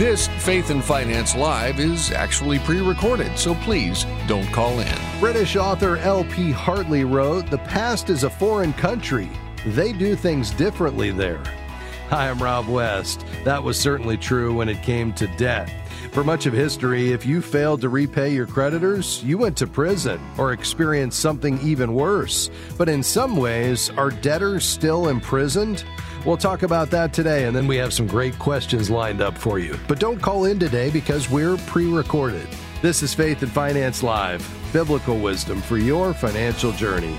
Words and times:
This 0.00 0.28
Faith 0.42 0.70
and 0.70 0.82
Finance 0.82 1.34
Live 1.34 1.78
is 1.78 2.10
actually 2.10 2.58
pre 2.60 2.80
recorded, 2.80 3.38
so 3.38 3.54
please 3.56 4.06
don't 4.26 4.50
call 4.50 4.80
in. 4.80 4.98
British 5.20 5.56
author 5.56 5.98
L.P. 5.98 6.52
Hartley 6.52 7.04
wrote 7.04 7.50
The 7.50 7.58
past 7.58 8.08
is 8.08 8.24
a 8.24 8.30
foreign 8.30 8.72
country. 8.72 9.28
They 9.66 9.92
do 9.92 10.16
things 10.16 10.52
differently 10.52 11.10
there. 11.10 11.42
Hi, 12.08 12.30
I'm 12.30 12.42
Rob 12.42 12.66
West. 12.66 13.26
That 13.44 13.62
was 13.62 13.78
certainly 13.78 14.16
true 14.16 14.54
when 14.54 14.70
it 14.70 14.82
came 14.82 15.12
to 15.12 15.26
debt. 15.36 15.70
For 16.12 16.24
much 16.24 16.46
of 16.46 16.54
history, 16.54 17.12
if 17.12 17.26
you 17.26 17.42
failed 17.42 17.82
to 17.82 17.90
repay 17.90 18.32
your 18.32 18.46
creditors, 18.46 19.22
you 19.22 19.36
went 19.36 19.58
to 19.58 19.66
prison 19.66 20.18
or 20.38 20.54
experienced 20.54 21.20
something 21.20 21.60
even 21.60 21.92
worse. 21.92 22.50
But 22.78 22.88
in 22.88 23.02
some 23.02 23.36
ways, 23.36 23.90
are 23.90 24.10
debtors 24.10 24.64
still 24.64 25.08
imprisoned? 25.08 25.84
We'll 26.26 26.36
talk 26.36 26.62
about 26.64 26.90
that 26.90 27.14
today, 27.14 27.46
and 27.46 27.56
then 27.56 27.66
we 27.66 27.76
have 27.76 27.94
some 27.94 28.06
great 28.06 28.38
questions 28.38 28.90
lined 28.90 29.22
up 29.22 29.38
for 29.38 29.58
you. 29.58 29.78
But 29.88 29.98
don't 29.98 30.20
call 30.20 30.44
in 30.44 30.58
today 30.58 30.90
because 30.90 31.30
we're 31.30 31.56
pre 31.56 31.90
recorded. 31.90 32.46
This 32.82 33.02
is 33.02 33.14
Faith 33.14 33.42
and 33.42 33.50
Finance 33.50 34.02
Live, 34.02 34.46
biblical 34.70 35.18
wisdom 35.18 35.62
for 35.62 35.78
your 35.78 36.12
financial 36.12 36.72
journey. 36.72 37.16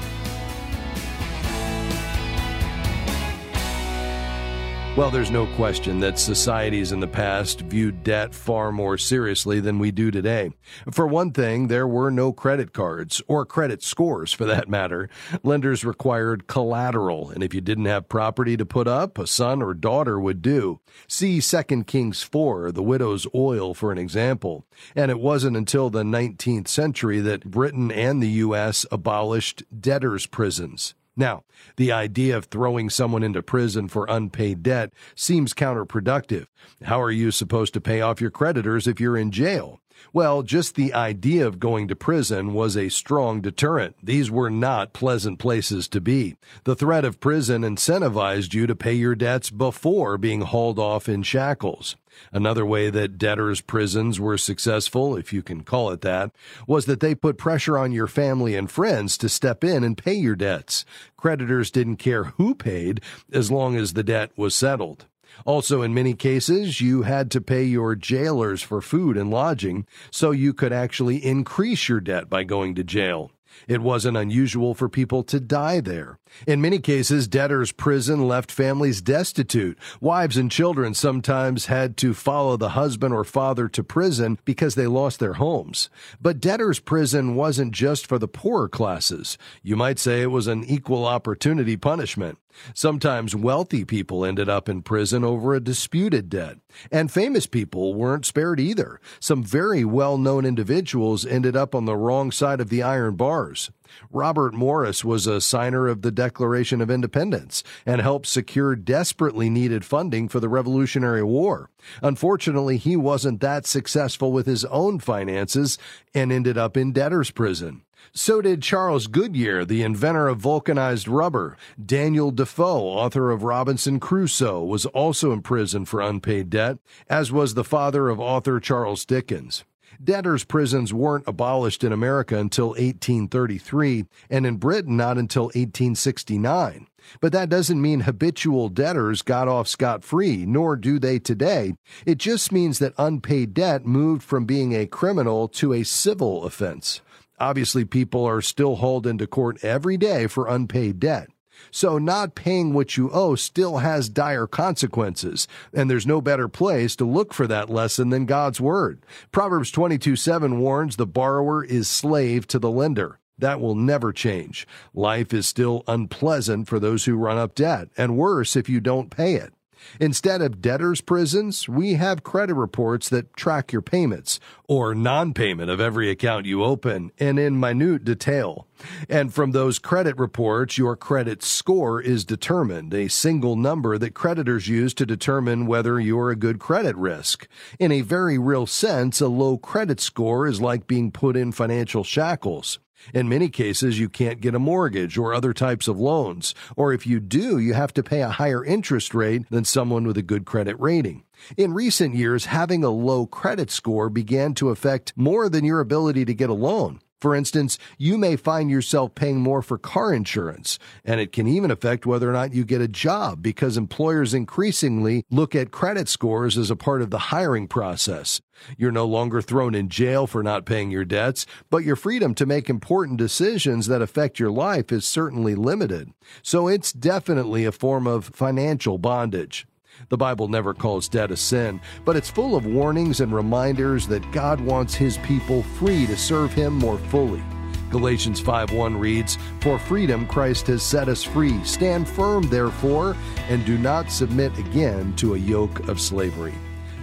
Well, 4.98 5.10
there's 5.10 5.32
no 5.32 5.48
question 5.56 6.02
that 6.02 6.20
societies 6.20 6.92
in 6.92 7.00
the 7.00 7.08
past 7.08 7.62
viewed 7.62 8.04
debt 8.04 8.36
far 8.36 8.74
more 8.74 8.98
seriously 8.98 9.62
than 9.62 9.80
we 9.80 9.90
do 9.90 10.12
today. 10.12 10.52
For 10.92 11.08
one 11.08 11.32
thing, 11.32 11.70
there 11.70 11.88
were 11.88 12.12
no 12.12 12.34
credit 12.34 12.74
cards, 12.74 13.22
or 13.26 13.46
credit 13.46 13.82
scores 13.84 14.34
for 14.34 14.44
that 14.44 14.68
matter. 14.68 15.10
Lenders 15.44 15.86
required 15.86 16.48
collateral, 16.48 17.30
and 17.30 17.42
if 17.42 17.54
you 17.54 17.62
didn't 17.62 17.86
have 17.86 18.10
property 18.10 18.58
to 18.58 18.66
put 18.66 18.86
up, 18.86 19.18
a 19.18 19.26
son 19.26 19.62
or 19.62 19.74
daughter 19.74 20.20
would 20.20 20.42
do. 20.42 20.82
See 21.08 21.40
2 21.40 21.86
Kings 21.86 22.22
4, 22.22 22.74
the 22.74 22.84
widow's 22.84 23.26
oil, 23.34 23.74
for 23.74 23.94
an 23.94 23.98
example. 23.98 24.66
And 24.94 25.10
it 25.10 25.22
wasn't 25.22 25.56
until 25.56 25.90
the 25.90 26.04
19th 26.04 26.68
century 26.68 27.22
that 27.22 27.50
Britain 27.50 27.94
and 27.94 28.22
the 28.22 28.30
U.S. 28.30 28.86
abolished 28.92 29.64
debtors' 29.80 30.28
prisons. 30.28 30.96
Now, 31.16 31.44
the 31.76 31.92
idea 31.92 32.38
of 32.38 32.46
throwing 32.46 32.90
someone 32.90 33.24
into 33.24 33.44
prison 33.44 33.88
for 33.90 34.06
unpaid 34.10 34.64
debt 34.64 34.94
seems 35.16 35.54
counterproductive. 35.54 36.46
How 36.84 37.02
are 37.02 37.12
you 37.12 37.32
supposed 37.32 37.74
to 37.74 37.82
pay 37.82 38.02
off 38.02 38.22
your 38.22 38.32
creditors 38.32 38.88
if 38.88 39.00
you're 39.00 39.18
in 39.18 39.32
jail? 39.32 39.81
Well, 40.14 40.44
just 40.44 40.76
the 40.76 40.94
idea 40.94 41.48
of 41.48 41.58
going 41.58 41.88
to 41.88 41.96
prison 41.96 42.54
was 42.54 42.76
a 42.76 42.90
strong 42.90 43.40
deterrent. 43.40 43.96
These 44.04 44.30
were 44.30 44.50
not 44.50 44.92
pleasant 44.92 45.40
places 45.40 45.88
to 45.88 46.02
be. 46.02 46.36
The 46.66 46.76
threat 46.76 47.06
of 47.06 47.22
prison 47.22 47.62
incentivized 47.62 48.54
you 48.54 48.68
to 48.68 48.76
pay 48.76 48.94
your 48.94 49.16
debts 49.16 49.50
before 49.50 50.18
being 50.18 50.42
hauled 50.42 50.80
off 50.80 51.08
in 51.08 51.24
shackles. 51.24 51.96
Another 52.34 52.66
way 52.66 52.90
that 52.90 53.18
debtors' 53.18 53.62
prisons 53.62 54.20
were 54.20 54.38
successful, 54.38 55.16
if 55.16 55.32
you 55.32 55.42
can 55.42 55.64
call 55.64 55.92
it 55.92 56.02
that, 56.02 56.32
was 56.68 56.88
that 56.88 57.00
they 57.00 57.16
put 57.16 57.38
pressure 57.38 57.78
on 57.78 57.94
your 57.94 58.08
family 58.08 58.54
and 58.54 58.70
friends 58.70 59.18
to 59.18 59.30
step 59.30 59.64
in 59.64 59.82
and 59.82 59.98
pay 59.98 60.14
your 60.14 60.36
debts. 60.36 60.84
Creditors 61.16 61.72
didn't 61.72 61.98
care 61.98 62.26
who 62.26 62.54
paid 62.54 63.00
as 63.32 63.50
long 63.50 63.78
as 63.78 63.94
the 63.94 64.04
debt 64.04 64.32
was 64.36 64.54
settled. 64.54 65.06
Also, 65.46 65.82
in 65.82 65.94
many 65.94 66.14
cases, 66.14 66.82
you 66.82 67.04
had 67.04 67.32
to 67.32 67.42
pay 67.42 67.64
your 67.64 67.96
jailers 67.96 68.62
for 68.62 68.82
food 68.82 69.18
and 69.18 69.30
lodging, 69.30 69.86
so 70.10 70.32
you 70.32 70.54
could 70.54 70.74
actually 70.74 71.18
increase 71.24 71.90
your 71.90 72.00
debt 72.00 72.30
by 72.30 72.44
going 72.44 72.76
to 72.76 72.84
jail. 72.84 73.32
It 73.68 73.82
wasn't 73.82 74.18
unusual 74.18 74.74
for 74.74 74.90
people 74.90 75.24
to 75.24 75.40
die 75.40 75.82
there. 75.82 76.20
In 76.48 76.62
many 76.62 76.80
cases, 76.80 77.28
debtors' 77.28 77.72
prison 77.72 78.28
left 78.28 78.52
families 78.52 79.02
destitute. 79.02 79.78
Wives 80.00 80.38
and 80.38 80.50
children 80.50 80.94
sometimes 80.94 81.66
had 81.66 81.98
to 81.98 82.14
follow 82.14 82.58
the 82.58 82.70
husband 82.70 83.14
or 83.14 83.24
father 83.24 83.68
to 83.70 83.84
prison 83.84 84.40
because 84.46 84.76
they 84.76 84.88
lost 84.88 85.20
their 85.20 85.34
homes. 85.34 85.90
But 86.22 86.40
debtors' 86.40 86.80
prison 86.80 87.36
wasn't 87.36 87.74
just 87.74 88.08
for 88.08 88.18
the 88.18 88.28
poorer 88.28 88.70
classes. 88.70 89.38
You 89.62 89.76
might 89.76 90.00
say 90.00 90.22
it 90.22 90.32
was 90.32 90.48
an 90.48 90.64
equal 90.64 91.06
opportunity 91.06 91.78
punishment. 91.78 92.38
Sometimes 92.74 93.36
wealthy 93.36 93.86
people 93.86 94.26
ended 94.26 94.50
up 94.50 94.70
in 94.70 94.82
prison 94.82 95.24
over 95.24 95.54
a 95.54 95.60
disputed 95.60 96.30
debt. 96.30 96.58
And 96.92 97.12
famous 97.12 97.46
people 97.46 97.94
weren't 97.94 98.26
spared 98.26 98.60
either. 98.60 99.00
Some 99.20 99.44
very 99.44 99.84
well 99.84 100.18
known 100.18 100.46
individuals 100.46 101.26
ended 101.26 101.56
up 101.56 101.76
on 101.76 101.86
the 101.86 101.96
wrong 101.96 102.32
side 102.32 102.62
of 102.62 102.70
the 102.70 102.84
iron 102.84 103.16
bars. 103.16 103.72
Robert 104.10 104.54
Morris 104.54 105.04
was 105.04 105.28
a 105.28 105.42
signer 105.42 105.88
of 105.88 106.02
the 106.02 106.12
Declaration 106.12 106.82
of 106.82 106.90
Independence 106.90 107.64
and 107.86 108.02
helped 108.02 108.28
secure 108.28 108.76
desperately 108.76 109.50
needed 109.50 109.84
funding 109.84 110.30
for 110.30 110.40
the 110.40 110.50
Revolutionary 110.50 111.24
War. 111.24 111.70
Unfortunately, 112.02 112.78
he 112.78 112.96
wasn't 112.96 113.42
that 113.42 113.66
successful 113.66 114.32
with 114.32 114.46
his 114.46 114.66
own 114.66 115.00
finances 115.00 115.78
and 116.14 116.32
ended 116.32 116.58
up 116.58 116.78
in 116.78 116.92
debtor's 116.92 117.32
prison. 117.32 117.82
So 118.14 118.42
did 118.42 118.62
Charles 118.62 119.08
Goodyear, 119.08 119.64
the 119.64 119.84
inventor 119.84 120.28
of 120.28 120.40
vulcanized 120.40 121.08
rubber. 121.08 121.56
Daniel 121.84 122.30
Defoe, 122.30 122.82
author 122.82 123.32
of 123.32 123.44
Robinson 123.44 124.02
Crusoe, 124.02 124.62
was 124.66 124.86
also 124.88 125.32
in 125.32 125.42
prison 125.42 125.86
for 125.86 126.02
unpaid 126.02 126.50
debt, 126.50 126.80
as 127.10 127.32
was 127.32 127.54
the 127.54 127.64
father 127.64 128.10
of 128.10 128.20
author 128.20 128.60
Charles 128.60 129.06
Dickens. 129.06 129.64
Debtors' 130.04 130.44
prisons 130.44 130.94
weren't 130.94 131.24
abolished 131.26 131.86
in 131.86 131.94
America 131.94 132.38
until 132.38 132.70
1833, 132.70 134.06
and 134.30 134.46
in 134.46 134.58
Britain 134.58 134.98
not 134.98 135.18
until 135.18 135.46
1869. 135.46 136.88
But 137.22 137.32
that 137.32 137.50
doesn't 137.50 137.82
mean 137.82 138.02
habitual 138.02 138.68
debtors 138.68 139.22
got 139.22 139.48
off 139.48 139.70
scot 139.70 140.04
free, 140.04 140.46
nor 140.46 140.76
do 140.76 141.00
they 141.00 141.18
today. 141.18 141.76
It 142.06 142.18
just 142.18 142.52
means 142.52 142.80
that 142.80 142.94
unpaid 142.98 143.54
debt 143.54 143.86
moved 143.86 144.22
from 144.22 144.44
being 144.44 144.76
a 144.76 144.86
criminal 144.86 145.48
to 145.50 145.72
a 145.72 145.84
civil 145.84 146.44
offense. 146.44 147.00
Obviously, 147.42 147.86
people 147.86 148.24
are 148.24 148.40
still 148.40 148.76
hauled 148.76 149.08
into 149.08 149.26
court 149.26 149.64
every 149.64 149.98
day 149.98 150.28
for 150.28 150.48
unpaid 150.48 151.00
debt. 151.00 151.28
So, 151.72 151.98
not 151.98 152.36
paying 152.36 152.72
what 152.72 152.98
you 152.98 153.10
owe 153.10 153.34
still 153.34 153.78
has 153.80 154.10
dire 154.10 154.46
consequences, 154.46 155.48
and 155.74 155.90
there's 155.90 156.06
no 156.06 156.22
better 156.22 156.48
place 156.48 156.96
to 156.98 157.04
look 157.04 157.34
for 157.34 157.48
that 157.48 157.68
lesson 157.68 158.12
than 158.12 158.28
God's 158.28 158.62
Word. 158.62 159.04
Proverbs 159.32 159.72
22 159.72 160.16
7 160.16 160.60
warns 160.60 160.98
the 160.98 161.08
borrower 161.08 161.66
is 161.66 161.90
slave 161.90 162.46
to 162.48 162.60
the 162.60 162.70
lender. 162.70 163.20
That 163.40 163.60
will 163.60 163.74
never 163.74 164.14
change. 164.14 164.68
Life 164.94 165.34
is 165.34 165.48
still 165.48 165.84
unpleasant 165.88 166.68
for 166.68 166.80
those 166.80 167.06
who 167.06 167.16
run 167.16 167.40
up 167.40 167.56
debt, 167.56 167.90
and 167.98 168.18
worse 168.18 168.56
if 168.56 168.70
you 168.70 168.80
don't 168.80 169.10
pay 169.10 169.34
it. 169.34 169.52
Instead 170.00 170.42
of 170.42 170.62
debtors' 170.62 171.02
prisons, 171.02 171.68
we 171.68 171.94
have 171.94 172.24
credit 172.24 172.56
reports 172.56 173.10
that 173.10 173.36
track 173.36 173.72
your 173.72 173.82
payments 173.82 174.40
or 174.68 174.96
non 174.96 175.34
payment 175.34 175.70
of 175.70 175.82
every 175.82 176.10
account 176.10 176.46
you 176.46 176.64
open 176.64 177.12
and 177.20 177.38
in 177.38 177.60
minute 177.60 178.04
detail. 178.04 178.68
And 179.10 179.34
from 179.34 179.52
those 179.52 179.80
credit 179.80 180.18
reports, 180.18 180.78
your 180.78 180.96
credit 180.96 181.44
score 181.44 182.02
is 182.02 182.26
determined, 182.26 182.94
a 182.94 183.08
single 183.08 183.56
number 183.56 183.98
that 183.98 184.14
creditors 184.14 184.68
use 184.68 184.94
to 184.96 185.06
determine 185.06 185.66
whether 185.66 186.00
you're 186.00 186.32
a 186.32 186.36
good 186.36 186.60
credit 186.60 186.96
risk. 186.96 187.48
In 187.80 187.92
a 187.92 188.02
very 188.02 188.38
real 188.38 188.66
sense, 188.66 189.22
a 189.22 189.28
low 189.28 189.58
credit 189.58 190.00
score 190.00 190.48
is 190.48 190.62
like 190.62 190.88
being 190.88 191.12
put 191.12 191.36
in 191.36 191.52
financial 191.52 192.04
shackles. 192.04 192.80
In 193.14 193.30
many 193.30 193.50
cases, 193.50 194.00
you 194.00 194.10
can't 194.10 194.42
get 194.42 194.56
a 194.56 194.60
mortgage 194.60 195.18
or 195.18 195.34
other 195.34 195.54
types 195.54 195.88
of 195.88 196.00
loans, 196.00 196.54
or 196.76 196.94
if 196.94 197.06
you 197.06 197.20
do, 197.20 197.60
you 197.60 197.74
have 197.74 197.94
to 197.94 198.04
pay 198.04 198.22
a 198.22 198.30
higher 198.30 198.64
interest 198.64 199.14
rate 199.14 199.50
than 199.50 199.66
someone 199.66 200.06
with 200.06 200.18
a 200.18 200.22
good 200.22 200.46
credit 200.46 200.80
rating. 200.80 201.24
In 201.58 201.74
recent 201.74 202.16
years, 202.16 202.46
having 202.46 202.84
a 202.84 202.90
low 202.90 203.26
credit 203.26 203.72
score 203.72 204.10
began 204.10 204.54
to 204.56 204.70
affect 204.70 205.14
more 205.16 205.50
than 205.50 205.66
your 205.66 205.80
ability 205.80 206.26
to 206.26 206.34
get 206.34 206.50
a 206.50 206.54
loan. 206.54 207.00
For 207.22 207.36
instance, 207.36 207.78
you 208.00 208.18
may 208.18 208.36
find 208.36 208.72
yourself 208.72 209.14
paying 209.14 209.40
more 209.40 209.62
for 209.62 209.78
car 209.78 210.12
insurance, 210.12 210.80
and 211.06 211.22
it 211.22 211.32
can 211.32 211.48
even 211.48 211.70
affect 211.70 212.08
whether 212.08 212.28
or 212.28 212.34
not 212.34 212.56
you 212.56 212.66
get 212.66 212.82
a 212.82 212.88
job 212.88 213.44
because 213.44 213.78
employers 213.78 214.34
increasingly 214.34 215.24
look 215.30 215.54
at 215.54 215.70
credit 215.70 216.10
scores 216.10 216.58
as 216.58 216.72
a 216.72 216.76
part 216.76 217.00
of 217.00 217.12
the 217.12 217.30
hiring 217.30 217.68
process. 217.68 218.42
You're 218.76 218.92
no 218.92 219.06
longer 219.06 219.40
thrown 219.40 219.76
in 219.76 219.88
jail 219.88 220.26
for 220.26 220.42
not 220.42 220.66
paying 220.66 220.90
your 220.90 221.06
debts, 221.06 221.46
but 221.70 221.84
your 221.84 221.96
freedom 221.96 222.34
to 222.36 222.48
make 222.48 222.70
important 222.70 223.20
decisions 223.20 223.86
that 223.86 224.02
affect 224.02 224.40
your 224.40 224.52
life 224.52 224.92
is 224.92 225.06
certainly 225.06 225.54
limited. 225.54 226.12
So 226.42 226.68
it's 226.68 226.92
definitely 226.92 227.66
a 227.66 227.72
form 227.72 228.08
of 228.08 228.26
financial 228.26 228.98
bondage. 228.98 229.68
The 230.10 230.18
Bible 230.18 230.48
never 230.48 230.74
calls 230.74 231.08
debt 231.08 231.32
a 231.32 231.38
sin, 231.38 231.82
but 232.06 232.16
it's 232.16 232.30
full 232.30 232.56
of 232.56 232.66
warnings 232.66 233.22
and 233.22 233.34
reminders 233.34 234.08
that 234.08 234.32
God 234.32 234.60
wants 234.60 234.94
his 234.94 235.18
people 235.20 235.64
free 235.64 236.06
to 236.08 236.18
serve 236.18 236.54
him 236.54 236.74
more 236.74 236.98
fully. 236.98 237.44
Galatians 237.90 238.40
5:1 238.40 238.98
reads, 238.98 239.38
"For 239.60 239.78
freedom 239.78 240.26
Christ 240.26 240.68
has 240.68 240.82
set 240.82 241.10
us 241.10 241.24
free. 241.24 241.62
Stand 241.64 242.08
firm 242.08 242.44
therefore, 242.44 243.16
and 243.50 243.66
do 243.66 243.78
not 243.78 244.12
submit 244.12 244.58
again 244.58 245.14
to 245.18 245.36
a 245.36 245.38
yoke 245.38 245.88
of 245.90 246.00
slavery." 246.00 246.54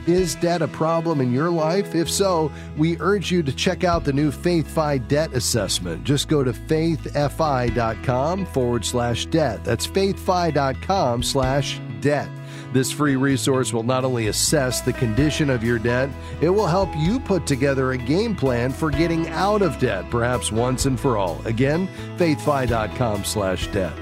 Is 0.06 0.34
debt 0.36 0.62
a 0.62 0.68
problem 0.68 1.20
in 1.20 1.30
your 1.34 1.50
life? 1.50 1.94
If 1.94 2.10
so, 2.10 2.50
we 2.78 2.96
urge 2.98 3.30
you 3.30 3.42
to 3.42 3.52
check 3.52 3.84
out 3.84 4.04
the 4.04 4.12
new 4.14 4.32
FaithFi 4.32 5.06
debt 5.06 5.34
assessment. 5.34 6.02
Just 6.02 6.28
go 6.28 6.42
to 6.42 6.54
faithfi.com 6.54 8.46
forward 8.46 8.86
slash 8.86 9.26
debt. 9.26 9.62
That's 9.64 9.86
faithfi.com 9.86 11.22
slash 11.22 11.78
debt. 12.00 12.30
This 12.72 12.92
free 12.92 13.16
resource 13.16 13.72
will 13.72 13.82
not 13.82 14.04
only 14.04 14.28
assess 14.28 14.80
the 14.80 14.92
condition 14.92 15.48
of 15.50 15.64
your 15.64 15.78
debt, 15.78 16.10
it 16.40 16.50
will 16.50 16.66
help 16.66 16.94
you 16.96 17.18
put 17.18 17.46
together 17.46 17.92
a 17.92 17.98
game 17.98 18.36
plan 18.36 18.72
for 18.72 18.90
getting 18.90 19.28
out 19.28 19.62
of 19.62 19.78
debt, 19.78 20.10
perhaps 20.10 20.52
once 20.52 20.86
and 20.86 20.98
for 20.98 21.16
all. 21.16 21.40
Again, 21.46 21.88
faithfi.com 22.16 23.24
slash 23.24 23.68
debt. 23.68 23.92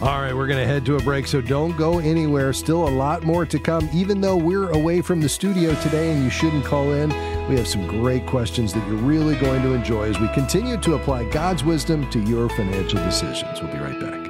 All 0.00 0.20
right, 0.20 0.32
we're 0.32 0.46
going 0.46 0.60
to 0.60 0.66
head 0.66 0.86
to 0.86 0.94
a 0.94 1.02
break, 1.02 1.26
so 1.26 1.40
don't 1.40 1.76
go 1.76 1.98
anywhere. 1.98 2.52
Still 2.52 2.86
a 2.86 2.90
lot 2.90 3.24
more 3.24 3.44
to 3.44 3.58
come, 3.58 3.88
even 3.92 4.20
though 4.20 4.36
we're 4.36 4.70
away 4.70 5.00
from 5.00 5.20
the 5.20 5.28
studio 5.28 5.74
today 5.80 6.12
and 6.12 6.22
you 6.22 6.30
shouldn't 6.30 6.64
call 6.64 6.92
in. 6.92 7.08
We 7.48 7.56
have 7.56 7.66
some 7.66 7.84
great 7.88 8.24
questions 8.24 8.72
that 8.74 8.86
you're 8.86 8.96
really 8.96 9.34
going 9.34 9.60
to 9.62 9.74
enjoy 9.74 10.04
as 10.04 10.20
we 10.20 10.28
continue 10.34 10.76
to 10.76 10.94
apply 10.94 11.24
God's 11.30 11.64
wisdom 11.64 12.08
to 12.10 12.20
your 12.20 12.48
financial 12.50 13.02
decisions. 13.02 13.60
We'll 13.60 13.72
be 13.72 13.78
right 13.78 13.98
back. 13.98 14.27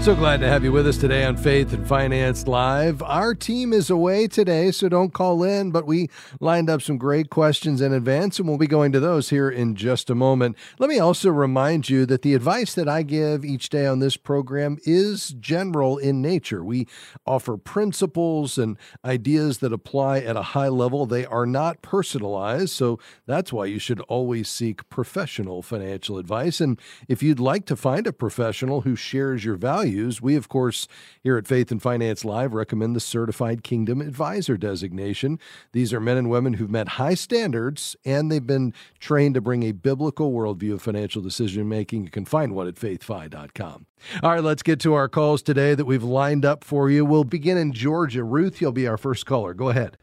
So 0.00 0.14
glad 0.14 0.40
to 0.40 0.48
have 0.48 0.64
you 0.64 0.72
with 0.72 0.86
us 0.86 0.96
today 0.96 1.26
on 1.26 1.36
Faith 1.36 1.74
and 1.74 1.86
Finance 1.86 2.46
Live. 2.46 3.02
Our 3.02 3.34
team 3.34 3.74
is 3.74 3.90
away 3.90 4.28
today, 4.28 4.70
so 4.70 4.88
don't 4.88 5.12
call 5.12 5.42
in, 5.42 5.72
but 5.72 5.86
we 5.86 6.08
lined 6.40 6.70
up 6.70 6.80
some 6.80 6.96
great 6.96 7.28
questions 7.28 7.82
in 7.82 7.92
advance, 7.92 8.38
and 8.38 8.48
we'll 8.48 8.56
be 8.56 8.66
going 8.66 8.92
to 8.92 8.98
those 8.98 9.28
here 9.28 9.50
in 9.50 9.74
just 9.74 10.08
a 10.08 10.14
moment. 10.14 10.56
Let 10.78 10.88
me 10.88 10.98
also 10.98 11.28
remind 11.28 11.90
you 11.90 12.06
that 12.06 12.22
the 12.22 12.32
advice 12.32 12.72
that 12.76 12.88
I 12.88 13.02
give 13.02 13.44
each 13.44 13.68
day 13.68 13.86
on 13.86 13.98
this 13.98 14.16
program 14.16 14.78
is 14.84 15.34
general 15.38 15.98
in 15.98 16.22
nature. 16.22 16.64
We 16.64 16.88
offer 17.26 17.58
principles 17.58 18.56
and 18.56 18.78
ideas 19.04 19.58
that 19.58 19.70
apply 19.70 20.20
at 20.20 20.34
a 20.34 20.42
high 20.42 20.68
level. 20.68 21.04
They 21.04 21.26
are 21.26 21.46
not 21.46 21.82
personalized, 21.82 22.70
so 22.70 22.98
that's 23.26 23.52
why 23.52 23.66
you 23.66 23.78
should 23.78 24.00
always 24.02 24.48
seek 24.48 24.88
professional 24.88 25.60
financial 25.60 26.16
advice. 26.16 26.58
And 26.58 26.80
if 27.06 27.22
you'd 27.22 27.38
like 27.38 27.66
to 27.66 27.76
find 27.76 28.06
a 28.06 28.14
professional 28.14 28.80
who 28.80 28.96
shares 28.96 29.44
your 29.44 29.56
values, 29.56 29.89
values, 29.90 30.22
we, 30.22 30.36
of 30.36 30.48
course, 30.48 30.86
here 31.22 31.36
at 31.36 31.48
Faith 31.48 31.70
and 31.72 31.82
Finance 31.82 32.24
Live 32.24 32.54
recommend 32.54 32.94
the 32.94 33.00
Certified 33.00 33.64
Kingdom 33.64 34.00
Advisor 34.00 34.56
designation. 34.56 35.38
These 35.72 35.92
are 35.92 36.00
men 36.00 36.16
and 36.16 36.30
women 36.30 36.54
who've 36.54 36.70
met 36.70 36.90
high 36.90 37.14
standards 37.14 37.96
and 38.04 38.30
they've 38.30 38.46
been 38.46 38.72
trained 39.00 39.34
to 39.34 39.40
bring 39.40 39.64
a 39.64 39.72
biblical 39.72 40.32
worldview 40.32 40.74
of 40.74 40.82
financial 40.82 41.20
decision 41.22 41.68
making. 41.68 42.04
You 42.04 42.10
can 42.10 42.24
find 42.24 42.54
one 42.54 42.68
at 42.68 42.76
faithfi.com. 42.76 43.86
All 44.22 44.30
right, 44.30 44.42
let's 44.44 44.62
get 44.62 44.78
to 44.80 44.94
our 44.94 45.08
calls 45.08 45.42
today 45.42 45.74
that 45.74 45.84
we've 45.84 46.04
lined 46.04 46.44
up 46.44 46.62
for 46.62 46.88
you. 46.88 47.04
We'll 47.04 47.24
begin 47.24 47.58
in 47.58 47.72
Georgia. 47.72 48.22
Ruth, 48.22 48.60
you'll 48.60 48.72
be 48.72 48.86
our 48.86 48.96
first 48.96 49.26
caller. 49.26 49.54
Go 49.54 49.70
ahead. 49.70 49.96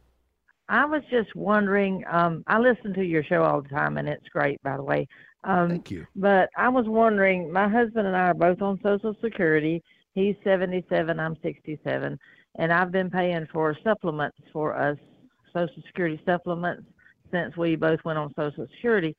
I 0.69 0.85
was 0.85 1.01
just 1.09 1.33
wondering. 1.33 2.03
Um, 2.11 2.43
I 2.45 2.59
listen 2.59 2.93
to 2.95 3.03
your 3.03 3.23
show 3.23 3.41
all 3.41 3.61
the 3.61 3.69
time, 3.69 3.97
and 3.97 4.09
it's 4.09 4.27
great, 4.27 4.61
by 4.63 4.75
the 4.75 4.83
way. 4.83 5.07
Um, 5.47 5.69
Thank 5.69 5.91
you. 5.91 6.05
But 6.15 6.49
I 6.57 6.67
was 6.67 6.85
wondering, 6.87 7.51
my 7.51 7.69
husband 7.69 8.05
and 8.05 8.15
I 8.15 8.27
are 8.27 8.33
both 8.33 8.61
on 8.61 8.79
Social 8.83 9.15
Security. 9.23 9.81
He's 10.13 10.35
77, 10.43 11.19
I'm 11.19 11.37
67, 11.41 12.19
and 12.55 12.73
I've 12.73 12.91
been 12.91 13.09
paying 13.09 13.47
for 13.53 13.75
supplements 13.81 14.37
for 14.51 14.75
us, 14.75 14.97
Social 15.53 15.81
Security 15.87 16.21
supplements, 16.25 16.83
since 17.31 17.55
we 17.55 17.77
both 17.77 17.99
went 18.03 18.19
on 18.19 18.33
Social 18.37 18.67
Security. 18.75 19.15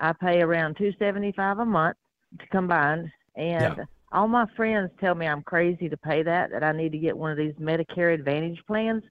I 0.00 0.12
pay 0.14 0.40
around 0.40 0.78
275 0.78 1.58
a 1.58 1.66
month 1.66 1.96
to 2.40 2.46
combine, 2.46 3.12
and 3.36 3.76
yeah. 3.76 3.84
all 4.12 4.28
my 4.28 4.46
friends 4.56 4.90
tell 4.98 5.14
me 5.14 5.26
I'm 5.26 5.42
crazy 5.42 5.90
to 5.90 5.96
pay 5.98 6.22
that. 6.22 6.52
That 6.52 6.64
I 6.64 6.72
need 6.72 6.92
to 6.92 6.98
get 6.98 7.16
one 7.16 7.32
of 7.32 7.36
these 7.36 7.54
Medicare 7.60 8.14
Advantage 8.14 8.62
plans. 8.66 9.02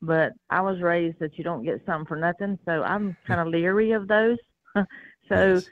But 0.00 0.32
I 0.48 0.62
was 0.62 0.80
raised 0.80 1.18
that 1.20 1.36
you 1.36 1.44
don't 1.44 1.64
get 1.64 1.82
something 1.84 2.06
for 2.06 2.16
nothing, 2.16 2.58
so 2.64 2.82
I'm 2.82 3.16
kind 3.26 3.40
of 3.40 3.48
leery 3.48 3.92
of 3.92 4.08
those. 4.08 4.38
so 4.74 4.84
yes 5.28 5.68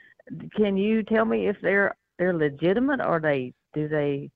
can 0.56 0.76
you 0.76 1.02
tell 1.02 1.24
me 1.24 1.48
if 1.48 1.56
they're 1.62 1.94
they're 2.18 2.34
legitimate 2.34 3.00
or 3.00 3.20
they 3.20 3.52
do 3.74 3.88
they 3.88 4.30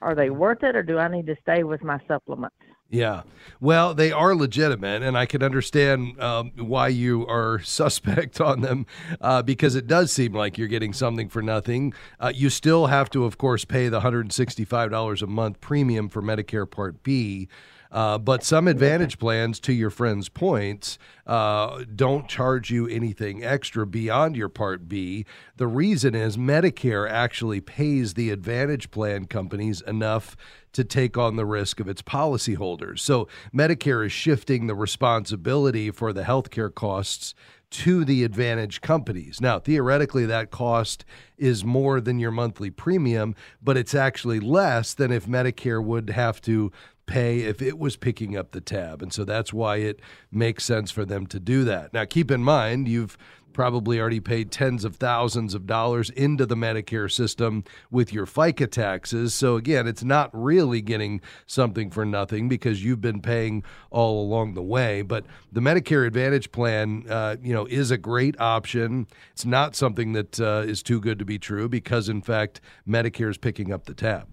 are 0.00 0.14
they 0.14 0.30
worth 0.30 0.62
it 0.62 0.74
or 0.74 0.82
do 0.82 0.98
I 0.98 1.08
need 1.08 1.26
to 1.26 1.36
stay 1.42 1.62
with 1.62 1.82
my 1.82 1.98
supplements? 2.08 2.56
Yeah. 2.92 3.22
Well, 3.58 3.94
they 3.94 4.12
are 4.12 4.34
legitimate, 4.34 5.02
and 5.02 5.16
I 5.16 5.24
can 5.24 5.42
understand 5.42 6.20
um, 6.20 6.52
why 6.56 6.88
you 6.88 7.26
are 7.26 7.58
suspect 7.64 8.38
on 8.38 8.60
them 8.60 8.84
uh, 9.18 9.40
because 9.40 9.74
it 9.74 9.86
does 9.86 10.12
seem 10.12 10.34
like 10.34 10.58
you're 10.58 10.68
getting 10.68 10.92
something 10.92 11.30
for 11.30 11.40
nothing. 11.40 11.94
Uh, 12.20 12.32
you 12.34 12.50
still 12.50 12.88
have 12.88 13.08
to, 13.10 13.24
of 13.24 13.38
course, 13.38 13.64
pay 13.64 13.88
the 13.88 14.00
$165 14.00 15.22
a 15.22 15.26
month 15.26 15.60
premium 15.62 16.10
for 16.10 16.20
Medicare 16.20 16.70
Part 16.70 17.02
B. 17.02 17.48
Uh, 17.92 18.16
but 18.16 18.42
some 18.42 18.66
advantage 18.66 19.18
plans, 19.18 19.60
to 19.60 19.72
your 19.72 19.90
friend's 19.90 20.30
points, 20.30 20.98
uh, 21.26 21.84
don't 21.94 22.26
charge 22.26 22.70
you 22.70 22.88
anything 22.88 23.44
extra 23.44 23.86
beyond 23.86 24.34
your 24.34 24.48
Part 24.48 24.88
B. 24.88 25.26
The 25.56 25.66
reason 25.66 26.14
is 26.14 26.38
Medicare 26.38 27.08
actually 27.08 27.60
pays 27.60 28.14
the 28.14 28.30
advantage 28.30 28.90
plan 28.90 29.26
companies 29.26 29.82
enough 29.82 30.36
to 30.72 30.84
take 30.84 31.18
on 31.18 31.36
the 31.36 31.44
risk 31.44 31.80
of 31.80 31.88
its 31.88 32.00
policyholders. 32.00 33.00
So 33.00 33.28
Medicare 33.54 34.06
is 34.06 34.12
shifting 34.12 34.66
the 34.66 34.74
responsibility 34.74 35.90
for 35.90 36.14
the 36.14 36.22
healthcare 36.22 36.74
costs 36.74 37.34
to 37.72 38.04
the 38.04 38.22
advantage 38.22 38.82
companies. 38.82 39.40
Now, 39.40 39.58
theoretically, 39.58 40.26
that 40.26 40.50
cost 40.50 41.06
is 41.38 41.64
more 41.64 42.02
than 42.02 42.18
your 42.18 42.30
monthly 42.30 42.70
premium, 42.70 43.34
but 43.62 43.78
it's 43.78 43.94
actually 43.94 44.40
less 44.40 44.92
than 44.92 45.10
if 45.10 45.26
Medicare 45.26 45.82
would 45.82 46.10
have 46.10 46.40
to 46.42 46.70
pay 47.06 47.40
if 47.40 47.60
it 47.60 47.78
was 47.78 47.96
picking 47.96 48.36
up 48.36 48.52
the 48.52 48.60
tab. 48.60 49.02
And 49.02 49.12
so 49.12 49.24
that's 49.24 49.52
why 49.52 49.76
it 49.76 50.00
makes 50.30 50.64
sense 50.64 50.90
for 50.90 51.04
them 51.04 51.26
to 51.28 51.40
do 51.40 51.64
that. 51.64 51.92
Now, 51.92 52.04
keep 52.04 52.30
in 52.30 52.42
mind, 52.42 52.88
you've 52.88 53.16
probably 53.52 54.00
already 54.00 54.20
paid 54.20 54.50
tens 54.50 54.84
of 54.84 54.96
thousands 54.96 55.54
of 55.54 55.66
dollars 55.66 56.10
into 56.10 56.46
the 56.46 56.54
Medicare 56.54 57.10
system 57.10 57.64
with 57.90 58.12
your 58.12 58.26
FICA 58.26 58.70
taxes. 58.70 59.34
So 59.34 59.56
again, 59.56 59.86
it's 59.86 60.02
not 60.02 60.30
really 60.32 60.80
getting 60.80 61.20
something 61.46 61.90
for 61.90 62.04
nothing 62.04 62.48
because 62.48 62.84
you've 62.84 63.00
been 63.00 63.20
paying 63.20 63.62
all 63.90 64.22
along 64.22 64.54
the 64.54 64.62
way. 64.62 65.02
But 65.02 65.26
the 65.50 65.60
Medicare 65.60 66.06
Advantage 66.06 66.50
plan, 66.52 67.04
uh, 67.08 67.36
you 67.42 67.52
know, 67.52 67.66
is 67.66 67.90
a 67.90 67.98
great 67.98 68.40
option. 68.40 69.06
It's 69.32 69.44
not 69.44 69.76
something 69.76 70.12
that 70.12 70.40
uh, 70.40 70.64
is 70.66 70.82
too 70.82 71.00
good 71.00 71.18
to 71.18 71.24
be 71.24 71.38
true 71.38 71.68
because, 71.68 72.08
in 72.08 72.22
fact, 72.22 72.60
Medicare 72.88 73.30
is 73.30 73.38
picking 73.38 73.72
up 73.72 73.84
the 73.84 73.94
tab. 73.94 74.28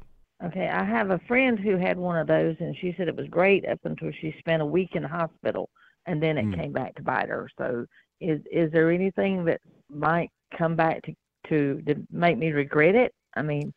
Okay, 0.45 0.69
I 0.69 0.85
have 0.85 1.09
a 1.09 1.19
friend 1.27 1.59
who 1.59 1.77
had 1.77 1.97
one 1.97 2.17
of 2.17 2.27
those, 2.27 2.55
and 2.59 2.75
she 2.79 2.93
said 2.97 3.07
it 3.07 3.15
was 3.15 3.27
great 3.27 3.67
up 3.67 3.79
until 3.83 4.11
she 4.21 4.33
spent 4.39 4.61
a 4.61 4.65
week 4.65 4.91
in 4.93 5.03
the 5.03 5.09
hospital, 5.09 5.69
and 6.05 6.23
then 6.23 6.37
it 6.37 6.45
mm. 6.45 6.55
came 6.55 6.71
back 6.71 6.95
to 6.95 7.03
bite 7.03 7.27
her. 7.27 7.49
So, 7.57 7.85
is 8.21 8.39
is 8.51 8.71
there 8.71 8.91
anything 8.91 9.43
that 9.45 9.59
might 9.89 10.29
come 10.57 10.75
back 10.75 11.01
to 11.03 11.13
to, 11.49 11.81
to 11.87 11.95
make 12.11 12.37
me 12.37 12.51
regret 12.51 12.95
it? 12.95 13.13
I 13.35 13.41
mean, 13.41 13.73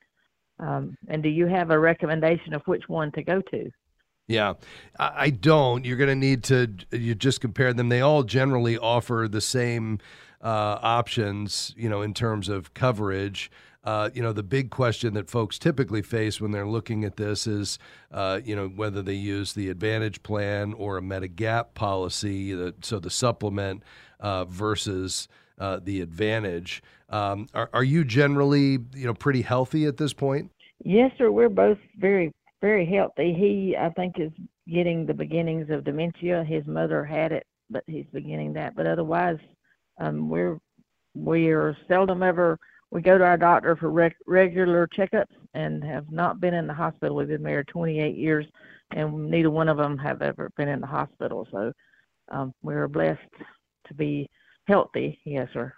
um, 0.61 0.97
and 1.09 1.23
do 1.23 1.29
you 1.29 1.47
have 1.47 1.71
a 1.71 1.79
recommendation 1.79 2.55
of 2.55 2.63
which 2.67 2.89
one 2.89 3.11
to 3.13 3.23
go 3.23 3.41
to? 3.51 3.71
Yeah, 4.29 4.55
I 4.99 5.31
don't. 5.31 5.85
You're 5.85 5.97
going 5.97 6.09
to 6.09 6.15
need 6.15 6.45
to 6.45 6.71
you 6.93 7.15
just 7.15 7.41
compare 7.41 7.75
them. 7.75 7.89
They 7.89 8.01
all 8.01 8.23
generally 8.23 8.79
offer 8.79 9.27
the 9.29 9.41
same 9.41 9.99
uh, 10.41 10.79
options, 10.81 11.75
you 11.77 11.89
know, 11.89 12.03
in 12.03 12.15
terms 12.15 12.49
of 12.49 12.73
coverage. 12.73 13.51
Uh, 13.85 14.11
you 14.15 14.23
know, 14.23 14.33
the 14.33 14.43
big 14.45 14.71
question 14.71 15.15
that 15.15 15.29
folks 15.29 15.59
typically 15.59 16.03
face 16.03 16.41
when 16.41 16.53
they're 16.53 16.67
looking 16.67 17.05
at 17.05 17.17
this 17.17 17.47
is, 17.49 17.79
uh, 18.13 18.41
you 18.45 18.55
know, 18.55 18.69
whether 18.69 19.03
they 19.03 19.15
use 19.15 19.55
the 19.55 19.69
Advantage 19.71 20.23
plan 20.23 20.73
or 20.75 20.99
a 20.99 21.01
Medigap 21.01 21.75
policy, 21.75 22.73
so 22.81 23.01
the 23.01 23.11
supplement 23.11 23.83
uh, 24.21 24.45
versus 24.45 25.27
uh, 25.59 25.81
the 25.83 26.01
Advantage. 26.01 26.83
Um, 27.09 27.49
are, 27.55 27.69
are 27.73 27.83
you 27.83 28.05
generally, 28.05 28.79
you 28.95 29.07
know, 29.07 29.15
pretty 29.15 29.43
healthy 29.43 29.87
at 29.87 29.97
this 29.97 30.13
point? 30.13 30.53
Yes, 30.85 31.11
sir. 31.19 31.31
We're 31.31 31.49
both 31.49 31.79
very, 31.99 32.33
very 32.61 32.87
healthy. 32.87 33.35
He, 33.35 33.77
I 33.77 33.91
think, 33.91 34.19
is 34.19 34.31
getting 34.73 35.07
the 35.07 35.15
beginnings 35.15 35.71
of 35.71 35.85
dementia. 35.85 36.45
His 36.45 36.65
mother 36.67 37.05
had 37.05 37.33
it, 37.33 37.47
but 37.69 37.83
he's 37.87 38.07
beginning 38.13 38.53
that. 38.55 38.77
But 38.77 38.87
otherwise, 38.87 39.39
um, 39.99 40.29
we're 40.29 40.59
we 41.15 41.49
are 41.49 41.77
seldom 41.89 42.23
ever 42.23 42.59
we 42.93 43.01
go 43.01 43.17
to 43.17 43.25
our 43.25 43.39
doctor 43.39 43.75
for 43.75 43.91
rec- 43.91 44.19
regular 44.27 44.87
checkups 44.87 45.35
and 45.55 45.83
have 45.83 46.13
not 46.13 46.41
been 46.41 46.53
in 46.53 46.67
the 46.67 46.75
hospital. 46.75 47.17
We've 47.17 47.27
been 47.27 47.43
married 47.43 47.69
28 47.69 48.15
years, 48.17 48.47
and 48.91 49.31
neither 49.31 49.51
one 49.51 49.71
of 49.71 49.79
them 49.79 49.97
have 49.97 50.21
ever 50.21 50.51
been 50.59 50.69
in 50.69 50.81
the 50.81 50.87
hospital. 50.87 51.49
So 51.51 51.73
um, 52.31 52.53
we're 52.63 52.89
blessed 52.89 53.21
to 53.87 53.95
be 53.95 54.29
healthy. 54.69 55.19
Yes, 55.25 55.49
sir. 55.55 55.73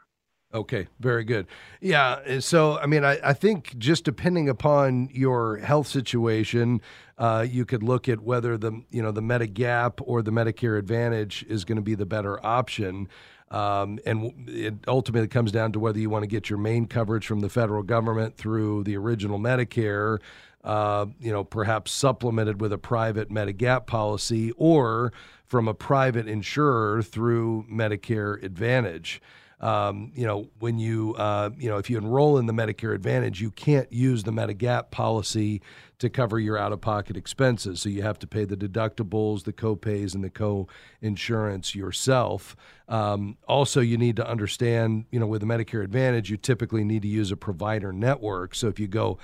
Okay, 0.52 0.86
very 1.00 1.24
good. 1.24 1.46
Yeah, 1.80 2.38
so 2.38 2.78
I 2.78 2.86
mean, 2.86 3.04
I, 3.04 3.18
I 3.24 3.32
think 3.32 3.76
just 3.76 4.04
depending 4.04 4.48
upon 4.48 5.08
your 5.12 5.56
health 5.58 5.88
situation, 5.88 6.80
uh, 7.18 7.44
you 7.48 7.64
could 7.64 7.82
look 7.82 8.08
at 8.08 8.20
whether 8.20 8.56
the 8.56 8.82
you 8.90 9.02
know 9.02 9.10
the 9.10 9.20
Medigap 9.20 10.00
or 10.04 10.22
the 10.22 10.30
Medicare 10.30 10.78
Advantage 10.78 11.44
is 11.48 11.64
going 11.64 11.76
to 11.76 11.82
be 11.82 11.96
the 11.96 12.06
better 12.06 12.44
option. 12.46 13.08
Um, 13.54 14.00
and 14.04 14.48
it 14.48 14.74
ultimately 14.88 15.28
comes 15.28 15.52
down 15.52 15.70
to 15.72 15.78
whether 15.78 16.00
you 16.00 16.10
want 16.10 16.24
to 16.24 16.26
get 16.26 16.50
your 16.50 16.58
main 16.58 16.86
coverage 16.86 17.24
from 17.24 17.38
the 17.38 17.48
federal 17.48 17.84
government 17.84 18.36
through 18.36 18.82
the 18.82 18.96
original 18.96 19.38
Medicare, 19.38 20.18
uh, 20.64 21.06
you 21.20 21.30
know, 21.30 21.44
perhaps 21.44 21.92
supplemented 21.92 22.60
with 22.60 22.72
a 22.72 22.78
private 22.78 23.30
Medigap 23.30 23.86
policy, 23.86 24.50
or 24.56 25.12
from 25.46 25.68
a 25.68 25.74
private 25.74 26.26
insurer 26.26 27.00
through 27.00 27.64
Medicare 27.70 28.42
Advantage. 28.42 29.22
Um, 29.64 30.12
you 30.14 30.26
know, 30.26 30.46
when 30.58 30.78
you, 30.78 31.14
uh, 31.14 31.48
you 31.56 31.70
know, 31.70 31.78
if 31.78 31.88
you 31.88 31.96
enroll 31.96 32.36
in 32.36 32.44
the 32.44 32.52
Medicare 32.52 32.94
Advantage, 32.94 33.40
you 33.40 33.50
can't 33.50 33.90
use 33.90 34.22
the 34.22 34.30
Medigap 34.30 34.90
policy 34.90 35.62
to 36.00 36.10
cover 36.10 36.38
your 36.38 36.58
out 36.58 36.70
of 36.70 36.82
pocket 36.82 37.16
expenses. 37.16 37.80
So 37.80 37.88
you 37.88 38.02
have 38.02 38.18
to 38.18 38.26
pay 38.26 38.44
the 38.44 38.58
deductibles, 38.58 39.44
the 39.44 39.54
co-pays, 39.54 40.14
and 40.14 40.22
the 40.22 40.28
co-insurance 40.28 41.74
yourself. 41.74 42.54
Um, 42.90 43.38
also, 43.48 43.80
you 43.80 43.96
need 43.96 44.16
to 44.16 44.28
understand, 44.28 45.06
you 45.10 45.18
know, 45.18 45.26
with 45.26 45.40
the 45.40 45.46
Medicare 45.46 45.82
Advantage, 45.82 46.28
you 46.30 46.36
typically 46.36 46.84
need 46.84 47.00
to 47.00 47.08
use 47.08 47.32
a 47.32 47.36
provider 47.36 47.90
network. 47.90 48.54
So 48.54 48.68
if 48.68 48.78
you 48.78 48.86
go 48.86 49.16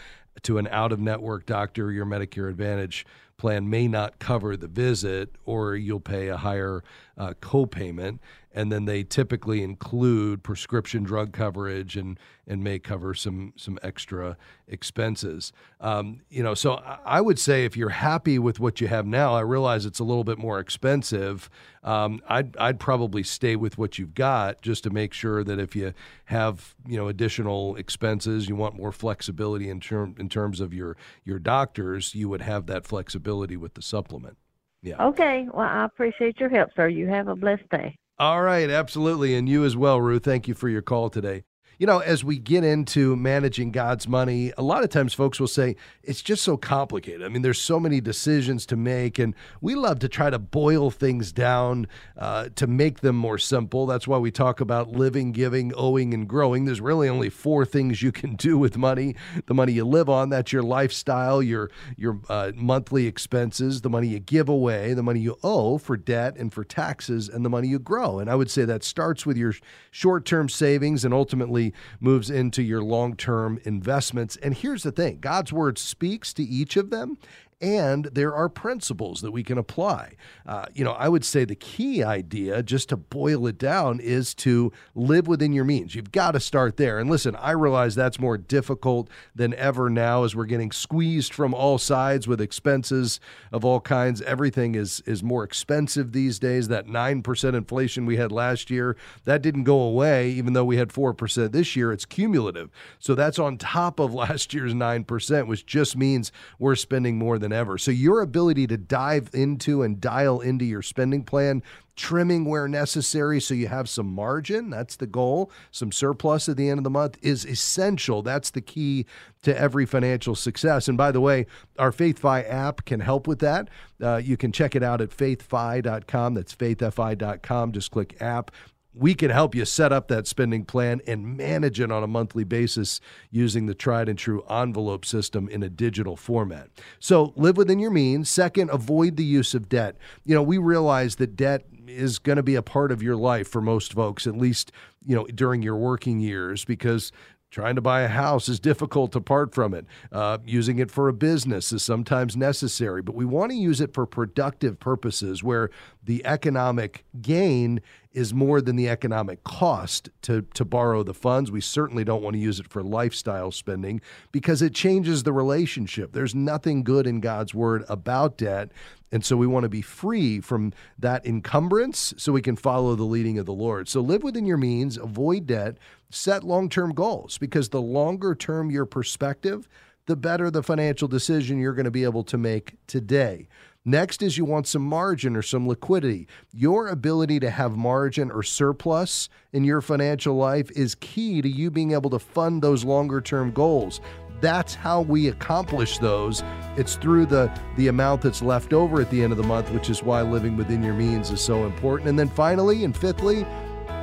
to 0.42 0.56
an 0.56 0.68
out 0.68 0.90
of 0.90 1.00
network 1.00 1.44
doctor, 1.44 1.92
your 1.92 2.06
Medicare 2.06 2.49
Advantage 2.49 3.04
plan 3.37 3.68
may 3.68 3.88
not 3.88 4.18
cover 4.18 4.56
the 4.56 4.68
visit, 4.68 5.35
or 5.44 5.75
you'll 5.75 6.00
pay 6.00 6.28
a 6.28 6.37
higher 6.37 6.82
uh, 7.18 7.35
copayment 7.40 8.18
and 8.52 8.73
then 8.73 8.85
they 8.85 9.04
typically 9.04 9.62
include 9.62 10.42
prescription 10.42 11.02
drug 11.02 11.33
coverage 11.33 11.97
and 11.97 12.19
and 12.47 12.64
may 12.64 12.78
cover 12.80 13.14
some 13.14 13.52
some 13.57 13.78
extra 13.83 14.37
expenses. 14.66 15.52
Um, 15.80 16.23
you 16.28 16.42
know, 16.42 16.54
so 16.54 16.75
I 17.04 17.21
would 17.21 17.38
say 17.38 17.64
if 17.64 17.76
you're 17.76 17.90
happy 17.90 18.38
with 18.38 18.59
what 18.59 18.80
you 18.80 18.88
have 18.88 19.07
now, 19.07 19.35
I 19.35 19.40
realize 19.40 19.87
it's 19.87 20.00
a 20.00 20.04
little 20.04 20.25
bit 20.25 20.38
more 20.38 20.59
expensive. 20.59 21.49
Um, 21.85 22.21
I'd 22.28 22.57
I'd 22.57 22.80
probably 22.80 23.23
stay 23.23 23.54
with 23.54 23.78
what 23.78 23.99
you've 23.99 24.14
got 24.14 24.62
just 24.62 24.83
to 24.85 24.90
make 24.90 25.12
sure 25.12 25.45
that 25.45 25.61
if 25.61 25.76
you 25.76 25.95
have 26.25 26.75
you 26.87 26.97
know 26.97 27.09
additional 27.09 27.76
expenses, 27.76 28.49
you 28.49 28.57
want 28.57 28.75
more 28.75 28.92
flexibility 28.92 29.71
in 29.71 29.80
term 29.80 30.16
in 30.19 30.28
terms 30.28 30.61
of 30.61 30.75
your 30.75 30.97
your 31.25 31.38
doctors, 31.38 32.14
you 32.14 32.28
would 32.28 32.42
have 32.42 32.66
that 32.66 32.85
flexibility 32.85 33.57
with 33.57 33.75
the 33.75 33.83
supplement. 33.83 34.37
Yeah. 34.83 35.02
Okay. 35.09 35.47
Well, 35.52 35.69
I 35.69 35.85
appreciate 35.85 36.40
your 36.40 36.49
help, 36.49 36.71
sir. 36.75 36.88
You 36.88 37.07
have 37.09 37.28
a 37.28 37.37
blessed 37.37 37.69
day. 37.71 37.99
All 38.20 38.42
right, 38.42 38.68
absolutely. 38.68 39.34
And 39.34 39.48
you 39.48 39.64
as 39.64 39.76
well, 39.76 39.98
Ruth. 40.00 40.24
Thank 40.24 40.46
you 40.46 40.52
for 40.54 40.68
your 40.68 40.82
call 40.82 41.08
today 41.08 41.42
you 41.80 41.87
know, 41.87 42.00
as 42.00 42.22
we 42.22 42.38
get 42.38 42.62
into 42.62 43.16
managing 43.16 43.70
God's 43.70 44.06
money, 44.06 44.52
a 44.58 44.62
lot 44.62 44.84
of 44.84 44.90
times 44.90 45.14
folks 45.14 45.40
will 45.40 45.49
say 45.49 45.76
it's 46.02 46.20
just 46.20 46.44
so 46.44 46.58
complicated. 46.58 47.22
I 47.22 47.30
mean, 47.30 47.40
there's 47.40 47.58
so 47.58 47.80
many 47.80 48.02
decisions 48.02 48.66
to 48.66 48.76
make, 48.76 49.18
and 49.18 49.34
we 49.62 49.75
love 49.75 49.99
to 50.00 50.08
try 50.08 50.28
to 50.28 50.38
boil 50.38 50.90
things 50.90 51.32
down 51.32 51.87
uh, 52.18 52.50
to 52.56 52.66
make 52.66 53.00
them 53.00 53.16
more 53.16 53.38
simple. 53.38 53.87
That's 53.87 54.06
why 54.06 54.18
we 54.18 54.30
talk 54.30 54.60
about 54.60 54.90
living, 54.90 55.32
giving, 55.32 55.72
owing, 55.75 56.12
and 56.12 56.28
growing. 56.28 56.66
There's 56.66 56.82
really 56.82 57.08
only 57.08 57.30
four 57.30 57.64
things 57.64 58.02
you 58.02 58.12
can 58.12 58.37
do 58.37 58.58
with 58.58 58.76
money: 58.76 59.16
the 59.46 59.54
money 59.54 59.72
you 59.72 59.87
live 59.87 60.10
on, 60.10 60.28
that's 60.28 60.52
your 60.52 60.62
lifestyle, 60.62 61.42
your 61.42 61.70
your 61.96 62.20
uh, 62.28 62.52
monthly 62.56 63.06
expenses, 63.06 63.80
the 63.80 63.88
money 63.88 64.08
you 64.08 64.18
give 64.18 64.50
away, 64.50 64.92
the 64.92 65.02
money 65.02 65.20
you 65.20 65.38
owe 65.42 65.78
for 65.78 65.96
debt 65.96 66.37
and 66.37 66.52
for 66.52 66.62
taxes, 66.62 67.26
and 67.26 67.42
the 67.42 67.49
money 67.49 67.68
you 67.68 67.78
grow. 67.78 68.18
And 68.18 68.28
I 68.28 68.34
would 68.34 68.50
say 68.50 68.66
that 68.66 68.84
starts 68.84 69.25
with 69.25 69.38
your 69.38 69.54
short-term 69.90 70.50
savings 70.50 71.06
and 71.06 71.14
ultimately 71.14 71.69
moves 72.00 72.30
into 72.30 72.62
your 72.62 72.82
long 72.82 73.16
term 73.16 73.60
investments. 73.64 74.36
And 74.36 74.54
here's 74.54 74.82
the 74.82 74.92
thing 74.92 75.18
God's 75.20 75.52
word 75.52 75.78
speaks 75.78 76.32
to 76.34 76.42
each 76.42 76.76
of 76.76 76.90
them, 76.90 77.18
and 77.60 78.06
there 78.06 78.34
are 78.34 78.48
principles 78.48 79.20
that 79.20 79.32
we 79.32 79.42
can 79.42 79.58
apply. 79.58 80.14
Uh, 80.46 80.64
you 80.74 80.82
know, 80.82 80.92
I 80.92 81.08
would 81.08 81.24
say 81.24 81.44
the 81.44 81.54
key 81.54 82.02
idea, 82.02 82.62
just 82.62 82.88
to 82.88 82.96
boil 82.96 83.46
it 83.46 83.58
down, 83.58 84.00
is 84.00 84.34
to 84.36 84.72
live 84.94 85.26
within 85.26 85.52
your 85.52 85.64
means. 85.64 85.94
You've 85.94 86.12
got 86.12 86.32
to 86.32 86.40
start 86.40 86.78
there. 86.78 86.98
And 86.98 87.10
listen, 87.10 87.36
I 87.36 87.50
realize 87.50 87.94
that's 87.94 88.18
more 88.18 88.38
difficult 88.38 89.10
than 89.34 89.52
ever 89.54 89.90
now 89.90 90.24
as 90.24 90.34
we're 90.34 90.46
getting 90.46 90.72
squeezed 90.72 91.34
from 91.34 91.52
all 91.52 91.76
sides 91.76 92.26
with 92.26 92.40
expenses 92.40 93.20
of 93.52 93.64
all 93.64 93.80
kinds. 93.80 94.22
Everything 94.22 94.74
is 94.74 95.02
is 95.04 95.22
more 95.22 95.44
expensive 95.44 96.12
these 96.12 96.38
days. 96.38 96.68
That 96.68 96.86
9% 96.86 97.54
inflation 97.54 98.06
we 98.06 98.16
had 98.16 98.32
last 98.32 98.70
year, 98.70 98.96
that 99.24 99.42
didn't 99.42 99.64
go 99.64 99.80
away 99.80 100.30
even 100.30 100.54
though 100.54 100.64
we 100.64 100.76
had 100.76 100.88
4% 100.88 101.52
this 101.52 101.76
year. 101.76 101.92
It's 101.92 102.04
cumulative. 102.06 102.70
So 102.98 103.14
that's 103.14 103.38
on 103.38 103.58
top 103.58 104.00
of 104.00 104.14
last 104.20 104.54
year's 104.54 104.72
9%, 104.72 105.46
which 105.46 105.66
just 105.66 105.96
means 105.96 106.32
we're 106.58 106.74
spending 106.74 107.18
more 107.18 107.38
than 107.38 107.50
than 107.50 107.59
ever. 107.59 107.78
So 107.78 107.90
your 107.90 108.21
ability 108.21 108.66
to 108.69 108.76
dive 108.76 109.30
into 109.35 109.83
and 109.83 110.00
dial 110.00 110.40
into 110.40 110.64
your 110.64 110.83
spending 110.83 111.25
plan, 111.25 111.62
trimming 111.97 112.47
where 112.47 112.66
necessary 112.66 113.40
so 113.40 113.52
you 113.52 113.69
have 113.69 113.88
some 113.88 114.07
margin, 114.07 114.71
that's 114.71 114.97
the 114.97 115.07
goal, 115.07 115.50
some 115.71 115.92
surplus 115.92 116.49
at 116.49 116.57
the 116.57 116.71
end 116.71 116.78
of 116.78 116.85
the 116.85 116.90
month 116.90 117.19
is 117.21 117.45
essential. 117.45 118.23
That's 118.23 118.50
the 118.50 118.62
key 118.62 119.04
to 119.42 119.59
every 119.59 119.85
financial 119.85 120.35
success. 120.35 120.88
And 120.88 120.97
by 120.97 121.12
the 121.12 121.21
way, 121.21 121.47
our 121.78 121.92
FaithFi 121.92 122.49
app 122.50 122.85
can 122.85 123.00
help 123.00 123.26
with 123.26 123.40
that. 123.40 123.69
Uh, 124.02 124.16
you 124.16 124.37
can 124.37 124.52
check 124.52 124.75
it 124.75 124.83
out 124.83 125.00
at 125.00 125.11
faithfi.com. 125.11 126.35
That's 126.35 126.54
faithfi.com. 126.54 127.73
Just 127.73 127.90
click 127.90 128.16
app 128.21 128.50
we 128.92 129.14
can 129.14 129.30
help 129.30 129.54
you 129.54 129.64
set 129.64 129.92
up 129.92 130.09
that 130.09 130.26
spending 130.26 130.64
plan 130.64 131.00
and 131.06 131.37
manage 131.37 131.80
it 131.80 131.92
on 131.92 132.02
a 132.02 132.09
monthly 132.09 132.44
basis 132.44 133.00
using 133.30 133.66
the 133.66 133.75
tried 133.75 134.09
and 134.09 134.18
true 134.18 134.42
envelope 134.50 135.04
system 135.04 135.49
in 135.49 135.62
a 135.62 135.70
digital 135.70 136.16
format. 136.16 136.68
So 136.99 137.32
live 137.37 137.56
within 137.56 137.78
your 137.78 137.92
means. 137.92 138.28
Second, 138.28 138.70
avoid 138.70 139.16
the 139.16 139.25
use 139.25 139.54
of 139.54 139.68
debt. 139.68 139.97
You 140.25 140.35
know, 140.35 140.42
we 140.42 140.59
realize 140.59 141.16
that 141.16 141.37
debt 141.37 141.64
is 141.87 142.18
going 142.18 142.37
to 142.37 142.42
be 142.42 142.54
a 142.54 142.62
part 142.62 142.92
of 142.92 143.02
your 143.02 143.16
life 143.16 143.49
for 143.49 143.61
most 143.61 143.92
folks, 143.92 144.26
at 144.26 144.37
least, 144.37 144.73
you 145.04 145.14
know, 145.14 145.26
during 145.26 145.62
your 145.62 145.76
working 145.76 146.20
years, 146.20 146.64
because 146.64 147.12
Trying 147.50 147.75
to 147.75 147.80
buy 147.80 148.02
a 148.02 148.09
house 148.09 148.49
is 148.49 148.61
difficult 148.61 149.16
apart 149.16 149.52
from 149.52 149.75
it. 149.75 149.85
Uh, 150.12 150.38
using 150.45 150.78
it 150.78 150.88
for 150.88 151.09
a 151.09 151.12
business 151.12 151.73
is 151.73 151.83
sometimes 151.83 152.37
necessary, 152.37 153.02
but 153.02 153.16
we 153.16 153.25
want 153.25 153.50
to 153.50 153.57
use 153.57 153.80
it 153.80 153.92
for 153.92 154.07
productive 154.07 154.78
purposes 154.78 155.42
where 155.42 155.71
the 156.04 156.25
economic 156.25 157.04
gain 157.21 157.80
is 158.12 158.33
more 158.33 158.61
than 158.61 158.76
the 158.76 158.88
economic 158.88 159.42
cost 159.42 160.11
to, 160.23 160.42
to 160.54 160.64
borrow 160.64 161.02
the 161.02 161.14
funds. 161.14 161.50
We 161.50 161.61
certainly 161.61 162.04
don't 162.04 162.23
want 162.23 162.35
to 162.35 162.40
use 162.40 162.61
it 162.61 162.69
for 162.69 162.83
lifestyle 162.83 163.50
spending 163.50 164.00
because 164.30 164.62
it 164.62 164.75
changes 164.75 165.25
the 165.25 165.33
relationship. 165.33 166.12
There's 166.12 166.35
nothing 166.35 166.85
good 166.85 167.07
in 167.07 167.21
God's 167.21 167.54
word 167.54 167.85
about 167.88 168.38
debt. 168.38 168.71
And 169.12 169.25
so 169.25 169.37
we 169.37 169.47
want 169.47 169.64
to 169.64 169.69
be 169.69 169.83
free 169.83 170.40
from 170.40 170.73
that 170.99 171.26
encumbrance 171.26 172.14
so 172.16 172.33
we 172.33 172.42
can 172.42 172.57
follow 172.57 172.95
the 172.95 173.04
leading 173.04 173.38
of 173.38 173.47
the 173.47 173.52
Lord. 173.52 173.88
So 173.88 174.00
live 174.00 174.23
within 174.23 174.47
your 174.47 174.57
means, 174.57 174.97
avoid 174.97 175.47
debt, 175.47 175.78
set 176.10 176.44
long 176.44 176.68
term 176.68 176.92
goals 176.92 177.38
because 177.38 177.68
the 177.68 177.80
longer 177.80 178.34
term 178.34 178.70
your 178.70 178.86
perspective, 178.86 179.68
the 180.06 180.16
better 180.16 180.50
the 180.50 180.62
financial 180.62 181.08
decision 181.08 181.58
you're 181.58 181.72
going 181.72 181.84
to 181.84 181.90
be 181.90 182.04
able 182.04 182.24
to 182.24 182.36
make 182.36 182.74
today. 182.86 183.48
Next 183.84 184.22
is 184.22 184.36
you 184.36 184.44
want 184.44 184.66
some 184.66 184.82
margin 184.82 185.36
or 185.36 185.42
some 185.42 185.66
liquidity. 185.66 186.28
Your 186.52 186.88
ability 186.88 187.40
to 187.40 187.48
have 187.48 187.76
margin 187.76 188.30
or 188.30 188.42
surplus 188.42 189.30
in 189.54 189.64
your 189.64 189.80
financial 189.80 190.34
life 190.34 190.70
is 190.72 190.94
key 190.96 191.40
to 191.40 191.48
you 191.48 191.70
being 191.70 191.92
able 191.92 192.10
to 192.10 192.18
fund 192.18 192.60
those 192.60 192.84
longer 192.84 193.22
term 193.22 193.52
goals. 193.52 194.02
That's 194.42 194.74
how 194.74 195.02
we 195.02 195.28
accomplish 195.28 195.98
those. 195.98 196.42
It's 196.76 196.96
through 196.96 197.26
the 197.26 197.50
the 197.76 197.88
amount 197.88 198.22
that's 198.22 198.42
left 198.42 198.72
over 198.72 199.00
at 199.00 199.10
the 199.10 199.22
end 199.22 199.32
of 199.32 199.38
the 199.38 199.44
month, 199.44 199.70
which 199.70 199.88
is 199.88 200.02
why 200.02 200.22
living 200.22 200.56
within 200.56 200.82
your 200.82 200.94
means 200.94 201.30
is 201.30 201.40
so 201.40 201.64
important. 201.64 202.10
And 202.10 202.18
then 202.18 202.28
finally 202.28 202.84
and 202.84 202.96
fifthly, 202.96 203.46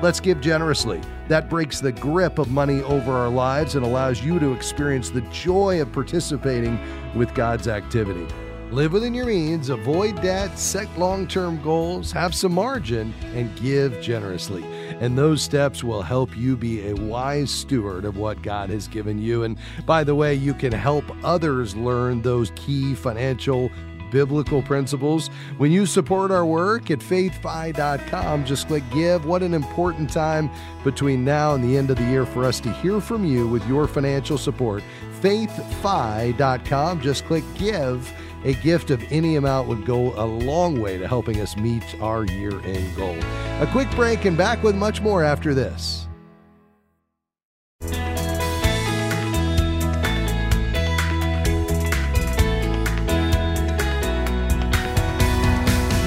let's 0.01 0.19
give 0.19 0.41
generously. 0.41 1.01
That 1.27 1.49
breaks 1.49 1.79
the 1.79 1.91
grip 1.91 2.39
of 2.39 2.49
money 2.49 2.81
over 2.83 3.11
our 3.11 3.29
lives 3.29 3.75
and 3.75 3.85
allows 3.85 4.23
you 4.23 4.39
to 4.39 4.53
experience 4.53 5.09
the 5.09 5.21
joy 5.21 5.81
of 5.81 5.91
participating 5.91 6.79
with 7.15 7.33
God's 7.33 7.67
activity. 7.67 8.27
Live 8.71 8.91
within 8.91 9.13
your 9.13 9.25
means, 9.25 9.69
avoid 9.69 10.21
debt, 10.21 10.59
set 10.59 10.89
long 10.99 11.25
term 11.25 11.61
goals, 11.61 12.11
have 12.11 12.35
some 12.35 12.51
margin, 12.51 13.13
and 13.33 13.55
give 13.55 14.01
generously. 14.01 14.61
And 14.99 15.17
those 15.17 15.41
steps 15.41 15.85
will 15.85 16.01
help 16.01 16.35
you 16.35 16.57
be 16.57 16.89
a 16.89 16.93
wise 16.93 17.49
steward 17.49 18.03
of 18.03 18.17
what 18.17 18.41
God 18.41 18.69
has 18.69 18.89
given 18.89 19.19
you. 19.19 19.43
And 19.43 19.57
by 19.85 20.03
the 20.03 20.15
way, 20.15 20.33
you 20.33 20.53
can 20.53 20.73
help 20.73 21.05
others 21.23 21.77
learn 21.77 22.21
those 22.21 22.51
key 22.57 22.93
financial 22.93 23.71
biblical 24.11 24.61
principles. 24.61 25.29
When 25.57 25.71
you 25.71 25.85
support 25.85 26.31
our 26.31 26.45
work 26.45 26.91
at 26.91 26.99
faithfi.com, 26.99 28.45
just 28.45 28.67
click 28.67 28.83
give. 28.91 29.25
What 29.25 29.43
an 29.43 29.53
important 29.53 30.09
time 30.09 30.49
between 30.83 31.23
now 31.23 31.55
and 31.55 31.63
the 31.63 31.77
end 31.77 31.89
of 31.89 31.97
the 31.97 32.05
year 32.05 32.25
for 32.25 32.45
us 32.45 32.59
to 32.61 32.71
hear 32.73 32.99
from 33.01 33.25
you 33.25 33.47
with 33.47 33.67
your 33.67 33.87
financial 33.87 34.37
support. 34.37 34.83
Faithfi.com, 35.21 37.01
just 37.01 37.25
click 37.25 37.43
give 37.57 38.13
a 38.43 38.53
gift 38.53 38.91
of 38.91 39.03
any 39.11 39.35
amount 39.35 39.67
would 39.67 39.85
go 39.85 40.13
a 40.13 40.25
long 40.25 40.79
way 40.79 40.97
to 40.97 41.07
helping 41.07 41.41
us 41.41 41.57
meet 41.57 41.83
our 42.01 42.25
year 42.25 42.59
end 42.61 42.95
goal. 42.95 43.17
A 43.61 43.67
quick 43.71 43.89
break 43.91 44.25
and 44.25 44.37
back 44.37 44.63
with 44.63 44.75
much 44.75 45.01
more 45.01 45.23
after 45.23 45.53
this. 45.53 46.06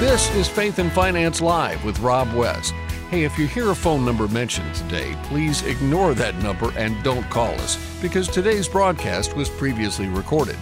This 0.01 0.33
is 0.33 0.49
Faith 0.49 0.79
and 0.79 0.91
Finance 0.91 1.41
Live 1.41 1.85
with 1.85 1.99
Rob 1.99 2.33
West. 2.33 2.73
Hey, 3.11 3.23
if 3.23 3.37
you 3.37 3.45
hear 3.45 3.69
a 3.69 3.75
phone 3.75 4.03
number 4.03 4.27
mentioned 4.27 4.73
today, 4.73 5.15
please 5.25 5.61
ignore 5.61 6.15
that 6.15 6.33
number 6.37 6.73
and 6.75 7.01
don't 7.03 7.29
call 7.29 7.53
us 7.61 7.77
because 8.01 8.27
today's 8.27 8.67
broadcast 8.67 9.35
was 9.35 9.47
previously 9.47 10.07
recorded. 10.07 10.57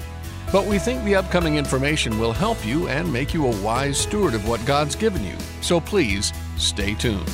But 0.51 0.65
we 0.65 0.77
think 0.77 1.01
the 1.05 1.15
upcoming 1.15 1.55
information 1.55 2.19
will 2.19 2.33
help 2.33 2.65
you 2.65 2.89
and 2.89 3.11
make 3.13 3.33
you 3.33 3.47
a 3.47 3.61
wise 3.61 3.97
steward 3.97 4.33
of 4.33 4.45
what 4.45 4.65
God's 4.65 4.97
given 4.97 5.23
you. 5.23 5.37
So 5.61 5.79
please 5.79 6.33
stay 6.57 6.93
tuned. 6.93 7.31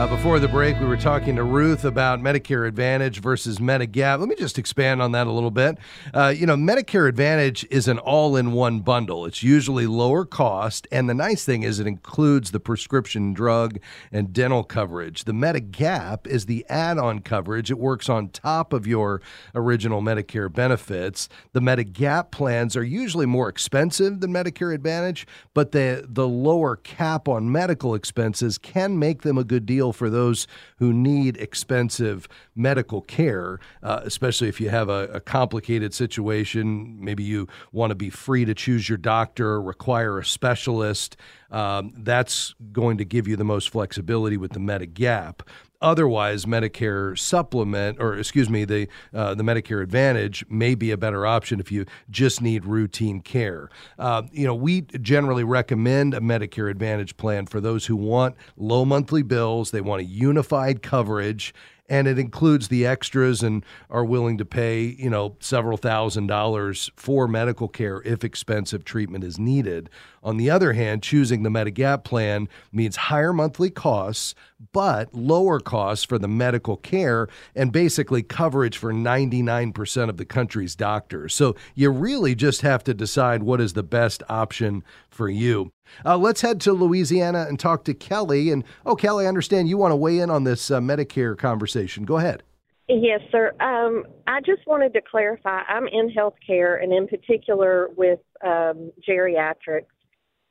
Uh, 0.00 0.06
before 0.06 0.38
the 0.38 0.48
break, 0.48 0.80
we 0.80 0.86
were 0.86 0.96
talking 0.96 1.36
to 1.36 1.44
Ruth 1.44 1.84
about 1.84 2.20
Medicare 2.20 2.66
Advantage 2.66 3.20
versus 3.20 3.58
Medigap. 3.58 4.18
Let 4.18 4.30
me 4.30 4.34
just 4.34 4.58
expand 4.58 5.02
on 5.02 5.12
that 5.12 5.26
a 5.26 5.30
little 5.30 5.50
bit. 5.50 5.76
Uh, 6.14 6.32
you 6.34 6.46
know, 6.46 6.56
Medicare 6.56 7.06
Advantage 7.06 7.66
is 7.70 7.86
an 7.86 7.98
all 7.98 8.34
in 8.34 8.52
one 8.52 8.80
bundle, 8.80 9.26
it's 9.26 9.42
usually 9.42 9.86
lower 9.86 10.24
cost. 10.24 10.88
And 10.90 11.06
the 11.06 11.12
nice 11.12 11.44
thing 11.44 11.64
is, 11.64 11.80
it 11.80 11.86
includes 11.86 12.50
the 12.50 12.60
prescription 12.60 13.34
drug 13.34 13.78
and 14.10 14.32
dental 14.32 14.64
coverage. 14.64 15.24
The 15.24 15.32
Medigap 15.32 16.26
is 16.26 16.46
the 16.46 16.64
add 16.70 16.96
on 16.96 17.18
coverage, 17.18 17.70
it 17.70 17.78
works 17.78 18.08
on 18.08 18.30
top 18.30 18.72
of 18.72 18.86
your 18.86 19.20
original 19.54 20.00
Medicare 20.00 20.50
benefits. 20.50 21.28
The 21.52 21.60
Medigap 21.60 22.30
plans 22.30 22.74
are 22.74 22.82
usually 22.82 23.26
more 23.26 23.50
expensive 23.50 24.20
than 24.20 24.32
Medicare 24.32 24.74
Advantage, 24.74 25.26
but 25.52 25.72
the, 25.72 26.06
the 26.08 26.26
lower 26.26 26.76
cap 26.76 27.28
on 27.28 27.52
medical 27.52 27.94
expenses 27.94 28.56
can 28.56 28.98
make 28.98 29.20
them 29.20 29.36
a 29.36 29.44
good 29.44 29.66
deal 29.66 29.89
deal 29.90 29.92
for 29.92 30.10
those 30.10 30.46
who 30.78 30.92
need 30.92 31.36
expensive 31.36 32.28
medical 32.54 33.02
care, 33.02 33.58
uh, 33.82 34.00
especially 34.04 34.48
if 34.48 34.60
you 34.60 34.70
have 34.70 34.88
a, 34.88 35.08
a, 35.14 35.20
complicated 35.20 35.94
situation. 35.94 36.96
Maybe 37.00 37.22
you 37.22 37.48
want 37.72 37.90
to 37.90 37.94
be 37.94 38.10
free 38.10 38.44
to 38.44 38.54
choose 38.54 38.88
your 38.88 38.98
doctor, 38.98 39.60
require 39.60 40.18
a 40.18 40.24
specialist. 40.24 41.16
Um, 41.50 41.92
that's 41.96 42.54
going 42.72 42.98
to 42.98 43.04
give 43.04 43.26
you 43.26 43.36
the 43.36 43.44
most 43.44 43.70
flexibility 43.70 44.36
with 44.36 44.52
the 44.52 44.60
Medigap. 44.60 45.40
Otherwise, 45.82 46.44
Medicare 46.44 47.18
supplement, 47.18 47.98
or 48.00 48.18
excuse 48.18 48.50
me, 48.50 48.64
the 48.64 48.86
uh, 49.14 49.34
the 49.34 49.42
Medicare 49.42 49.82
Advantage 49.82 50.44
may 50.50 50.74
be 50.74 50.90
a 50.90 50.96
better 50.96 51.26
option 51.26 51.58
if 51.58 51.72
you 51.72 51.86
just 52.10 52.42
need 52.42 52.66
routine 52.66 53.20
care. 53.20 53.70
Uh, 53.98 54.22
you 54.30 54.46
know, 54.46 54.54
we 54.54 54.82
generally 54.82 55.44
recommend 55.44 56.12
a 56.12 56.20
Medicare 56.20 56.70
Advantage 56.70 57.16
plan 57.16 57.46
for 57.46 57.60
those 57.60 57.86
who 57.86 57.96
want 57.96 58.36
low 58.56 58.84
monthly 58.84 59.22
bills. 59.22 59.70
They 59.70 59.80
want 59.80 60.02
a 60.02 60.04
unified 60.04 60.82
coverage 60.82 61.54
and 61.90 62.06
it 62.06 62.18
includes 62.18 62.68
the 62.68 62.86
extras 62.86 63.42
and 63.42 63.64
are 63.90 64.04
willing 64.04 64.38
to 64.38 64.44
pay, 64.44 64.82
you 64.84 65.10
know, 65.10 65.36
several 65.40 65.76
thousand 65.76 66.28
dollars 66.28 66.90
for 66.94 67.26
medical 67.26 67.68
care 67.68 68.00
if 68.04 68.22
expensive 68.22 68.84
treatment 68.84 69.24
is 69.24 69.38
needed. 69.38 69.90
On 70.22 70.36
the 70.36 70.48
other 70.48 70.72
hand, 70.72 71.02
choosing 71.02 71.42
the 71.42 71.50
Medigap 71.50 72.04
plan 72.04 72.48
means 72.72 72.94
higher 72.94 73.32
monthly 73.32 73.70
costs, 73.70 74.34
but 74.72 75.12
lower 75.12 75.58
costs 75.58 76.04
for 76.04 76.18
the 76.18 76.28
medical 76.28 76.76
care 76.76 77.28
and 77.56 77.72
basically 77.72 78.22
coverage 78.22 78.78
for 78.78 78.92
99% 78.92 80.08
of 80.08 80.16
the 80.16 80.24
country's 80.24 80.76
doctors. 80.76 81.34
So 81.34 81.56
you 81.74 81.90
really 81.90 82.36
just 82.36 82.60
have 82.62 82.84
to 82.84 82.94
decide 82.94 83.42
what 83.42 83.60
is 83.60 83.72
the 83.72 83.82
best 83.82 84.22
option 84.28 84.84
for 85.08 85.28
you. 85.28 85.72
Uh, 86.04 86.16
let's 86.16 86.40
head 86.40 86.60
to 86.62 86.72
Louisiana 86.72 87.46
and 87.48 87.58
talk 87.58 87.84
to 87.84 87.94
Kelly. 87.94 88.50
And 88.50 88.64
oh, 88.86 88.96
Kelly, 88.96 89.26
I 89.26 89.28
understand 89.28 89.68
you 89.68 89.78
want 89.78 89.92
to 89.92 89.96
weigh 89.96 90.18
in 90.18 90.30
on 90.30 90.44
this 90.44 90.70
uh, 90.70 90.80
Medicare 90.80 91.36
conversation. 91.36 92.04
Go 92.04 92.18
ahead. 92.18 92.42
Yes, 92.88 93.20
sir. 93.30 93.52
Um, 93.60 94.04
I 94.26 94.40
just 94.40 94.66
wanted 94.66 94.92
to 94.94 95.00
clarify 95.00 95.62
I'm 95.68 95.86
in 95.86 96.10
healthcare 96.10 96.82
and 96.82 96.92
in 96.92 97.06
particular 97.06 97.88
with 97.96 98.18
um, 98.44 98.90
geriatrics. 99.08 99.86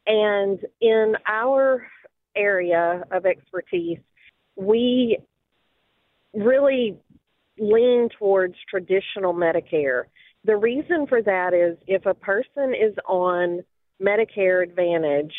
And 0.08 0.60
in 0.79 1.15
our 1.27 1.86
area 2.36 3.03
of 3.12 3.25
expertise, 3.25 4.00
we 4.55 5.17
really 6.34 6.98
lean 7.60 8.08
towards 8.17 8.55
traditional 8.69 9.34
Medicare. 9.34 10.03
The 10.46 10.55
reason 10.55 11.08
for 11.08 11.22
that 11.22 11.53
is 11.53 11.77
if 11.88 12.05
a 12.05 12.13
person 12.13 12.74
is 12.74 12.96
on 13.05 13.63
Medicare 14.01 14.63
Advantage 14.63 15.34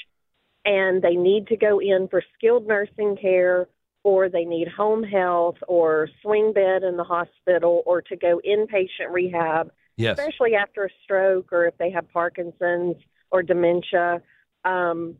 and 0.65 1.03
they 1.03 1.15
need 1.15 1.47
to 1.49 1.57
go 1.57 1.81
in 1.81 2.09
for 2.11 2.23
skilled 2.37 2.67
nursing 2.67 3.17
care 3.21 3.69
or 4.03 4.29
they 4.29 4.45
need 4.45 4.69
home 4.69 5.03
health 5.03 5.57
or 5.69 6.09
swing 6.23 6.53
bed 6.53 6.83
in 6.83 6.97
the 6.97 7.05
hospital 7.05 7.83
or 7.87 8.01
to 8.03 8.17
go 8.17 8.41
inpatient 8.47 9.11
rehab, 9.11 9.71
yes. 9.97 10.19
especially 10.19 10.55
after 10.55 10.85
a 10.85 10.89
stroke 11.05 11.53
or 11.53 11.67
if 11.67 11.77
they 11.79 11.91
have 11.91 12.11
Parkinson's 12.13 12.97
or 13.31 13.43
dementia. 13.43 14.23
Um, 14.65 15.17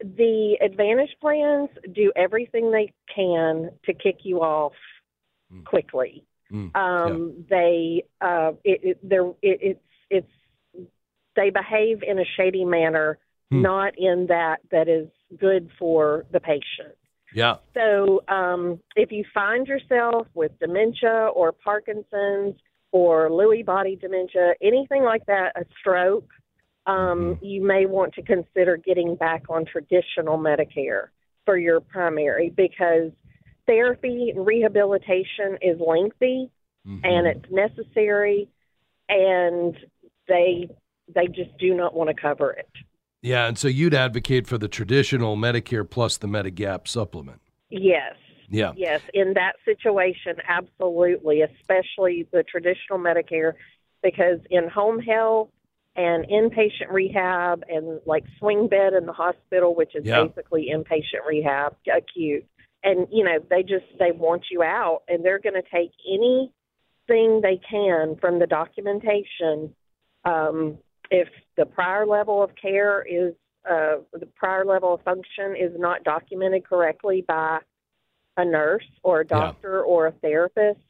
the 0.00 0.58
Advantage 0.62 1.16
plans 1.20 1.70
do 1.94 2.12
everything 2.16 2.70
they 2.70 2.92
can 3.14 3.70
to 3.84 3.94
kick 3.94 4.20
you 4.22 4.38
off 4.40 4.72
mm. 5.52 5.64
quickly. 5.64 6.24
Mm. 6.52 6.74
Um, 6.76 7.34
yeah. 7.36 7.44
They 7.50 8.04
uh, 8.20 8.52
it, 8.64 8.80
it, 8.82 8.98
it, 9.42 9.58
it's 9.62 9.80
it's 10.10 10.30
they 11.36 11.50
behave 11.50 12.02
in 12.02 12.18
a 12.18 12.24
shady 12.36 12.64
manner, 12.64 13.18
hmm. 13.50 13.62
not 13.62 13.94
in 13.98 14.26
that 14.28 14.58
that 14.70 14.88
is 14.88 15.08
good 15.38 15.70
for 15.78 16.24
the 16.32 16.40
patient. 16.40 16.96
Yeah. 17.34 17.56
So 17.74 18.22
um, 18.28 18.80
if 18.94 19.10
you 19.10 19.24
find 19.34 19.66
yourself 19.66 20.28
with 20.34 20.52
dementia 20.60 21.30
or 21.34 21.52
Parkinson's 21.52 22.54
or 22.92 23.28
Lewy 23.28 23.66
body 23.66 23.96
dementia, 23.96 24.54
anything 24.62 25.02
like 25.02 25.26
that, 25.26 25.52
a 25.56 25.64
stroke, 25.80 26.28
um, 26.86 26.94
mm-hmm. 26.94 27.44
you 27.44 27.66
may 27.66 27.86
want 27.86 28.14
to 28.14 28.22
consider 28.22 28.76
getting 28.76 29.16
back 29.16 29.44
on 29.48 29.64
traditional 29.64 30.38
Medicare 30.38 31.08
for 31.44 31.58
your 31.58 31.80
primary 31.80 32.52
because 32.56 33.10
therapy 33.66 34.32
and 34.34 34.46
rehabilitation 34.46 35.58
is 35.60 35.80
lengthy 35.80 36.50
mm-hmm. 36.86 37.04
and 37.04 37.26
it's 37.26 37.50
necessary 37.50 38.48
and 39.08 39.76
they 40.28 40.68
they 41.12 41.26
just 41.26 41.56
do 41.58 41.74
not 41.74 41.94
want 41.94 42.08
to 42.08 42.14
cover 42.14 42.50
it. 42.52 42.68
Yeah, 43.22 43.46
and 43.46 43.56
so 43.58 43.68
you'd 43.68 43.94
advocate 43.94 44.46
for 44.46 44.58
the 44.58 44.68
traditional 44.68 45.36
Medicare 45.36 45.88
plus 45.88 46.18
the 46.18 46.26
Medigap 46.26 46.86
supplement. 46.86 47.40
Yes. 47.70 48.16
Yeah. 48.50 48.72
Yes, 48.76 49.00
in 49.14 49.34
that 49.34 49.54
situation, 49.64 50.36
absolutely, 50.46 51.40
especially 51.40 52.28
the 52.32 52.42
traditional 52.42 52.98
Medicare, 52.98 53.54
because 54.02 54.40
in 54.50 54.68
home 54.68 54.98
health 54.98 55.48
and 55.96 56.26
inpatient 56.26 56.90
rehab 56.90 57.64
and 57.68 58.00
like 58.04 58.24
swing 58.38 58.68
bed 58.68 58.92
in 58.92 59.06
the 59.06 59.12
hospital, 59.12 59.74
which 59.74 59.94
is 59.94 60.04
yeah. 60.04 60.24
basically 60.24 60.70
inpatient 60.74 61.26
rehab, 61.26 61.76
acute, 61.92 62.44
and 62.82 63.06
you 63.10 63.24
know 63.24 63.38
they 63.48 63.62
just 63.62 63.86
they 63.98 64.12
want 64.12 64.44
you 64.50 64.62
out, 64.62 65.02
and 65.08 65.24
they're 65.24 65.38
going 65.38 65.54
to 65.54 65.62
take 65.62 65.92
anything 66.06 67.40
they 67.40 67.60
can 67.68 68.16
from 68.20 68.38
the 68.38 68.46
documentation 68.46 69.74
um, 70.24 70.78
if 71.14 71.28
the 71.56 71.64
prior 71.64 72.04
level 72.04 72.42
of 72.42 72.50
care 72.60 73.02
is 73.02 73.34
uh, 73.70 73.96
the 74.12 74.26
prior 74.34 74.64
level 74.64 74.94
of 74.94 75.00
function 75.02 75.54
is 75.58 75.70
not 75.76 76.02
documented 76.04 76.68
correctly 76.68 77.24
by 77.26 77.60
a 78.36 78.44
nurse 78.44 78.84
or 79.02 79.20
a 79.20 79.26
doctor 79.26 79.76
yeah. 79.76 79.90
or 79.92 80.08
a 80.08 80.12
therapist, 80.12 80.80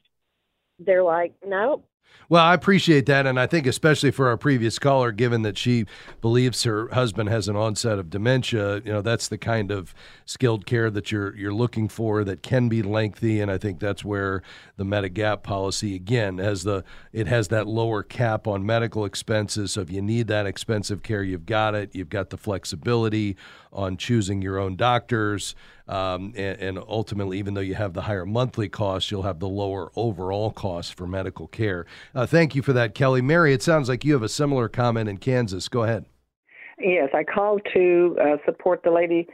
they're 0.79 1.05
like, 1.05 1.35
nope, 1.47 1.87
well, 2.29 2.45
I 2.45 2.55
appreciate 2.55 3.07
that. 3.07 3.27
And 3.27 3.39
I 3.39 3.47
think, 3.47 3.67
especially 3.67 4.11
for 4.11 4.29
our 4.29 4.37
previous 4.37 4.79
caller, 4.79 5.13
given 5.13 5.43
that 5.43 5.59
she 5.59 5.85
believes 6.21 6.63
her 6.65 6.89
husband 6.89 7.29
has 7.29 7.49
an 7.49 7.57
onset 7.57 7.99
of 7.99 8.11
dementia, 8.11 8.77
you 8.77 8.93
know, 8.93 9.03
that's 9.03 9.29
the 9.29 9.39
kind 9.39 9.71
of 9.71 9.95
skilled 10.25 10.67
care 10.67 10.91
that 10.91 11.13
you're, 11.13 11.37
you're 11.37 11.53
looking 11.53 11.89
for 11.89 12.25
that 12.25 12.43
can 12.43 12.69
be 12.69 12.83
lengthy. 12.83 13.41
And 13.41 13.51
I 13.51 13.59
think 13.59 13.79
that's 13.79 14.05
where 14.05 14.43
the 14.77 14.85
Medigap 14.85 15.43
policy, 15.43 15.95
again, 15.95 16.39
has 16.39 16.63
the, 16.63 16.85
it 17.13 17.27
has 17.27 17.49
that 17.49 17.67
lower 17.67 18.03
cap 18.03 18.47
on 18.47 18.65
medical 18.65 19.05
expenses. 19.05 19.73
So 19.73 19.83
if 19.83 19.91
you 19.91 20.01
need 20.01 20.27
that 20.29 20.47
expensive 20.47 21.03
care, 21.03 21.23
you've 21.23 21.47
got 21.47 21.75
it. 21.75 21.91
You've 21.93 22.09
got 22.09 22.31
the 22.31 22.39
flexibility 22.39 23.37
on 23.73 23.97
choosing 23.97 24.41
your 24.41 24.59
own 24.59 24.77
doctors. 24.77 25.55
Um, 25.87 26.33
and, 26.35 26.61
and, 26.61 26.79
ultimately, 26.79 27.39
even 27.39 27.53
though 27.53 27.61
you 27.61 27.75
have 27.75 27.93
the 27.93 28.03
higher 28.03 28.25
monthly 28.25 28.71
costs, 28.71 29.11
you'll 29.11 29.23
have 29.23 29.39
the 29.39 29.49
lower 29.49 29.93
overall 29.97 30.51
costs 30.51 30.91
for 30.91 31.07
medical 31.07 31.47
care. 31.47 31.85
Uh, 32.15 32.25
thank 32.25 32.55
you 32.55 32.63
for 32.63 32.73
that, 32.73 32.95
Kelly. 32.95 33.21
Mary, 33.21 33.53
it 33.53 33.63
sounds 33.63 33.89
like 33.89 34.03
you 34.03 34.15
have 34.15 34.23
a 34.23 34.29
similar 34.29 34.69
comment 34.69 35.11
in 35.11 35.19
Kansas. 35.19 35.69
Go 35.69 35.83
ahead. 35.83 36.07
Yes, 36.79 37.11
I 37.15 37.23
called 37.23 37.61
to 37.75 38.17
uh, 38.21 38.37
support 38.47 38.83
the 38.83 38.91
lady, 38.91 39.29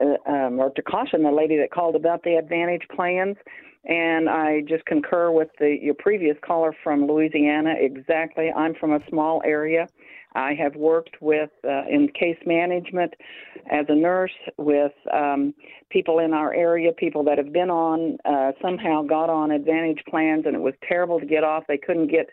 uh, 0.00 0.30
um, 0.30 0.58
or 0.58 0.70
to 0.70 0.82
caution 0.82 1.22
the 1.22 1.30
lady 1.30 1.56
that 1.56 1.70
called 1.70 1.94
about 1.94 2.24
the 2.24 2.34
Advantage 2.34 2.86
plans. 2.94 3.36
And 3.84 4.28
I 4.28 4.62
just 4.68 4.84
concur 4.86 5.30
with 5.30 5.48
the 5.58 5.76
your 5.80 5.94
previous 5.94 6.36
caller 6.44 6.74
from 6.84 7.06
Louisiana. 7.06 7.74
Exactly, 7.78 8.50
I'm 8.50 8.74
from 8.74 8.92
a 8.92 9.00
small 9.08 9.42
area. 9.44 9.88
I 10.34 10.54
have 10.54 10.74
worked 10.76 11.16
with 11.20 11.50
uh, 11.64 11.84
in 11.88 12.08
case 12.08 12.38
management 12.46 13.14
as 13.70 13.86
a 13.88 13.94
nurse 13.94 14.32
with 14.58 14.92
um, 15.12 15.54
people 15.90 16.18
in 16.18 16.32
our 16.32 16.54
area, 16.54 16.92
people 16.92 17.22
that 17.24 17.38
have 17.38 17.52
been 17.52 17.70
on 17.70 18.18
uh, 18.24 18.52
somehow 18.62 19.02
got 19.02 19.28
on 19.28 19.50
Advantage 19.50 20.02
plans, 20.08 20.44
and 20.46 20.54
it 20.54 20.60
was 20.60 20.74
terrible 20.86 21.20
to 21.20 21.26
get 21.26 21.44
off. 21.44 21.64
They 21.68 21.78
couldn't 21.78 22.08
get 22.08 22.30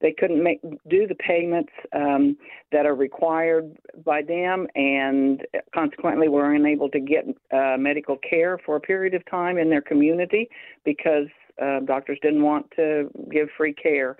they 0.00 0.12
couldn't 0.12 0.42
make 0.42 0.60
do 0.88 1.06
the 1.06 1.14
payments 1.16 1.72
um, 1.92 2.36
that 2.70 2.86
are 2.86 2.94
required 2.94 3.76
by 4.04 4.22
them, 4.22 4.66
and 4.74 5.42
consequently 5.74 6.28
were 6.28 6.54
unable 6.54 6.88
to 6.90 7.00
get 7.00 7.24
uh, 7.52 7.76
medical 7.76 8.16
care 8.28 8.58
for 8.64 8.76
a 8.76 8.80
period 8.80 9.14
of 9.14 9.28
time 9.28 9.58
in 9.58 9.70
their 9.70 9.82
community 9.82 10.48
because 10.84 11.26
uh, 11.60 11.80
doctors 11.80 12.18
didn't 12.22 12.42
want 12.42 12.70
to 12.76 13.10
give 13.30 13.48
free 13.56 13.72
care. 13.72 14.16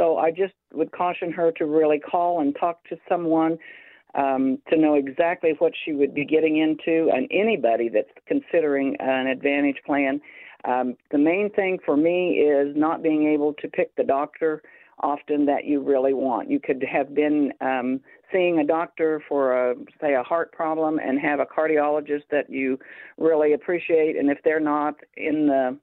So 0.00 0.16
I 0.16 0.30
just 0.30 0.54
would 0.72 0.92
caution 0.92 1.30
her 1.32 1.52
to 1.58 1.66
really 1.66 1.98
call 1.98 2.40
and 2.40 2.56
talk 2.58 2.82
to 2.88 2.96
someone 3.06 3.58
um, 4.14 4.56
to 4.70 4.78
know 4.78 4.94
exactly 4.94 5.54
what 5.58 5.74
she 5.84 5.92
would 5.92 6.14
be 6.14 6.24
getting 6.24 6.56
into, 6.56 7.10
and 7.14 7.28
anybody 7.30 7.90
that's 7.90 8.08
considering 8.26 8.96
an 8.98 9.26
Advantage 9.26 9.76
plan. 9.84 10.18
Um, 10.64 10.96
the 11.10 11.18
main 11.18 11.50
thing 11.50 11.78
for 11.84 11.98
me 11.98 12.38
is 12.38 12.74
not 12.74 13.02
being 13.02 13.28
able 13.28 13.52
to 13.54 13.68
pick 13.68 13.94
the 13.96 14.02
doctor 14.02 14.62
often 15.00 15.44
that 15.46 15.66
you 15.66 15.82
really 15.82 16.14
want. 16.14 16.50
You 16.50 16.60
could 16.60 16.82
have 16.90 17.14
been 17.14 17.52
um, 17.60 18.00
seeing 18.32 18.58
a 18.58 18.66
doctor 18.66 19.22
for 19.28 19.70
a 19.70 19.74
say 20.00 20.14
a 20.14 20.22
heart 20.22 20.50
problem 20.52 20.98
and 20.98 21.20
have 21.20 21.40
a 21.40 21.46
cardiologist 21.46 22.24
that 22.30 22.48
you 22.48 22.78
really 23.18 23.52
appreciate, 23.52 24.16
and 24.16 24.30
if 24.30 24.38
they're 24.44 24.60
not 24.60 24.94
in 25.18 25.46
the 25.46 25.78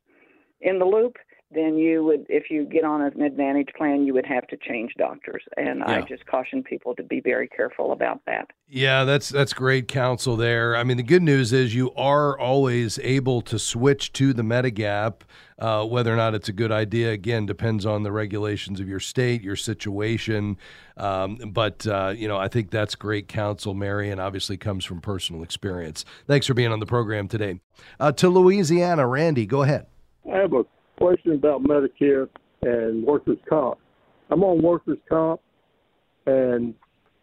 in 0.62 0.80
the 0.80 0.86
loop, 0.86 1.18
then 1.50 1.78
you 1.78 2.04
would, 2.04 2.26
if 2.28 2.50
you 2.50 2.66
get 2.66 2.84
on 2.84 3.02
an 3.02 3.22
Advantage 3.22 3.70
plan, 3.78 4.06
you 4.06 4.14
would 4.14 4.26
have 4.26 4.46
to 4.48 4.58
change 4.58 4.94
doctors. 4.98 5.44
And 5.56 5.80
yeah. 5.80 5.98
I 5.98 6.02
just 6.02 6.26
caution 6.26 6.62
people 6.62 6.94
to 6.96 7.04
be 7.04 7.22
very 7.22 7.48
careful 7.48 7.94
about 7.94 8.22
that. 8.26 8.50
Yeah, 8.68 9.06
that's 9.06 9.30
that's 9.30 9.54
great 9.54 9.88
counsel 9.88 10.36
there. 10.36 10.76
I 10.76 10.84
mean, 10.84 10.98
the 10.98 11.04
good 11.04 11.24
news 11.24 11.54
is 11.54 11.74
you 11.74 11.94
are 11.94 12.38
always 12.38 13.00
able 13.00 13.42
to 13.44 13.58
switch 13.58 14.12
to 14.14 14.34
the 14.34 14.44
Medigap. 14.44 15.22
Uh, 15.58 15.84
whether 15.84 16.14
or 16.14 16.18
not 16.18 16.36
it's 16.36 16.50
a 16.50 16.54
good 16.54 16.72
idea, 16.72 17.12
again, 17.12 17.46
depends 17.48 17.84
on 17.84 18.04
the 18.04 18.12
regulations 18.12 18.80
of 18.80 18.88
your 18.88 19.00
state, 19.00 19.42
your 19.42 19.56
situation. 19.56 20.56
Um, 20.98 21.38
but, 21.52 21.88
uh, 21.88 22.14
you 22.16 22.28
know, 22.28 22.38
I 22.38 22.48
think 22.48 22.70
that's 22.70 22.94
great 22.94 23.28
counsel, 23.28 23.74
Mary, 23.74 24.12
and 24.12 24.22
obviously 24.22 24.56
comes 24.58 24.86
from 24.86 25.02
personal 25.02 25.42
experience. 25.42 26.06
Thanks 26.28 26.46
for 26.46 26.54
being 26.54 26.72
on 26.72 26.80
the 26.80 26.86
program 26.86 27.28
today. 27.28 27.60
Uh, 28.00 28.12
to 28.12 28.30
Louisiana, 28.30 29.08
Randy, 29.08 29.48
go 29.48 29.64
ahead. 29.64 29.88
I 30.32 30.38
have 30.38 30.54
a 30.54 30.64
question 30.98 31.34
about 31.34 31.64
Medicare 31.64 32.28
and 32.62 33.04
workers' 33.04 33.38
comp. 33.48 33.78
I'm 34.30 34.44
on 34.44 34.62
workers' 34.62 34.98
comp, 35.08 35.42
and 36.26 36.74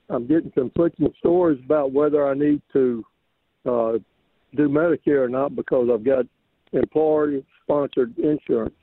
I'm 0.08 0.26
getting 0.26 0.50
conflicting 0.52 1.12
stories 1.18 1.60
about 1.64 1.92
whether 1.92 2.26
I 2.26 2.34
need 2.34 2.62
to 2.72 3.04
uh, 3.66 3.92
do 4.54 4.68
Medicare 4.68 5.24
or 5.24 5.28
not 5.28 5.56
because 5.56 5.88
I've 5.92 6.04
got 6.04 6.26
employer 6.72 7.40
sponsored 7.62 8.16
insurance. 8.18 8.74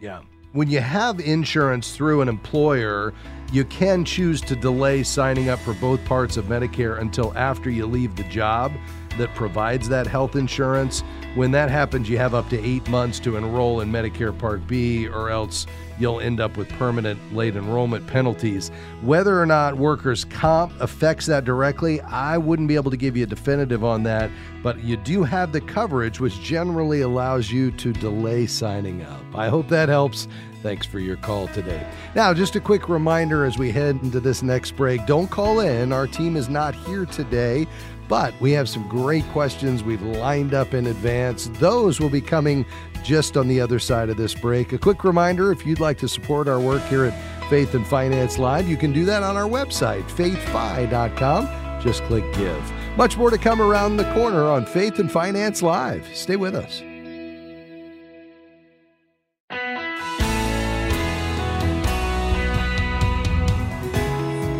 Yeah. 0.00 0.22
When 0.52 0.68
you 0.68 0.80
have 0.80 1.20
insurance 1.20 1.94
through 1.96 2.22
an 2.22 2.28
employer, 2.28 3.14
you 3.52 3.64
can 3.66 4.04
choose 4.04 4.40
to 4.42 4.56
delay 4.56 5.04
signing 5.04 5.48
up 5.48 5.60
for 5.60 5.74
both 5.74 6.04
parts 6.04 6.36
of 6.36 6.46
Medicare 6.46 7.00
until 7.00 7.36
after 7.38 7.70
you 7.70 7.86
leave 7.86 8.16
the 8.16 8.24
job 8.24 8.72
that 9.18 9.34
provides 9.34 9.88
that 9.88 10.06
health 10.06 10.36
insurance. 10.36 11.02
When 11.34 11.50
that 11.52 11.70
happens, 11.70 12.08
you 12.08 12.18
have 12.18 12.34
up 12.34 12.48
to 12.50 12.64
eight 12.64 12.88
months 12.88 13.20
to 13.20 13.36
enroll 13.36 13.80
in 13.80 13.90
Medicare 13.90 14.36
Part 14.36 14.66
B, 14.66 15.08
or 15.08 15.30
else 15.30 15.66
you'll 16.00 16.20
end 16.20 16.40
up 16.40 16.56
with 16.56 16.68
permanent 16.70 17.20
late 17.34 17.54
enrollment 17.54 18.06
penalties. 18.06 18.70
Whether 19.02 19.40
or 19.40 19.46
not 19.46 19.76
workers' 19.76 20.24
comp 20.24 20.72
affects 20.80 21.26
that 21.26 21.44
directly, 21.44 22.00
I 22.00 22.38
wouldn't 22.38 22.68
be 22.68 22.74
able 22.74 22.90
to 22.90 22.96
give 22.96 23.16
you 23.16 23.24
a 23.24 23.26
definitive 23.26 23.84
on 23.84 24.02
that, 24.04 24.30
but 24.62 24.82
you 24.82 24.96
do 24.96 25.22
have 25.22 25.52
the 25.52 25.60
coverage, 25.60 26.20
which 26.20 26.40
generally 26.40 27.02
allows 27.02 27.50
you 27.50 27.70
to 27.72 27.92
delay 27.92 28.46
signing 28.46 29.02
up. 29.02 29.22
I 29.34 29.48
hope 29.48 29.68
that 29.68 29.88
helps. 29.88 30.26
Thanks 30.62 30.86
for 30.86 30.98
your 30.98 31.16
call 31.16 31.48
today. 31.48 31.86
Now, 32.14 32.34
just 32.34 32.56
a 32.56 32.60
quick 32.60 32.88
reminder 32.88 33.44
as 33.44 33.56
we 33.56 33.70
head 33.70 33.98
into 34.02 34.20
this 34.20 34.42
next 34.42 34.72
break 34.72 35.06
don't 35.06 35.30
call 35.30 35.60
in. 35.60 35.92
Our 35.92 36.06
team 36.06 36.36
is 36.36 36.48
not 36.48 36.74
here 36.74 37.06
today. 37.06 37.66
But 38.10 38.34
we 38.40 38.50
have 38.50 38.68
some 38.68 38.88
great 38.88 39.24
questions 39.26 39.84
we've 39.84 40.02
lined 40.02 40.52
up 40.52 40.74
in 40.74 40.88
advance. 40.88 41.48
Those 41.60 42.00
will 42.00 42.10
be 42.10 42.20
coming 42.20 42.66
just 43.02 43.36
on 43.36 43.48
the 43.48 43.60
other 43.60 43.78
side 43.78 44.08
of 44.08 44.16
this 44.16 44.34
break. 44.34 44.72
A 44.72 44.78
quick 44.78 45.04
reminder 45.04 45.52
if 45.52 45.66
you'd 45.66 45.80
like 45.80 45.98
to 45.98 46.08
support 46.08 46.48
our 46.48 46.60
work 46.60 46.82
here 46.84 47.04
at 47.04 47.48
Faith 47.50 47.74
and 47.74 47.86
Finance 47.86 48.38
Live, 48.38 48.68
you 48.68 48.76
can 48.76 48.92
do 48.92 49.04
that 49.04 49.22
on 49.22 49.36
our 49.36 49.48
website, 49.48 50.04
faithfi.com. 50.04 51.82
Just 51.82 52.02
click 52.04 52.24
give. 52.34 52.72
Much 52.96 53.16
more 53.16 53.30
to 53.30 53.38
come 53.38 53.60
around 53.60 53.96
the 53.96 54.12
corner 54.12 54.44
on 54.44 54.66
Faith 54.66 54.98
and 54.98 55.10
Finance 55.10 55.62
Live. 55.62 56.08
Stay 56.14 56.36
with 56.36 56.54
us. 56.54 56.82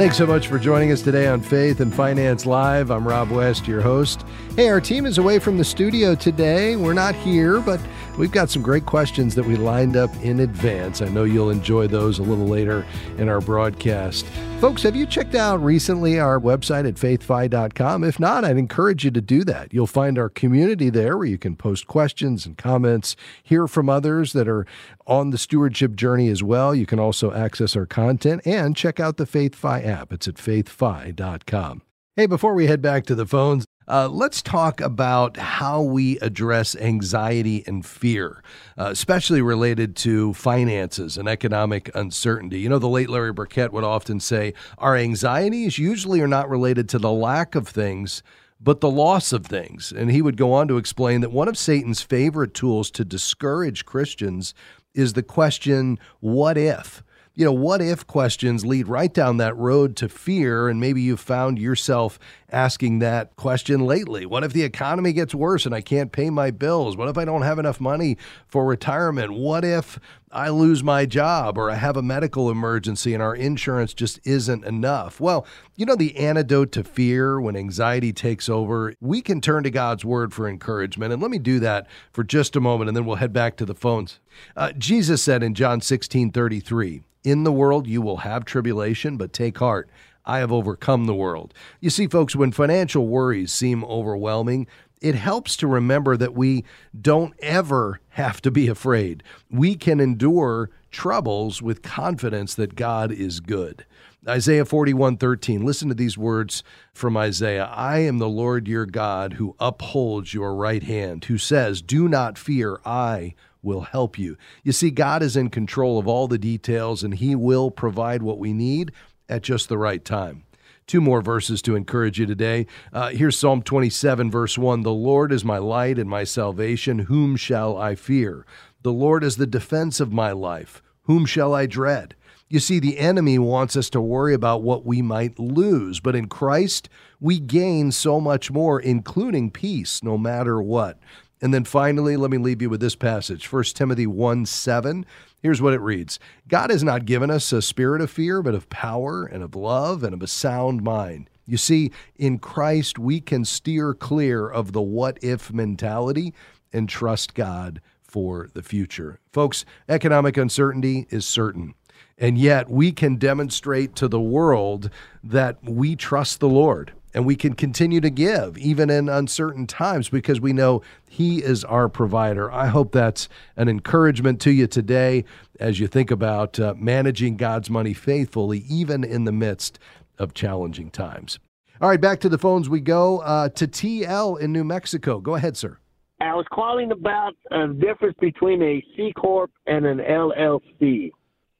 Thanks 0.01 0.17
so 0.17 0.27
much 0.27 0.49
for 0.49 0.59
joining 0.59 0.93
us 0.93 1.03
today 1.03 1.27
on 1.27 1.43
Faith 1.43 1.81
and 1.81 1.95
Finance 1.95 2.47
Live. 2.47 2.91
I'm 2.91 3.07
Rob 3.07 3.31
West, 3.31 3.69
your 3.69 3.83
host. 3.83 4.25
Hey, 4.57 4.71
our 4.71 4.81
team 4.81 5.05
is 5.05 5.19
away 5.19 5.39
from 5.39 5.59
the 5.59 5.65
studio 5.65 6.15
today. 6.15 6.75
We're 6.75 6.95
not 6.95 7.15
here, 7.15 7.61
but 7.61 7.83
we've 8.19 8.33
got 8.33 8.51
some 8.51 8.63
great 8.63 8.87
questions 8.87 9.35
that 9.35 9.45
we 9.45 9.57
lined 9.57 9.97
up 9.97 10.15
in 10.23 10.41
advance. 10.41 11.03
I 11.03 11.09
know 11.09 11.25
you'll 11.25 11.51
enjoy 11.51 11.87
those 11.87 12.19
a 12.19 12.23
little 12.23 12.47
later 12.47 12.87
in 13.19 13.29
our 13.29 13.41
broadcast. 13.41 14.27
Folks, 14.61 14.83
have 14.83 14.95
you 14.95 15.07
checked 15.07 15.35
out 15.35 15.63
recently 15.63 16.19
our 16.19 16.39
website 16.39 16.87
at 16.87 16.95
faithfi.com? 16.97 18.05
If 18.05 18.21
not, 18.21 18.45
I'd 18.45 18.59
encourage 18.59 19.05
you 19.05 19.11
to 19.11 19.21
do 19.21 19.43
that. 19.45 19.73
You'll 19.73 19.87
find 19.87 20.19
our 20.19 20.29
community 20.29 20.91
there 20.91 21.17
where 21.17 21.27
you 21.27 21.39
can 21.39 21.57
post 21.57 21.87
questions 21.87 22.45
and 22.45 22.59
comments, 22.59 23.17
hear 23.43 23.67
from 23.67 23.89
others 23.89 24.33
that 24.35 24.49
are 24.49 24.67
on 25.07 25.31
the 25.31 25.39
stewardship 25.39 25.97
journey 25.97 26.29
as 26.29 26.43
well. 26.43 26.75
You 26.75 26.87
can 26.87 26.99
also 26.99 27.33
access 27.33 27.75
our 27.75 27.87
content 27.87 28.43
and 28.45 28.77
check 28.77 29.01
out 29.01 29.17
the 29.17 29.27
FaithFi 29.27 29.87
app. 29.87 30.13
It's 30.13 30.29
at 30.29 30.35
faithfi.com. 30.35 31.83
Hey, 32.17 32.27
before 32.27 32.55
we 32.55 32.67
head 32.67 32.83
back 32.83 33.07
to 33.07 33.15
the 33.15 33.25
phones, 33.25 33.65
uh, 33.91 34.09
let's 34.09 34.41
talk 34.41 34.81
about 34.81 35.37
how 35.37 35.83
we 35.83 36.17
address 36.21 36.77
anxiety 36.77 37.65
and 37.67 37.85
fear, 37.85 38.41
uh, 38.79 38.89
especially 38.91 39.43
related 39.43 39.97
to 39.97 40.33
finances 40.35 41.19
and 41.19 41.29
economic 41.29 41.91
uncertainty. 41.97 42.61
You 42.61 42.69
know, 42.69 42.79
the 42.79 42.89
late 42.89 43.11
Larry 43.11 43.33
Burkett 43.33 43.73
would 43.73 43.83
often 43.83 44.21
say 44.21 44.55
our 44.79 44.95
anxieties 44.95 45.77
usually 45.77 46.21
are 46.21 46.29
not 46.29 46.49
related 46.49 46.89
to 46.91 46.99
the 47.01 47.11
lack 47.11 47.57
of 47.57 47.67
things, 47.67 48.23
but 48.61 48.81
the 48.81 48.91
loss 48.91 49.33
of 49.33 49.45
things. 49.45 49.91
And 49.91 50.09
he 50.11 50.23
would 50.23 50.37
go 50.37 50.53
on 50.53 50.69
to 50.69 50.77
explain 50.77 51.21
that 51.23 51.33
one 51.33 51.49
of 51.49 51.59
Satan's 51.59 52.01
favorite 52.01 52.55
tools 52.55 52.93
to 52.93 53.05
discourage 53.05 53.87
Christians 53.87 54.55
is 54.95 55.15
the 55.15 55.23
question, 55.25 55.99
what 56.21 56.57
if? 56.57 57.03
You 57.41 57.47
know, 57.47 57.53
what 57.53 57.81
if 57.81 58.07
questions 58.07 58.67
lead 58.67 58.87
right 58.87 59.15
down 59.15 59.39
that 59.39 59.57
road 59.57 59.97
to 59.97 60.11
fear. 60.11 60.69
And 60.69 60.79
maybe 60.79 61.01
you've 61.01 61.21
found 61.21 61.59
yourself 61.59 62.19
asking 62.53 62.99
that 62.99 63.35
question 63.37 63.81
lately. 63.81 64.27
What 64.27 64.45
if 64.45 64.53
the 64.53 64.63
economy 64.63 65.15
gets 65.15 65.35
worse 65.35 65.65
and 65.65 65.75
I 65.75 65.81
can't 65.81 66.13
pay 66.13 66.29
my 66.29 66.51
bills? 66.51 66.99
What 66.99 67.09
if 67.09 67.17
I 67.17 67.25
don't 67.25 67.41
have 67.41 67.59
enough 67.59 67.81
money 67.81 68.19
for 68.47 68.67
retirement? 68.67 69.33
What 69.33 69.65
if 69.65 69.99
I 70.33 70.51
lose 70.51 70.85
my 70.85 71.07
job 71.07 71.59
or 71.59 71.73
I 71.73 71.75
have 71.75 71.97
a 71.97 72.03
medical 72.03 72.51
emergency 72.51 73.15
and 73.15 73.23
our 73.23 73.35
insurance 73.35 73.93
just 73.93 74.21
isn't 74.25 74.65
enough? 74.65 75.19
Well, 75.19 75.45
you 75.75 75.85
know, 75.85 75.97
the 75.97 76.17
antidote 76.17 76.71
to 76.73 76.85
fear 76.85 77.41
when 77.41 77.57
anxiety 77.57 78.13
takes 78.13 78.49
over, 78.49 78.95
we 79.01 79.23
can 79.23 79.41
turn 79.41 79.65
to 79.65 79.71
God's 79.71 80.05
word 80.05 80.33
for 80.33 80.49
encouragement. 80.49 81.13
And 81.13 81.21
let 81.21 81.33
me 81.33 81.41
do 81.41 81.59
that 81.61 81.89
for 82.13 82.23
just 82.23 82.55
a 82.55 82.61
moment 82.61 82.89
and 82.89 82.97
then 82.97 83.07
we'll 83.07 83.17
head 83.17 83.33
back 83.33 83.57
to 83.57 83.67
the 83.67 83.75
phones. 83.75 84.21
Uh, 84.57 84.71
Jesus 84.73 85.21
said 85.21 85.43
in 85.43 85.55
John 85.55 85.81
16 85.81 86.31
33, 86.31 87.03
In 87.25 87.43
the 87.43 87.53
world 87.53 87.89
you 87.89 88.01
will 88.01 88.19
have 88.19 88.45
tribulation, 88.45 89.17
but 89.17 89.33
take 89.33 89.59
heart. 89.59 89.91
I 90.25 90.39
have 90.39 90.53
overcome 90.53 91.07
the 91.07 91.15
world. 91.15 91.55
You 91.81 91.91
see, 91.91 92.07
folks, 92.07 92.37
when 92.37 92.53
financial 92.53 93.09
worries 93.09 93.51
seem 93.51 93.83
overwhelming, 93.85 94.69
it 95.01 95.15
helps 95.15 95.57
to 95.57 95.67
remember 95.67 96.17
that 96.17 96.35
we 96.35 96.65
don't 96.99 97.35
ever 97.41 98.01
have 98.11 98.41
to 98.43 98.51
be 98.51 98.69
afraid. 98.69 99.23
We 99.51 99.75
can 99.75 100.01
endure 100.01 100.71
troubles 100.91 101.63
with 101.63 101.83
confidence 101.83 102.55
that 102.55 102.75
God 102.75 103.13
is 103.13 103.41
good. 103.41 103.87
Isaiah 104.29 104.67
41:13 104.67 105.65
Listen 105.65 105.89
to 105.89 105.95
these 105.95 106.19
words 106.19 106.63
from 106.93 107.17
Isaiah 107.17 107.65
I 107.65 108.01
am 108.01 108.19
the 108.19 108.29
Lord 108.29 108.69
your 108.69 108.85
God 108.85 109.35
who 109.35 109.57
upholds 109.59 110.35
your 110.35 110.55
right 110.55 110.83
hand 110.83 111.25
who 111.25 111.39
says 111.39 111.81
do 111.81 112.07
not 112.07 112.37
fear 112.37 112.81
I 112.85 113.35
will 113.63 113.83
help 113.83 114.19
you. 114.19 114.37
You 114.63 114.73
see 114.73 114.91
God 114.91 115.23
is 115.23 115.37
in 115.37 115.49
control 115.49 115.99
of 115.99 116.07
all 116.07 116.29
the 116.29 116.39
details 116.39 117.03
and 117.03 117.15
he 117.15 117.35
will 117.35 117.71
provide 117.71 118.23
what 118.23 118.39
we 118.39 118.53
need 118.53 118.93
at 119.29 119.43
just 119.43 119.69
the 119.69 119.79
right 119.79 120.05
time. 120.05 120.45
Two 120.87 121.01
more 121.01 121.23
verses 121.23 121.63
to 121.63 121.77
encourage 121.77 122.19
you 122.19 122.27
today. 122.27 122.67
Uh, 122.93 123.11
here's 123.11 123.39
Psalm 123.39 123.63
27, 123.63 124.31
verse 124.31 124.59
1 124.59 124.83
The 124.83 124.93
Lord 124.93 125.33
is 125.33 125.45
my 125.45 125.59
light 125.59 125.99
and 125.99 126.11
my 126.11 126.25
salvation. 126.25 127.01
Whom 127.01 127.37
shall 127.37 127.77
I 127.77 127.95
fear? 127.95 128.45
The 128.83 128.93
Lord 128.93 129.23
is 129.23 129.37
the 129.37 129.47
defense 129.47 130.01
of 130.01 130.13
my 130.13 130.33
life. 130.33 130.83
Whom 131.03 131.27
shall 131.27 131.55
I 131.55 131.67
dread? 131.67 132.15
You 132.49 132.59
see, 132.59 132.81
the 132.81 132.99
enemy 132.99 133.39
wants 133.39 133.77
us 133.77 133.89
to 133.91 134.01
worry 134.01 134.35
about 134.35 134.63
what 134.63 134.85
we 134.85 135.03
might 135.03 135.39
lose, 135.39 136.01
but 136.01 136.17
in 136.17 136.27
Christ, 136.27 136.89
we 137.21 137.39
gain 137.39 137.93
so 137.93 138.21
much 138.21 138.51
more, 138.51 138.81
including 138.81 139.53
peace, 139.53 140.03
no 140.03 140.19
matter 140.19 140.61
what. 140.61 140.99
And 141.43 141.55
then 141.55 141.65
finally, 141.65 142.17
let 142.17 142.31
me 142.31 142.39
leave 142.39 142.61
you 142.61 142.69
with 142.69 142.81
this 142.81 142.97
passage 142.97 143.51
1 143.51 143.65
Timothy 143.65 144.07
1 144.07 144.47
7. 144.47 145.07
Here's 145.43 145.63
what 145.63 145.73
it 145.73 145.81
reads 145.81 146.19
God 146.49 146.71
has 146.71 146.85
not 146.85 147.07
given 147.07 147.31
us 147.31 147.53
a 147.53 147.63
spirit 147.63 148.03
of 148.03 148.11
fear, 148.11 148.43
but 148.43 148.55
of 148.55 148.69
power 148.69 149.25
and 149.25 149.43
of 149.43 149.55
love 149.55 150.05
and 150.05 150.13
of 150.13 150.23
a 150.23 150.27
sound 150.27 150.83
mind. 150.83 151.31
You 151.47 151.57
see, 151.57 151.91
in 152.17 152.39
Christ, 152.39 152.99
we 152.99 153.21
can 153.21 153.45
steer 153.45 153.95
clear 153.95 154.49
of 154.49 154.73
the 154.73 154.83
what 154.83 155.19
if 155.23 155.53
mentality 155.53 156.35
and 156.73 156.89
trust 156.89 157.35
God 157.35 157.81
for 158.03 158.49
the 158.53 158.63
future. 158.63 159.19
Folks, 159.33 159.65
economic 159.89 160.37
uncertainty 160.37 161.07
is 161.11 161.27
certain. 161.27 161.75
And 162.19 162.37
yet, 162.37 162.69
we 162.69 162.93
can 162.93 163.17
demonstrate 163.17 163.97
to 163.97 164.07
the 164.07 164.21
world 164.21 164.91
that 165.25 165.59
we 165.65 165.97
trust 165.97 166.39
the 166.39 166.49
Lord 166.49 166.93
and 167.15 167.25
we 167.25 167.37
can 167.37 167.55
continue 167.55 168.01
to 168.01 168.11
give 168.11 168.57
even 168.59 168.91
in 168.91 169.09
uncertain 169.09 169.67
times 169.67 170.09
because 170.09 170.41
we 170.41 170.53
know 170.53 170.83
He 171.09 171.43
is 171.43 171.65
our 171.65 171.89
provider. 171.89 172.51
I 172.51 172.67
hope 172.67 172.93
that's 172.93 173.29
an 173.57 173.69
encouragement 173.69 174.41
to 174.43 174.51
you 174.51 174.67
today 174.67 175.25
as 175.59 175.81
you 175.81 175.87
think 175.87 176.11
about 176.11 176.59
uh, 176.59 176.75
managing 176.77 177.37
God's 177.37 177.71
money 177.71 177.95
faithfully, 177.95 178.65
even 178.69 179.05
in 179.05 179.25
the 179.25 179.33
midst 179.33 179.79
of 180.19 180.35
challenging 180.35 180.91
times. 180.91 181.39
All 181.81 181.89
right, 181.89 182.01
back 182.01 182.21
to 182.21 182.29
the 182.29 182.39
phones 182.39 182.69
we 182.69 182.81
go 182.81 183.21
uh, 183.21 183.49
to 183.51 183.67
TL 183.67 184.39
in 184.39 184.53
New 184.53 184.65
Mexico. 184.65 185.19
Go 185.19 185.35
ahead, 185.35 185.57
sir. 185.57 185.79
I 186.21 186.35
was 186.35 186.45
calling 186.53 186.93
about 186.93 187.35
a 187.51 187.69
difference 187.69 188.17
between 188.21 188.63
a 188.63 188.85
C 188.95 189.13
corp 189.17 189.51
and 189.67 189.87
an 189.87 189.99
LLC. 189.99 191.11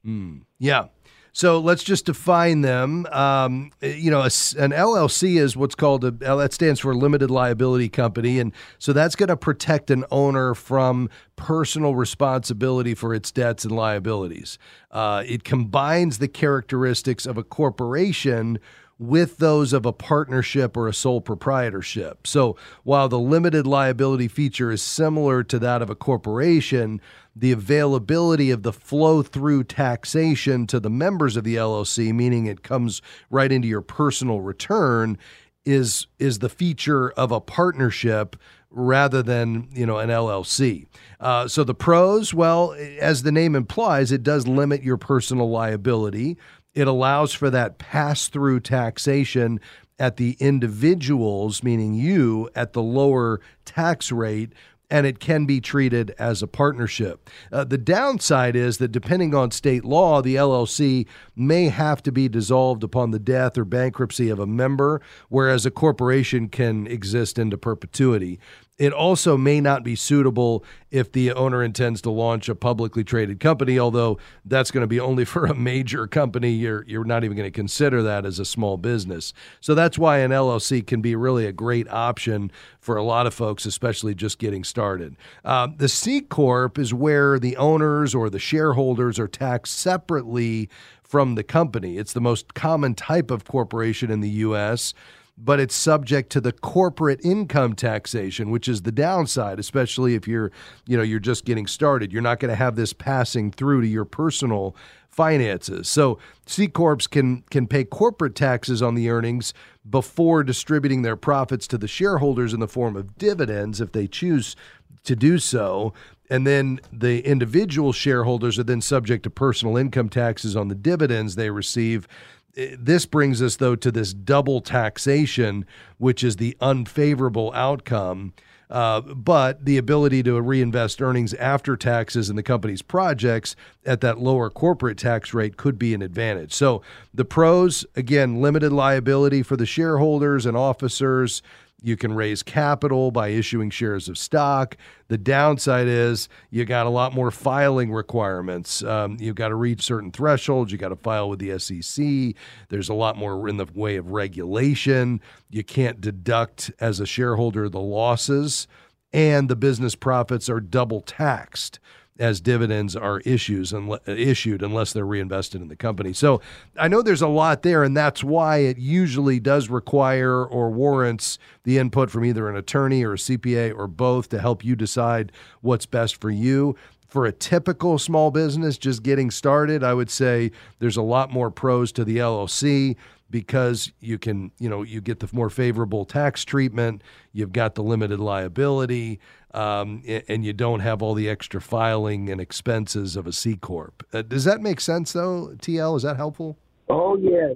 Mm, 0.05 0.41
yeah. 0.59 0.85
So 1.33 1.59
let's 1.59 1.83
just 1.83 2.05
define 2.05 2.61
them. 2.61 3.05
Um, 3.11 3.71
you 3.81 4.11
know, 4.11 4.19
a, 4.19 4.31
an 4.59 4.71
LLC 4.71 5.39
is 5.39 5.55
what's 5.55 5.75
called 5.75 6.03
a 6.03 6.11
that 6.11 6.53
stands 6.53 6.79
for 6.81 6.93
limited 6.93 7.31
liability 7.31 7.87
company, 7.87 8.39
and 8.39 8.51
so 8.79 8.91
that's 8.91 9.15
going 9.15 9.29
to 9.29 9.37
protect 9.37 9.89
an 9.91 10.03
owner 10.11 10.53
from 10.53 11.09
personal 11.37 11.95
responsibility 11.95 12.93
for 12.93 13.13
its 13.13 13.31
debts 13.31 13.63
and 13.63 13.73
liabilities. 13.73 14.57
Uh, 14.91 15.23
it 15.25 15.43
combines 15.43 16.17
the 16.17 16.27
characteristics 16.27 17.25
of 17.25 17.37
a 17.37 17.43
corporation 17.43 18.59
with 19.01 19.37
those 19.37 19.73
of 19.73 19.83
a 19.83 19.91
partnership 19.91 20.77
or 20.77 20.87
a 20.87 20.93
sole 20.93 21.21
proprietorship. 21.21 22.27
So 22.27 22.55
while 22.83 23.09
the 23.09 23.17
limited 23.17 23.65
liability 23.65 24.27
feature 24.27 24.71
is 24.71 24.83
similar 24.83 25.43
to 25.43 25.57
that 25.57 25.81
of 25.81 25.89
a 25.89 25.95
corporation, 25.95 27.01
the 27.35 27.51
availability 27.51 28.51
of 28.51 28.61
the 28.61 28.71
flow 28.71 29.23
through 29.23 29.63
taxation 29.63 30.67
to 30.67 30.79
the 30.79 30.91
members 30.91 31.35
of 31.35 31.43
the 31.43 31.55
LLC, 31.55 32.13
meaning 32.13 32.45
it 32.45 32.61
comes 32.61 33.01
right 33.31 33.51
into 33.51 33.67
your 33.67 33.81
personal 33.81 34.39
return, 34.39 35.17
is 35.65 36.05
is 36.19 36.39
the 36.39 36.49
feature 36.49 37.09
of 37.11 37.31
a 37.31 37.41
partnership 37.41 38.35
rather 38.69 39.21
than 39.21 39.67
you 39.71 39.85
know 39.85 39.97
an 39.97 40.09
LLC. 40.09 40.85
Uh, 41.19 41.47
so 41.47 41.63
the 41.63 41.75
pros, 41.75 42.33
well, 42.33 42.75
as 42.99 43.23
the 43.23 43.31
name 43.31 43.55
implies, 43.55 44.11
it 44.11 44.23
does 44.23 44.47
limit 44.47 44.83
your 44.83 44.97
personal 44.97 45.49
liability. 45.49 46.37
It 46.73 46.87
allows 46.87 47.33
for 47.33 47.49
that 47.49 47.77
pass 47.77 48.27
through 48.27 48.61
taxation 48.61 49.59
at 49.99 50.17
the 50.17 50.35
individuals, 50.39 51.63
meaning 51.63 51.93
you, 51.93 52.49
at 52.55 52.73
the 52.73 52.81
lower 52.81 53.39
tax 53.65 54.11
rate 54.11 54.53
and 54.91 55.07
it 55.07 55.19
can 55.19 55.45
be 55.45 55.61
treated 55.61 56.13
as 56.19 56.43
a 56.43 56.47
partnership. 56.47 57.29
Uh, 57.51 57.63
the 57.63 57.77
downside 57.77 58.57
is 58.57 58.77
that 58.77 58.91
depending 58.91 59.33
on 59.33 59.49
state 59.49 59.85
law, 59.85 60.21
the 60.21 60.35
LLC 60.35 61.07
may 61.33 61.69
have 61.69 62.03
to 62.03 62.11
be 62.11 62.27
dissolved 62.27 62.83
upon 62.83 63.11
the 63.11 63.19
death 63.19 63.57
or 63.57 63.63
bankruptcy 63.63 64.29
of 64.29 64.37
a 64.37 64.45
member, 64.45 65.01
whereas 65.29 65.65
a 65.65 65.71
corporation 65.71 66.49
can 66.49 66.85
exist 66.87 67.39
into 67.39 67.57
perpetuity. 67.57 68.37
It 68.81 68.93
also 68.93 69.37
may 69.37 69.61
not 69.61 69.83
be 69.83 69.95
suitable 69.95 70.65
if 70.89 71.11
the 71.11 71.33
owner 71.33 71.61
intends 71.61 72.01
to 72.01 72.09
launch 72.09 72.49
a 72.49 72.55
publicly 72.55 73.03
traded 73.03 73.39
company, 73.39 73.77
although 73.77 74.17
that's 74.43 74.71
going 74.71 74.81
to 74.81 74.87
be 74.87 74.99
only 74.99 75.23
for 75.33 75.45
a 75.45 75.53
major 75.53 76.07
company. 76.07 76.49
You're, 76.49 76.83
you're 76.87 77.03
not 77.03 77.23
even 77.23 77.37
going 77.37 77.45
to 77.45 77.55
consider 77.55 78.01
that 78.01 78.25
as 78.25 78.39
a 78.39 78.43
small 78.43 78.77
business. 78.77 79.35
So 79.59 79.75
that's 79.75 79.99
why 79.99 80.17
an 80.17 80.31
LLC 80.31 80.85
can 80.87 80.99
be 80.99 81.15
really 81.15 81.45
a 81.45 81.51
great 81.51 81.87
option 81.89 82.51
for 82.79 82.97
a 82.97 83.03
lot 83.03 83.27
of 83.27 83.35
folks, 83.35 83.67
especially 83.67 84.15
just 84.15 84.39
getting 84.39 84.63
started. 84.63 85.15
Uh, 85.45 85.67
the 85.77 85.87
C 85.87 86.19
Corp 86.19 86.79
is 86.79 86.91
where 86.91 87.37
the 87.37 87.57
owners 87.57 88.15
or 88.15 88.31
the 88.31 88.39
shareholders 88.39 89.19
are 89.19 89.27
taxed 89.27 89.77
separately 89.77 90.69
from 91.03 91.35
the 91.35 91.43
company. 91.43 91.99
It's 91.99 92.13
the 92.13 92.19
most 92.19 92.55
common 92.55 92.95
type 92.95 93.29
of 93.29 93.45
corporation 93.45 94.09
in 94.09 94.21
the 94.21 94.29
U.S 94.29 94.95
but 95.43 95.59
it's 95.59 95.75
subject 95.75 96.31
to 96.31 96.41
the 96.41 96.51
corporate 96.51 97.19
income 97.25 97.73
taxation, 97.73 98.51
which 98.51 98.67
is 98.67 98.83
the 98.83 98.91
downside, 98.91 99.59
especially 99.59 100.13
if 100.13 100.27
you're, 100.27 100.51
you 100.85 100.95
know, 100.95 101.03
you're 101.03 101.19
just 101.19 101.45
getting 101.45 101.65
started. 101.65 102.13
You're 102.13 102.21
not 102.21 102.39
going 102.39 102.49
to 102.49 102.55
have 102.55 102.75
this 102.75 102.93
passing 102.93 103.51
through 103.51 103.81
to 103.81 103.87
your 103.87 104.05
personal 104.05 104.75
finances. 105.09 105.89
So 105.89 106.19
C 106.45 106.67
corps 106.67 107.07
can 107.07 107.41
can 107.49 107.67
pay 107.67 107.83
corporate 107.83 108.35
taxes 108.35 108.81
on 108.81 108.95
the 108.95 109.09
earnings 109.09 109.53
before 109.89 110.43
distributing 110.43 111.01
their 111.01 111.17
profits 111.17 111.67
to 111.67 111.77
the 111.77 111.87
shareholders 111.87 112.53
in 112.53 112.59
the 112.59 112.67
form 112.67 112.95
of 112.95 113.17
dividends 113.17 113.81
if 113.81 113.91
they 113.91 114.07
choose 114.07 114.55
to 115.03 115.15
do 115.15 115.39
so. 115.39 115.93
And 116.29 116.47
then 116.47 116.79
the 116.93 117.25
individual 117.25 117.91
shareholders 117.91 118.57
are 118.57 118.63
then 118.63 118.79
subject 118.79 119.23
to 119.23 119.29
personal 119.29 119.75
income 119.75 120.07
taxes 120.07 120.55
on 120.55 120.69
the 120.69 120.75
dividends 120.75 121.35
they 121.35 121.49
receive 121.49 122.07
this 122.55 123.05
brings 123.05 123.41
us, 123.41 123.57
though, 123.57 123.75
to 123.75 123.91
this 123.91 124.13
double 124.13 124.61
taxation, 124.61 125.65
which 125.97 126.23
is 126.23 126.37
the 126.37 126.55
unfavorable 126.61 127.51
outcome. 127.53 128.33
Uh, 128.69 129.01
but 129.01 129.65
the 129.65 129.77
ability 129.77 130.23
to 130.23 130.39
reinvest 130.39 131.01
earnings 131.01 131.33
after 131.33 131.75
taxes 131.75 132.29
in 132.29 132.37
the 132.37 132.43
company's 132.43 132.81
projects 132.81 133.53
at 133.85 133.99
that 133.99 134.17
lower 134.17 134.49
corporate 134.49 134.97
tax 134.97 135.33
rate 135.33 135.57
could 135.57 135.77
be 135.77 135.93
an 135.93 136.01
advantage. 136.01 136.53
So, 136.53 136.81
the 137.13 137.25
pros 137.25 137.85
again, 137.97 138.41
limited 138.41 138.71
liability 138.71 139.43
for 139.43 139.57
the 139.57 139.65
shareholders 139.65 140.45
and 140.45 140.55
officers, 140.55 141.41
you 141.81 141.97
can 141.97 142.13
raise 142.13 142.43
capital 142.43 143.09
by 143.11 143.29
issuing 143.29 143.69
shares 143.69 144.07
of 144.07 144.17
stock. 144.17 144.77
The 145.07 145.17
downside 145.17 145.87
is 145.87 146.29
you 146.51 146.63
got 146.63 146.85
a 146.85 146.89
lot 146.89 147.13
more 147.13 147.31
filing 147.31 147.91
requirements. 147.91 148.83
Um, 148.83 149.17
you've 149.19 149.35
got 149.35 149.49
to 149.49 149.55
reach 149.55 149.81
certain 149.81 150.11
thresholds. 150.11 150.71
You 150.71 150.77
got 150.77 150.89
to 150.89 150.95
file 150.95 151.29
with 151.29 151.39
the 151.39 151.57
SEC. 151.57 152.35
There's 152.69 152.89
a 152.89 152.93
lot 152.93 153.17
more 153.17 153.49
in 153.49 153.57
the 153.57 153.67
way 153.73 153.95
of 153.95 154.11
regulation. 154.11 155.21
You 155.49 155.63
can't 155.63 155.99
deduct 155.99 156.71
as 156.79 156.99
a 156.99 157.05
shareholder 157.05 157.67
the 157.67 157.81
losses, 157.81 158.67
and 159.11 159.49
the 159.49 159.55
business 159.55 159.95
profits 159.95 160.49
are 160.49 160.59
double 160.59 161.01
taxed 161.01 161.79
as 162.19 162.41
dividends 162.41 162.95
are 162.95 163.19
issues 163.21 163.73
and 163.73 163.97
issued 164.05 164.61
unless 164.61 164.93
they're 164.93 165.05
reinvested 165.05 165.61
in 165.61 165.69
the 165.69 165.75
company. 165.75 166.13
So 166.13 166.41
I 166.77 166.87
know 166.87 167.01
there's 167.01 167.21
a 167.21 167.27
lot 167.27 167.63
there, 167.63 167.83
and 167.83 167.95
that's 167.95 168.23
why 168.23 168.57
it 168.57 168.77
usually 168.77 169.39
does 169.39 169.69
require 169.69 170.45
or 170.45 170.69
warrants 170.69 171.39
the 171.63 171.77
input 171.77 172.11
from 172.11 172.25
either 172.25 172.49
an 172.49 172.55
attorney 172.55 173.03
or 173.03 173.13
a 173.13 173.17
CPA 173.17 173.75
or 173.75 173.87
both 173.87 174.29
to 174.29 174.39
help 174.39 174.63
you 174.63 174.75
decide 174.75 175.31
what's 175.61 175.85
best 175.85 176.19
for 176.19 176.29
you. 176.29 176.75
For 177.07 177.25
a 177.25 177.31
typical 177.31 177.99
small 177.99 178.31
business 178.31 178.77
just 178.77 179.03
getting 179.03 179.31
started, 179.31 179.83
I 179.83 179.93
would 179.93 180.09
say 180.09 180.51
there's 180.79 180.97
a 180.97 181.01
lot 181.01 181.29
more 181.31 181.51
pros 181.51 181.91
to 181.93 182.05
the 182.05 182.17
LLC 182.17 182.95
because 183.29 183.91
you 183.99 184.17
can, 184.19 184.51
you 184.59 184.69
know, 184.69 184.83
you 184.83 185.01
get 185.01 185.19
the 185.19 185.29
more 185.31 185.49
favorable 185.49 186.05
tax 186.05 186.45
treatment, 186.45 187.01
you've 187.33 187.53
got 187.53 187.75
the 187.75 187.83
limited 187.83 188.19
liability, 188.19 189.19
um, 189.53 190.03
and 190.27 190.45
you 190.45 190.53
don't 190.53 190.79
have 190.79 191.01
all 191.01 191.13
the 191.13 191.29
extra 191.29 191.61
filing 191.61 192.29
and 192.29 192.39
expenses 192.39 193.15
of 193.15 193.27
a 193.27 193.31
C 193.31 193.55
corp. 193.55 194.05
Uh, 194.13 194.21
does 194.21 194.45
that 194.45 194.61
make 194.61 194.79
sense, 194.79 195.13
though? 195.13 195.55
TL, 195.57 195.97
is 195.97 196.03
that 196.03 196.17
helpful? 196.17 196.57
Oh 196.89 197.17
yes, 197.17 197.55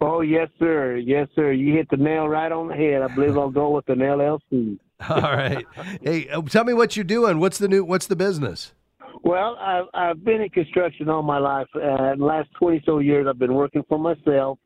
oh 0.00 0.20
yes, 0.20 0.48
sir, 0.58 0.96
yes, 0.96 1.28
sir. 1.34 1.52
You 1.52 1.74
hit 1.74 1.88
the 1.90 1.96
nail 1.96 2.28
right 2.28 2.50
on 2.50 2.68
the 2.68 2.74
head. 2.74 3.02
I 3.02 3.12
believe 3.14 3.36
I'll 3.36 3.50
go 3.50 3.70
with 3.70 3.88
an 3.88 3.98
LLC. 3.98 4.78
all 5.10 5.20
right. 5.20 5.66
Hey, 6.02 6.28
uh, 6.28 6.40
tell 6.42 6.64
me 6.64 6.72
what 6.72 6.96
you're 6.96 7.04
doing. 7.04 7.38
What's 7.38 7.58
the 7.58 7.68
new? 7.68 7.84
What's 7.84 8.06
the 8.06 8.16
business? 8.16 8.72
Well, 9.22 9.56
I've, 9.60 9.86
I've 9.94 10.24
been 10.24 10.40
in 10.40 10.50
construction 10.50 11.08
all 11.08 11.22
my 11.22 11.38
life. 11.38 11.66
Uh, 11.74 12.14
the 12.16 12.24
last 12.24 12.48
20 12.58 12.82
so 12.86 13.00
years, 13.00 13.26
I've 13.28 13.38
been 13.38 13.54
working 13.54 13.82
for 13.88 13.98
myself. 13.98 14.58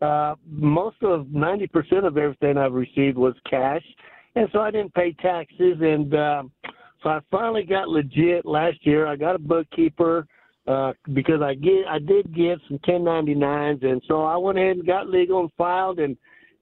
Uh, 0.00 0.34
most 0.46 0.96
of 1.02 1.26
90% 1.26 2.06
of 2.06 2.16
everything 2.16 2.56
I've 2.56 2.72
received 2.72 3.16
was 3.16 3.34
cash 3.48 3.82
and 4.34 4.48
so 4.52 4.60
I 4.60 4.70
didn't 4.70 4.94
pay 4.94 5.12
taxes. 5.14 5.78
And 5.80 6.14
uh, 6.14 6.42
so 7.02 7.10
I 7.10 7.20
finally 7.30 7.64
got 7.64 7.88
legit 7.88 8.44
last 8.44 8.78
year. 8.82 9.06
I 9.06 9.16
got 9.16 9.36
a 9.36 9.38
bookkeeper 9.38 10.26
uh, 10.66 10.92
because 11.14 11.40
I 11.42 11.54
get 11.54 11.86
I 11.88 11.98
did 11.98 12.34
get 12.34 12.58
some 12.68 12.78
1099s, 12.80 13.84
and 13.84 14.02
so 14.06 14.22
I 14.22 14.36
went 14.36 14.58
ahead 14.58 14.76
and 14.76 14.86
got 14.86 15.08
legal 15.08 15.40
and 15.40 15.50
filed. 15.56 15.98
And 15.98 16.16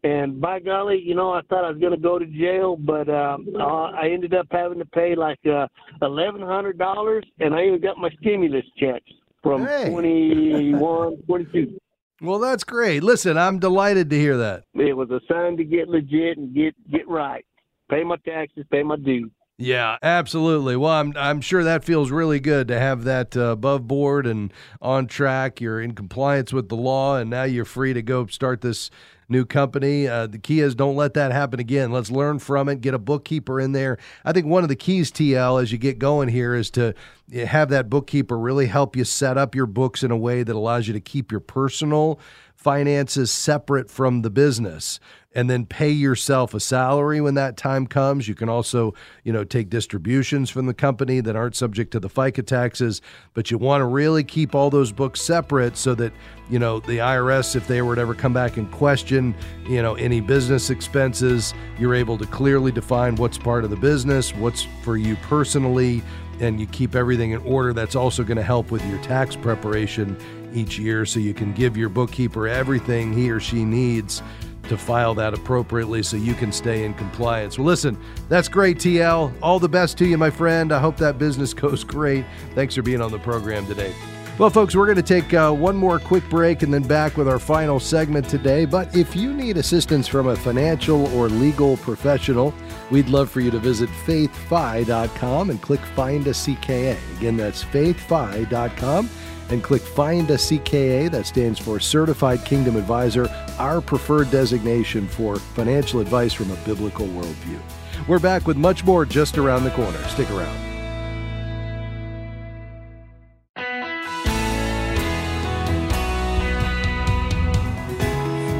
and 0.04 0.40
by 0.40 0.60
golly, 0.60 1.00
you 1.02 1.14
know, 1.14 1.32
I 1.32 1.40
thought 1.48 1.64
I 1.64 1.70
was 1.70 1.80
going 1.80 1.92
to 1.92 1.98
go 1.98 2.18
to 2.18 2.26
jail, 2.26 2.76
but 2.76 3.08
um, 3.08 3.48
uh, 3.58 3.90
I 3.90 4.10
ended 4.12 4.34
up 4.34 4.46
having 4.50 4.78
to 4.78 4.84
pay 4.84 5.14
like 5.16 5.40
uh, 5.46 5.66
eleven 6.02 6.40
hundred 6.40 6.78
dollars, 6.78 7.24
and 7.40 7.54
I 7.54 7.64
even 7.64 7.80
got 7.80 7.98
my 7.98 8.10
stimulus 8.20 8.64
checks 8.78 9.10
from 9.42 9.66
hey. 9.66 9.90
21, 9.90 11.16
22. 11.26 11.78
Well, 12.20 12.38
that's 12.38 12.64
great. 12.64 13.02
Listen, 13.02 13.36
I'm 13.36 13.58
delighted 13.58 14.08
to 14.10 14.18
hear 14.18 14.38
that. 14.38 14.64
It 14.74 14.96
was 14.96 15.10
a 15.10 15.20
sign 15.30 15.56
to 15.58 15.64
get 15.64 15.88
legit 15.88 16.38
and 16.38 16.54
get 16.54 16.74
get 16.90 17.08
right 17.08 17.44
pay 17.88 18.04
my 18.04 18.16
taxes, 18.16 18.64
pay 18.70 18.82
my 18.82 18.96
dues. 18.96 19.30
Yeah, 19.58 19.96
absolutely. 20.02 20.76
Well, 20.76 20.92
I'm 20.92 21.14
I'm 21.16 21.40
sure 21.40 21.64
that 21.64 21.82
feels 21.82 22.10
really 22.10 22.40
good 22.40 22.68
to 22.68 22.78
have 22.78 23.04
that 23.04 23.34
uh, 23.34 23.52
above 23.52 23.86
board 23.86 24.26
and 24.26 24.52
on 24.82 25.06
track. 25.06 25.62
You're 25.62 25.80
in 25.80 25.92
compliance 25.92 26.52
with 26.52 26.68
the 26.68 26.76
law, 26.76 27.16
and 27.16 27.30
now 27.30 27.44
you're 27.44 27.64
free 27.64 27.94
to 27.94 28.02
go 28.02 28.26
start 28.26 28.60
this 28.60 28.90
new 29.30 29.46
company. 29.46 30.06
Uh, 30.06 30.26
the 30.26 30.38
key 30.38 30.60
is 30.60 30.74
don't 30.74 30.94
let 30.94 31.14
that 31.14 31.32
happen 31.32 31.58
again. 31.58 31.90
Let's 31.90 32.10
learn 32.10 32.38
from 32.38 32.68
it. 32.68 32.82
Get 32.82 32.92
a 32.92 32.98
bookkeeper 32.98 33.58
in 33.58 33.72
there. 33.72 33.96
I 34.26 34.32
think 34.32 34.46
one 34.46 34.62
of 34.62 34.68
the 34.68 34.76
keys, 34.76 35.10
TL, 35.10 35.62
as 35.62 35.72
you 35.72 35.78
get 35.78 35.98
going 35.98 36.28
here, 36.28 36.54
is 36.54 36.70
to 36.72 36.94
have 37.46 37.70
that 37.70 37.88
bookkeeper 37.88 38.38
really 38.38 38.66
help 38.66 38.94
you 38.94 39.04
set 39.04 39.38
up 39.38 39.54
your 39.54 39.66
books 39.66 40.02
in 40.02 40.10
a 40.10 40.18
way 40.18 40.42
that 40.42 40.54
allows 40.54 40.86
you 40.86 40.92
to 40.92 41.00
keep 41.00 41.30
your 41.30 41.40
personal 41.40 42.20
finances 42.54 43.30
separate 43.30 43.90
from 43.90 44.22
the 44.22 44.30
business 44.30 45.00
and 45.36 45.50
then 45.50 45.66
pay 45.66 45.90
yourself 45.90 46.54
a 46.54 46.60
salary 46.60 47.20
when 47.20 47.34
that 47.34 47.58
time 47.58 47.86
comes. 47.86 48.26
You 48.26 48.34
can 48.34 48.48
also, 48.48 48.94
you 49.22 49.34
know, 49.34 49.44
take 49.44 49.68
distributions 49.68 50.48
from 50.48 50.64
the 50.64 50.72
company 50.72 51.20
that 51.20 51.36
aren't 51.36 51.54
subject 51.54 51.90
to 51.92 52.00
the 52.00 52.08
FICA 52.08 52.46
taxes, 52.46 53.02
but 53.34 53.50
you 53.50 53.58
want 53.58 53.82
to 53.82 53.84
really 53.84 54.24
keep 54.24 54.54
all 54.54 54.70
those 54.70 54.92
books 54.92 55.20
separate 55.20 55.76
so 55.76 55.94
that, 55.96 56.14
you 56.48 56.58
know, 56.58 56.80
the 56.80 56.98
IRS, 56.98 57.54
if 57.54 57.68
they 57.68 57.82
were 57.82 57.94
to 57.96 58.00
ever 58.00 58.14
come 58.14 58.32
back 58.32 58.56
and 58.56 58.72
question, 58.72 59.34
you 59.68 59.82
know, 59.82 59.94
any 59.96 60.22
business 60.22 60.70
expenses, 60.70 61.52
you're 61.78 61.94
able 61.94 62.16
to 62.16 62.26
clearly 62.28 62.72
define 62.72 63.14
what's 63.16 63.36
part 63.36 63.62
of 63.62 63.68
the 63.68 63.76
business, 63.76 64.34
what's 64.36 64.66
for 64.82 64.96
you 64.96 65.16
personally, 65.16 66.02
and 66.40 66.58
you 66.58 66.66
keep 66.66 66.94
everything 66.94 67.32
in 67.32 67.42
order. 67.42 67.74
That's 67.74 67.94
also 67.94 68.24
going 68.24 68.38
to 68.38 68.42
help 68.42 68.70
with 68.70 68.84
your 68.86 69.02
tax 69.02 69.36
preparation 69.36 70.16
each 70.54 70.78
year 70.78 71.04
so 71.04 71.20
you 71.20 71.34
can 71.34 71.52
give 71.52 71.76
your 71.76 71.90
bookkeeper 71.90 72.48
everything 72.48 73.12
he 73.12 73.30
or 73.30 73.38
she 73.38 73.66
needs 73.66 74.22
to 74.68 74.78
file 74.78 75.14
that 75.14 75.34
appropriately 75.34 76.02
so 76.02 76.16
you 76.16 76.34
can 76.34 76.52
stay 76.52 76.84
in 76.84 76.94
compliance. 76.94 77.58
Well, 77.58 77.66
listen, 77.66 77.98
that's 78.28 78.48
great, 78.48 78.78
TL. 78.78 79.32
All 79.42 79.58
the 79.58 79.68
best 79.68 79.98
to 79.98 80.06
you, 80.06 80.18
my 80.18 80.30
friend. 80.30 80.72
I 80.72 80.78
hope 80.78 80.96
that 80.98 81.18
business 81.18 81.54
goes 81.54 81.84
great. 81.84 82.24
Thanks 82.54 82.74
for 82.74 82.82
being 82.82 83.00
on 83.00 83.10
the 83.10 83.18
program 83.18 83.66
today. 83.66 83.94
Well, 84.38 84.50
folks, 84.50 84.76
we're 84.76 84.84
going 84.84 84.96
to 84.96 85.02
take 85.02 85.32
uh, 85.32 85.50
one 85.50 85.76
more 85.76 85.98
quick 85.98 86.28
break 86.28 86.62
and 86.62 86.72
then 86.72 86.82
back 86.82 87.16
with 87.16 87.26
our 87.26 87.38
final 87.38 87.80
segment 87.80 88.28
today. 88.28 88.66
But 88.66 88.94
if 88.94 89.16
you 89.16 89.32
need 89.32 89.56
assistance 89.56 90.06
from 90.06 90.26
a 90.26 90.36
financial 90.36 91.06
or 91.16 91.30
legal 91.30 91.78
professional, 91.78 92.52
we'd 92.90 93.08
love 93.08 93.30
for 93.30 93.40
you 93.40 93.50
to 93.50 93.58
visit 93.58 93.88
faithfi.com 93.88 95.48
and 95.48 95.62
click 95.62 95.80
Find 95.80 96.26
a 96.26 96.32
CKA. 96.32 96.98
Again, 97.16 97.38
that's 97.38 97.64
faithfi.com 97.64 99.08
and 99.50 99.62
click 99.62 99.82
Find 99.82 100.30
a 100.30 100.34
CKA. 100.34 101.10
That 101.10 101.26
stands 101.26 101.58
for 101.58 101.80
Certified 101.80 102.44
Kingdom 102.44 102.76
Advisor, 102.76 103.28
our 103.58 103.80
preferred 103.80 104.30
designation 104.30 105.06
for 105.08 105.36
financial 105.36 106.00
advice 106.00 106.32
from 106.32 106.50
a 106.50 106.56
biblical 106.64 107.06
worldview. 107.06 107.60
We're 108.08 108.18
back 108.18 108.46
with 108.46 108.56
much 108.56 108.84
more 108.84 109.04
just 109.04 109.38
around 109.38 109.64
the 109.64 109.70
corner. 109.70 110.02
Stick 110.08 110.30
around. 110.30 110.66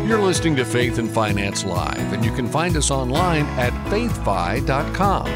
You're 0.07 0.23
listening 0.23 0.55
to 0.57 0.65
Faith 0.65 0.99
and 0.99 1.11
Finance 1.11 1.65
Live, 1.65 2.13
and 2.13 2.25
you 2.25 2.31
can 2.31 2.47
find 2.47 2.77
us 2.77 2.93
online 2.93 3.45
at 3.59 3.73
faithfi.com. 3.91 5.27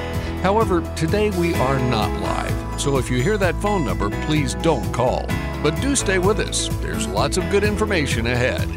However, 0.43 0.81
today 0.95 1.31
we 1.31 1.55
are 1.55 1.79
not 1.91 2.21
live, 2.21 2.50
so 2.81 2.97
if 2.97 3.11
you 3.11 3.23
hear 3.23 3.37
that 3.37 3.55
phone 3.61 3.85
number, 3.85 4.09
please 4.25 4.55
don't 4.57 4.91
call. 4.93 5.27
But 5.63 5.79
do 5.83 5.95
stay 5.95 6.19
with 6.19 6.41
us, 6.41 6.69
there's 6.81 7.07
lots 7.07 7.37
of 7.37 7.49
good 7.51 7.63
information 7.63 8.27
ahead. 8.27 8.69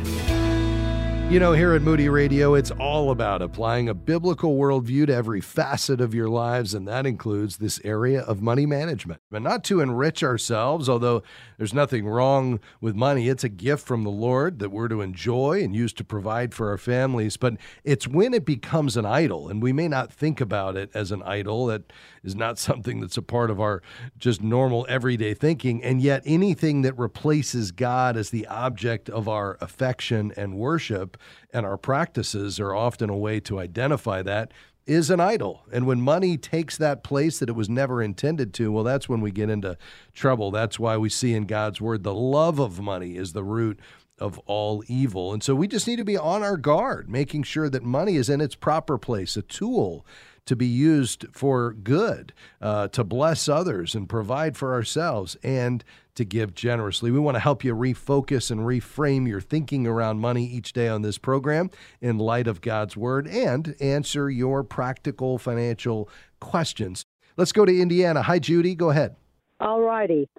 You 1.32 1.40
know, 1.40 1.54
here 1.54 1.74
at 1.74 1.82
Moody 1.82 2.10
Radio, 2.10 2.54
it's 2.54 2.70
all 2.70 3.10
about 3.10 3.42
applying 3.42 3.90
a 3.90 3.94
biblical 3.96 4.56
worldview 4.56 5.08
to 5.08 5.16
every 5.16 5.42
facet 5.42 6.00
of 6.00 6.14
your 6.14 6.28
lives, 6.28 6.76
and 6.76 6.88
that 6.88 7.08
includes 7.08 7.58
this 7.58 7.80
area 7.84 8.22
of 8.22 8.42
money 8.42 8.66
management. 8.66 9.22
But 9.32 9.42
not 9.42 9.64
to 9.64 9.80
enrich 9.80 10.22
ourselves, 10.22 10.88
although 10.88 11.24
there's 11.58 11.74
nothing 11.74 12.06
wrong 12.06 12.60
with 12.82 12.94
money. 12.94 13.30
It's 13.30 13.44
a 13.44 13.50
gift 13.50 13.88
from 13.88 14.04
the 14.04 14.12
Lord 14.12 14.60
that 14.60 14.70
we're 14.70 14.90
to 14.90 15.02
enjoy 15.02 15.64
and 15.64 15.74
use 15.74 15.94
to 15.94 16.04
provide 16.04 16.54
for 16.54 16.70
our 16.70 16.78
families. 16.78 17.38
But 17.38 17.56
it's 17.84 18.08
when 18.08 18.34
it 18.34 18.46
becomes 18.46 18.96
an 18.96 19.06
idol, 19.06 19.48
and 19.48 19.64
we 19.64 19.74
may 19.74 19.88
not 19.88 20.14
think 20.14 20.40
about 20.40 20.76
it 20.76 20.92
as 20.94 21.12
an 21.12 21.24
idol. 21.24 21.66
That 21.68 21.92
is 22.24 22.36
not 22.36 22.58
something 22.58 23.00
that's 23.00 23.18
a 23.18 23.22
part 23.22 23.50
of 23.52 23.60
our 23.60 23.82
just 24.18 24.42
normal 24.42 24.86
everyday 24.90 25.34
thinking. 25.34 25.84
And 25.84 26.02
yet, 26.02 26.24
anything 26.26 26.82
that 26.84 26.98
replaces 26.98 27.72
God 27.72 28.18
as 28.18 28.30
the 28.30 28.48
object 28.48 29.10
of 29.10 29.28
our 29.28 29.58
affection 29.62 30.32
and 30.38 30.56
worship 30.56 31.18
and 31.54 31.66
our 31.66 31.78
practices 31.78 32.60
are 32.60 32.74
often 32.74 33.10
a 33.10 33.18
way 33.18 33.40
to 33.42 33.60
identify 33.60 34.22
that 34.24 34.52
is 34.86 35.10
an 35.10 35.20
idol. 35.20 35.64
And 35.72 35.86
when 35.86 36.02
money 36.02 36.38
takes 36.38 36.78
that 36.78 37.04
place 37.04 37.40
that 37.40 37.50
it 37.50 37.56
was 37.56 37.70
never 37.70 38.02
intended 38.02 38.54
to, 38.56 38.72
well, 38.72 38.84
that's 38.84 39.08
when 39.08 39.22
we 39.22 39.32
get 39.32 39.50
into 39.50 39.78
trouble. 40.14 40.52
That's 40.52 40.78
why 40.78 40.98
we 40.98 41.10
see 41.10 41.34
in 41.34 41.46
God's 41.46 41.80
word 41.80 42.04
the 42.04 42.14
love 42.14 42.60
of 42.60 42.82
money 42.82 43.16
is 43.16 43.34
the 43.34 43.44
root 43.44 43.80
of 44.20 44.38
all 44.40 44.84
evil. 44.88 45.34
And 45.34 45.42
so 45.42 45.56
we 45.56 45.68
just 45.68 45.88
need 45.88 45.98
to 45.98 46.06
be 46.06 46.18
on 46.18 46.44
our 46.44 46.58
guard, 46.58 47.10
making 47.10 47.44
sure 47.44 47.70
that 47.70 47.84
money 47.84 48.16
is 48.16 48.30
in 48.30 48.42
its 48.42 48.56
proper 48.56 48.98
place, 48.98 49.38
a 49.38 49.42
tool 49.42 50.06
to 50.46 50.56
be 50.56 50.66
used 50.66 51.26
for 51.32 51.74
good, 51.74 52.34
uh, 52.62 52.88
to 52.90 53.04
bless 53.04 53.48
others 53.48 53.96
and 53.96 54.10
provide 54.10 54.58
for 54.58 54.74
ourselves, 54.74 55.38
and 55.44 55.84
to 56.16 56.26
give 56.26 56.54
generously. 56.54 57.12
We 57.12 57.20
want 57.20 57.36
to 57.36 57.40
help 57.40 57.64
you 57.64 57.76
refocus 57.76 58.52
and 58.52 58.62
reframe 58.62 59.28
your 59.28 59.42
thinking 59.42 59.88
around 59.88 60.20
money 60.20 60.46
each 60.46 60.74
day 60.74 60.88
on 60.88 61.02
this 61.02 61.18
program 61.18 61.70
in 62.02 62.18
light 62.18 62.48
of 62.48 62.62
God's 62.62 62.96
Word 62.96 63.28
and 63.28 63.76
answer 63.80 64.30
your 64.30 64.64
practical 64.64 65.38
financial 65.38 66.10
questions. 66.40 67.04
Let's 67.36 67.52
go 67.52 67.66
to 67.66 67.82
Indiana. 67.82 68.22
Hi, 68.22 68.40
Judy. 68.40 68.76
Go 68.76 68.92
ahead. 68.92 69.16
All 69.60 69.82
righty. 69.82 70.30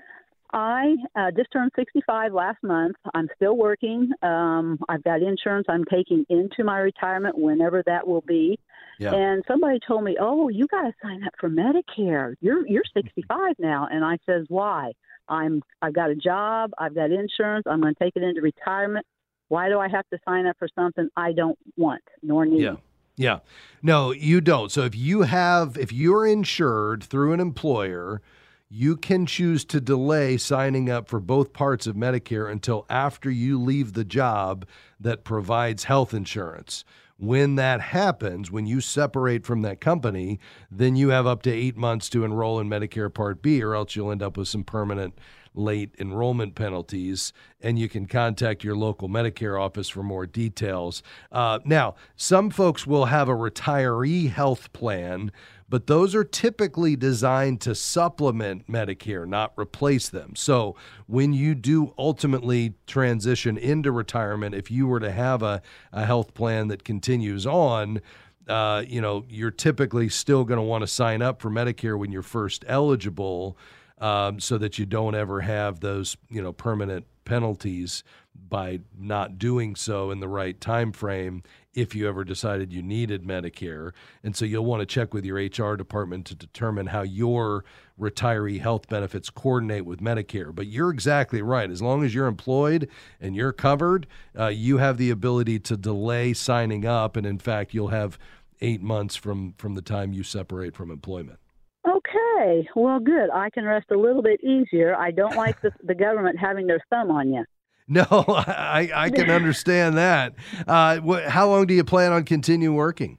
I 0.53 0.95
uh, 1.17 1.33
just 1.37 1.49
turned 1.53 1.73
65 1.75 2.33
last 2.33 2.63
month. 2.63 2.95
I'm 3.13 3.29
still 3.35 3.57
working. 3.57 4.13
Um, 4.23 4.79
I've 4.89 5.03
got 5.03 5.21
insurance 5.21 5.67
I'm 5.69 5.85
taking 5.87 6.25
into 6.29 6.63
my 6.63 6.79
retirement 6.79 7.37
whenever 7.37 7.83
that 7.87 8.07
will 8.07 8.21
be. 8.21 8.61
Yeah. 8.99 9.15
And 9.15 9.43
somebody 9.47 9.79
told 9.87 10.05
me, 10.05 10.17
"Oh, 10.21 10.49
you 10.49 10.67
got 10.67 10.83
to 10.83 10.93
sign 11.03 11.25
up 11.25 11.33
for 11.39 11.49
Medicare. 11.49 12.35
You're 12.41 12.67
you're 12.67 12.83
mm-hmm. 12.83 13.07
65 13.07 13.55
now." 13.59 13.89
And 13.91 14.05
I 14.05 14.19
says, 14.27 14.47
"Why?" 14.49 14.93
I'm 15.29 15.63
I've 15.83 15.95
got 15.95 16.11
a 16.11 16.15
job, 16.15 16.73
I've 16.79 16.95
got 16.95 17.11
insurance, 17.11 17.65
I'm 17.67 17.81
going 17.81 17.95
to 17.95 18.05
take 18.05 18.17
it 18.17 18.23
into 18.23 18.41
retirement. 18.41 19.07
Why 19.49 19.69
do 19.69 19.79
I 19.79 19.89
have 19.89 20.09
to 20.11 20.19
sign 20.25 20.47
up 20.47 20.57
for 20.59 20.69
something 20.75 21.09
I 21.17 21.33
don't 21.33 21.59
want 21.77 22.03
nor 22.23 22.45
need? 22.45 22.63
Yeah. 22.63 22.77
Yeah. 23.17 23.39
No, 23.83 24.11
you 24.11 24.41
don't. 24.41 24.73
So 24.73 24.83
if 24.83 24.97
you 24.97 25.23
have 25.23 25.77
if 25.79 25.93
you're 25.93 26.27
insured 26.27 27.05
through 27.05 27.33
an 27.33 27.41
employer, 27.41 28.21
you 28.69 28.97
can 28.97 29.25
choose 29.25 29.65
to 29.67 29.81
delay 29.81 30.37
signing 30.37 30.91
up 30.91 31.09
for 31.09 31.21
both 31.21 31.53
parts 31.53 31.87
of 31.87 31.95
Medicare 31.95 32.51
until 32.51 32.87
after 32.91 33.31
you 33.31 33.61
leave 33.61 33.93
the 33.93 34.05
job 34.05 34.67
that 34.99 35.23
provides 35.23 35.85
health 35.85 36.13
insurance. 36.13 36.85
When 37.17 37.55
that 37.55 37.81
happens, 37.81 38.51
when 38.51 38.67
you 38.67 38.81
separate 38.81 39.47
from 39.47 39.63
that 39.63 39.81
company, 39.81 40.41
then 40.71 40.97
you 40.97 41.11
have 41.11 41.27
up 41.27 41.43
to 41.43 41.53
eight 41.53 41.77
months 41.77 42.09
to 42.11 42.25
enroll 42.25 42.59
in 42.59 42.69
Medicare 42.69 43.13
Part 43.13 43.41
B, 43.41 43.63
or 43.63 43.75
else 43.75 43.95
you'll 43.95 44.11
end 44.11 44.23
up 44.23 44.37
with 44.37 44.49
some 44.49 44.65
permanent 44.65 45.17
late 45.55 45.95
enrollment 46.01 46.57
penalties. 46.57 47.33
And 47.61 47.79
you 47.79 47.89
can 47.89 48.07
contact 48.07 48.65
your 48.65 48.75
local 48.75 49.09
Medicare 49.09 49.61
office 49.61 49.89
for 49.89 50.03
more 50.03 50.27
details. 50.27 51.03
Uh, 51.31 51.61
now, 51.65 51.95
some 52.17 52.51
folks 52.51 52.87
will 52.87 53.05
have 53.07 53.29
a 53.29 53.35
retiree 53.35 54.31
health 54.31 54.73
plan 54.73 55.31
but 55.69 55.87
those 55.87 56.15
are 56.15 56.25
typically 56.25 56.97
designed 56.97 57.61
to 57.63 57.75
supplement 57.75 58.67
Medicare, 58.69 59.27
not 59.27 59.53
replace 59.59 60.09
them. 60.09 60.37
So 60.37 60.77
when 61.07 61.33
you 61.33 61.55
do 61.55 61.95
ultimately 61.99 62.75
transition 62.87 63.57
into 63.57 63.91
retirement, 63.91 64.55
if 64.55 64.71
you 64.71 64.87
were 64.87 65.01
to 65.01 65.11
have 65.11 65.43
a, 65.43 65.63
a 65.93 66.05
health 66.05 66.35
plan 66.35 66.69
that 66.69 66.85
continues 66.85 67.47
on, 67.47 68.01
uh, 68.49 68.85
you 68.87 69.01
know, 69.01 69.25
you're 69.29 69.51
typically 69.51 70.09
still 70.09 70.45
going 70.45 70.59
to 70.59 70.63
want 70.63 70.83
to 70.83 70.87
sign 70.87 71.23
up 71.23 71.41
for 71.41 71.51
Medicare 71.51 71.99
when 71.99 72.13
you're 72.13 72.23
first 72.23 72.65
eligible, 72.69 73.57
um, 73.99 74.41
so 74.41 74.59
that 74.59 74.79
you 74.79 74.85
don't 74.85 75.15
ever 75.15 75.41
have 75.41 75.81
those, 75.81 76.17
you 76.29 76.43
know, 76.43 76.53
permanent 76.53 77.07
penalties 77.25 78.05
by 78.49 78.81
not 78.99 79.39
doing 79.39 79.75
so 79.77 80.11
in 80.11 80.21
the 80.21 80.29
right 80.29 80.61
time 80.61 80.93
frame 80.93 81.43
if 81.75 81.95
you 81.95 82.09
ever 82.09 82.25
decided 82.25 82.73
you 82.73 82.83
needed 82.83 83.25
Medicare. 83.25 83.93
And 84.23 84.35
so 84.35 84.45
you'll 84.45 84.65
want 84.65 84.81
to 84.81 84.87
check 84.87 85.13
with 85.13 85.25
your 85.25 85.37
HR 85.37 85.77
department 85.77 86.27
to 86.27 86.35
determine 86.35 86.87
how 86.87 87.03
your 87.03 87.65
retiree 87.99 88.61
health 88.61 88.89
benefits 88.89 89.31
coordinate 89.31 89.85
with 89.85 90.01
Medicare. 90.01 90.55
But 90.55 90.67
you're 90.67 90.91
exactly 90.91 91.43
right. 91.43 91.71
As 91.71 91.83
long 91.83 92.05
as 92.05 92.15
you're 92.15 92.27
employed 92.27 92.89
and 93.21 93.37
you're 93.37 93.53
covered, 93.53 94.07
uh, 94.39 94.49
you 94.49 94.79
have 94.79 94.97
the 94.97 95.11
ability 95.11 95.59
to 95.61 95.77
delay 95.77 96.33
signing 96.33 96.87
up. 96.87 97.17
And 97.17 97.27
in 97.27 97.39
fact, 97.39 97.75
you'll 97.75 97.89
have 97.89 98.19
eight 98.61 98.83
months 98.83 99.17
from, 99.17 99.55
from 99.59 99.75
the 99.75 99.83
time 99.83 100.13
you 100.13 100.23
separate 100.23 100.75
from 100.75 100.91
employment. 100.91 101.39
Okay, 101.87 102.67
well, 102.75 102.99
good. 102.99 103.29
I 103.31 103.51
can 103.51 103.65
rest 103.65 103.91
a 103.91 103.97
little 103.97 104.23
bit 104.23 104.43
easier. 104.43 104.97
I 104.97 105.11
don't 105.11 105.37
like 105.37 105.61
the, 105.61 105.71
the 105.83 105.95
government 105.95 106.39
having 106.39 106.67
their 106.67 106.83
thumb 106.89 107.11
on 107.11 107.33
you. 107.33 107.45
No, 107.87 108.05
I, 108.11 108.91
I 108.95 109.11
can 109.11 109.31
understand 109.31 109.97
that. 109.99 110.35
Uh, 110.67 111.01
wh- 111.01 111.29
how 111.29 111.49
long 111.49 111.67
do 111.67 111.75
you 111.75 111.85
plan 111.85 112.13
on 112.13 112.25
continue 112.25 112.73
working? 112.73 113.19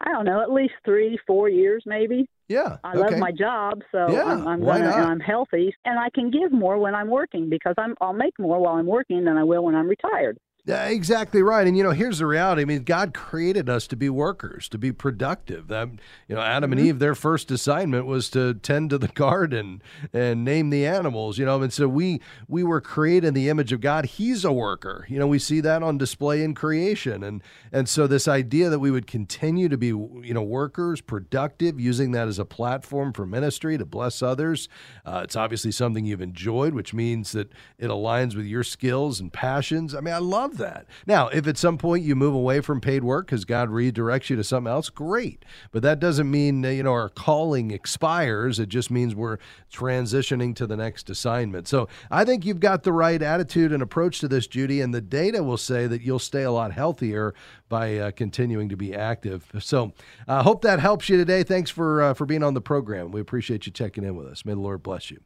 I 0.00 0.12
don't 0.12 0.26
know, 0.26 0.42
at 0.42 0.52
least 0.52 0.74
three, 0.84 1.18
four 1.26 1.48
years, 1.48 1.82
maybe. 1.86 2.28
Yeah, 2.48 2.76
I 2.84 2.94
okay. 2.94 3.10
love 3.10 3.18
my 3.18 3.32
job, 3.32 3.80
so 3.90 3.98
Yeah, 4.12 4.24
I'm, 4.24 4.46
I'm 4.46 4.60
why 4.60 4.78
gonna, 4.78 4.90
not? 4.90 5.08
I'm 5.08 5.20
healthy, 5.20 5.74
and 5.84 5.98
I 5.98 6.10
can 6.10 6.30
give 6.30 6.52
more 6.52 6.78
when 6.78 6.94
I'm 6.94 7.08
working 7.08 7.48
because 7.48 7.74
I'm 7.78 7.94
I'll 8.00 8.12
make 8.12 8.38
more 8.38 8.60
while 8.60 8.74
I'm 8.74 8.86
working 8.86 9.24
than 9.24 9.36
I 9.36 9.42
will 9.44 9.64
when 9.64 9.74
I'm 9.74 9.88
retired. 9.88 10.38
Yeah, 10.66 10.86
exactly 10.86 11.42
right. 11.42 11.64
And 11.64 11.76
you 11.76 11.84
know, 11.84 11.92
here's 11.92 12.18
the 12.18 12.26
reality. 12.26 12.62
I 12.62 12.64
mean, 12.64 12.82
God 12.82 13.14
created 13.14 13.70
us 13.70 13.86
to 13.86 13.94
be 13.94 14.10
workers, 14.10 14.68
to 14.70 14.78
be 14.78 14.90
productive. 14.90 15.68
That 15.68 15.90
you 16.26 16.34
know, 16.34 16.40
Adam 16.40 16.72
mm-hmm. 16.72 16.78
and 16.80 16.88
Eve, 16.88 16.98
their 16.98 17.14
first 17.14 17.52
assignment 17.52 18.04
was 18.04 18.28
to 18.30 18.54
tend 18.54 18.90
to 18.90 18.98
the 18.98 19.06
garden 19.14 19.80
and 20.12 20.44
name 20.44 20.70
the 20.70 20.84
animals. 20.84 21.38
You 21.38 21.44
know, 21.44 21.62
and 21.62 21.72
so 21.72 21.86
we 21.86 22.20
we 22.48 22.64
were 22.64 22.80
created 22.80 23.28
in 23.28 23.34
the 23.34 23.48
image 23.48 23.72
of 23.72 23.80
God. 23.80 24.06
He's 24.06 24.44
a 24.44 24.50
worker. 24.50 25.06
You 25.08 25.20
know, 25.20 25.28
we 25.28 25.38
see 25.38 25.60
that 25.60 25.84
on 25.84 25.98
display 25.98 26.42
in 26.42 26.52
creation, 26.52 27.22
and 27.22 27.44
and 27.70 27.88
so 27.88 28.08
this 28.08 28.26
idea 28.26 28.68
that 28.68 28.80
we 28.80 28.90
would 28.90 29.06
continue 29.06 29.68
to 29.68 29.78
be 29.78 29.86
you 29.86 30.34
know 30.34 30.42
workers, 30.42 31.00
productive, 31.00 31.78
using 31.78 32.10
that 32.10 32.26
as 32.26 32.40
a 32.40 32.44
platform 32.44 33.12
for 33.12 33.24
ministry 33.24 33.78
to 33.78 33.86
bless 33.86 34.20
others. 34.20 34.68
Uh, 35.04 35.20
it's 35.22 35.36
obviously 35.36 35.70
something 35.70 36.04
you've 36.04 36.20
enjoyed, 36.20 36.74
which 36.74 36.92
means 36.92 37.30
that 37.30 37.52
it 37.78 37.86
aligns 37.86 38.34
with 38.34 38.46
your 38.46 38.64
skills 38.64 39.20
and 39.20 39.32
passions. 39.32 39.94
I 39.94 40.00
mean, 40.00 40.12
I 40.12 40.18
love 40.18 40.55
that. 40.56 40.86
Now, 41.06 41.28
if 41.28 41.46
at 41.46 41.56
some 41.56 41.78
point 41.78 42.04
you 42.04 42.14
move 42.14 42.34
away 42.34 42.60
from 42.60 42.80
paid 42.80 43.04
work 43.04 43.26
because 43.26 43.44
God 43.44 43.68
redirects 43.68 44.30
you 44.30 44.36
to 44.36 44.44
something 44.44 44.70
else, 44.70 44.88
great. 44.88 45.44
But 45.72 45.82
that 45.82 46.00
doesn't 46.00 46.30
mean 46.30 46.62
you 46.62 46.82
know 46.82 46.92
our 46.92 47.08
calling 47.08 47.70
expires. 47.70 48.58
It 48.58 48.68
just 48.68 48.90
means 48.90 49.14
we're 49.14 49.38
transitioning 49.72 50.54
to 50.56 50.66
the 50.66 50.76
next 50.76 51.10
assignment. 51.10 51.68
So 51.68 51.88
I 52.10 52.24
think 52.24 52.44
you've 52.44 52.60
got 52.60 52.82
the 52.82 52.92
right 52.92 53.20
attitude 53.20 53.72
and 53.72 53.82
approach 53.82 54.20
to 54.20 54.28
this, 54.28 54.46
Judy. 54.46 54.80
And 54.80 54.94
the 54.94 55.00
data 55.00 55.42
will 55.42 55.56
say 55.56 55.86
that 55.86 56.02
you'll 56.02 56.18
stay 56.18 56.42
a 56.42 56.50
lot 56.50 56.72
healthier 56.72 57.34
by 57.68 57.98
uh, 57.98 58.10
continuing 58.12 58.68
to 58.68 58.76
be 58.76 58.94
active. 58.94 59.50
So 59.58 59.92
I 60.28 60.36
uh, 60.36 60.42
hope 60.42 60.62
that 60.62 60.80
helps 60.80 61.08
you 61.08 61.16
today. 61.16 61.42
Thanks 61.42 61.70
for 61.70 62.02
uh, 62.02 62.14
for 62.14 62.26
being 62.26 62.42
on 62.42 62.54
the 62.54 62.60
program. 62.60 63.10
We 63.10 63.20
appreciate 63.20 63.66
you 63.66 63.72
checking 63.72 64.04
in 64.04 64.16
with 64.16 64.26
us. 64.26 64.44
May 64.44 64.52
the 64.52 64.60
Lord 64.60 64.82
bless 64.82 65.10
you. 65.10 65.20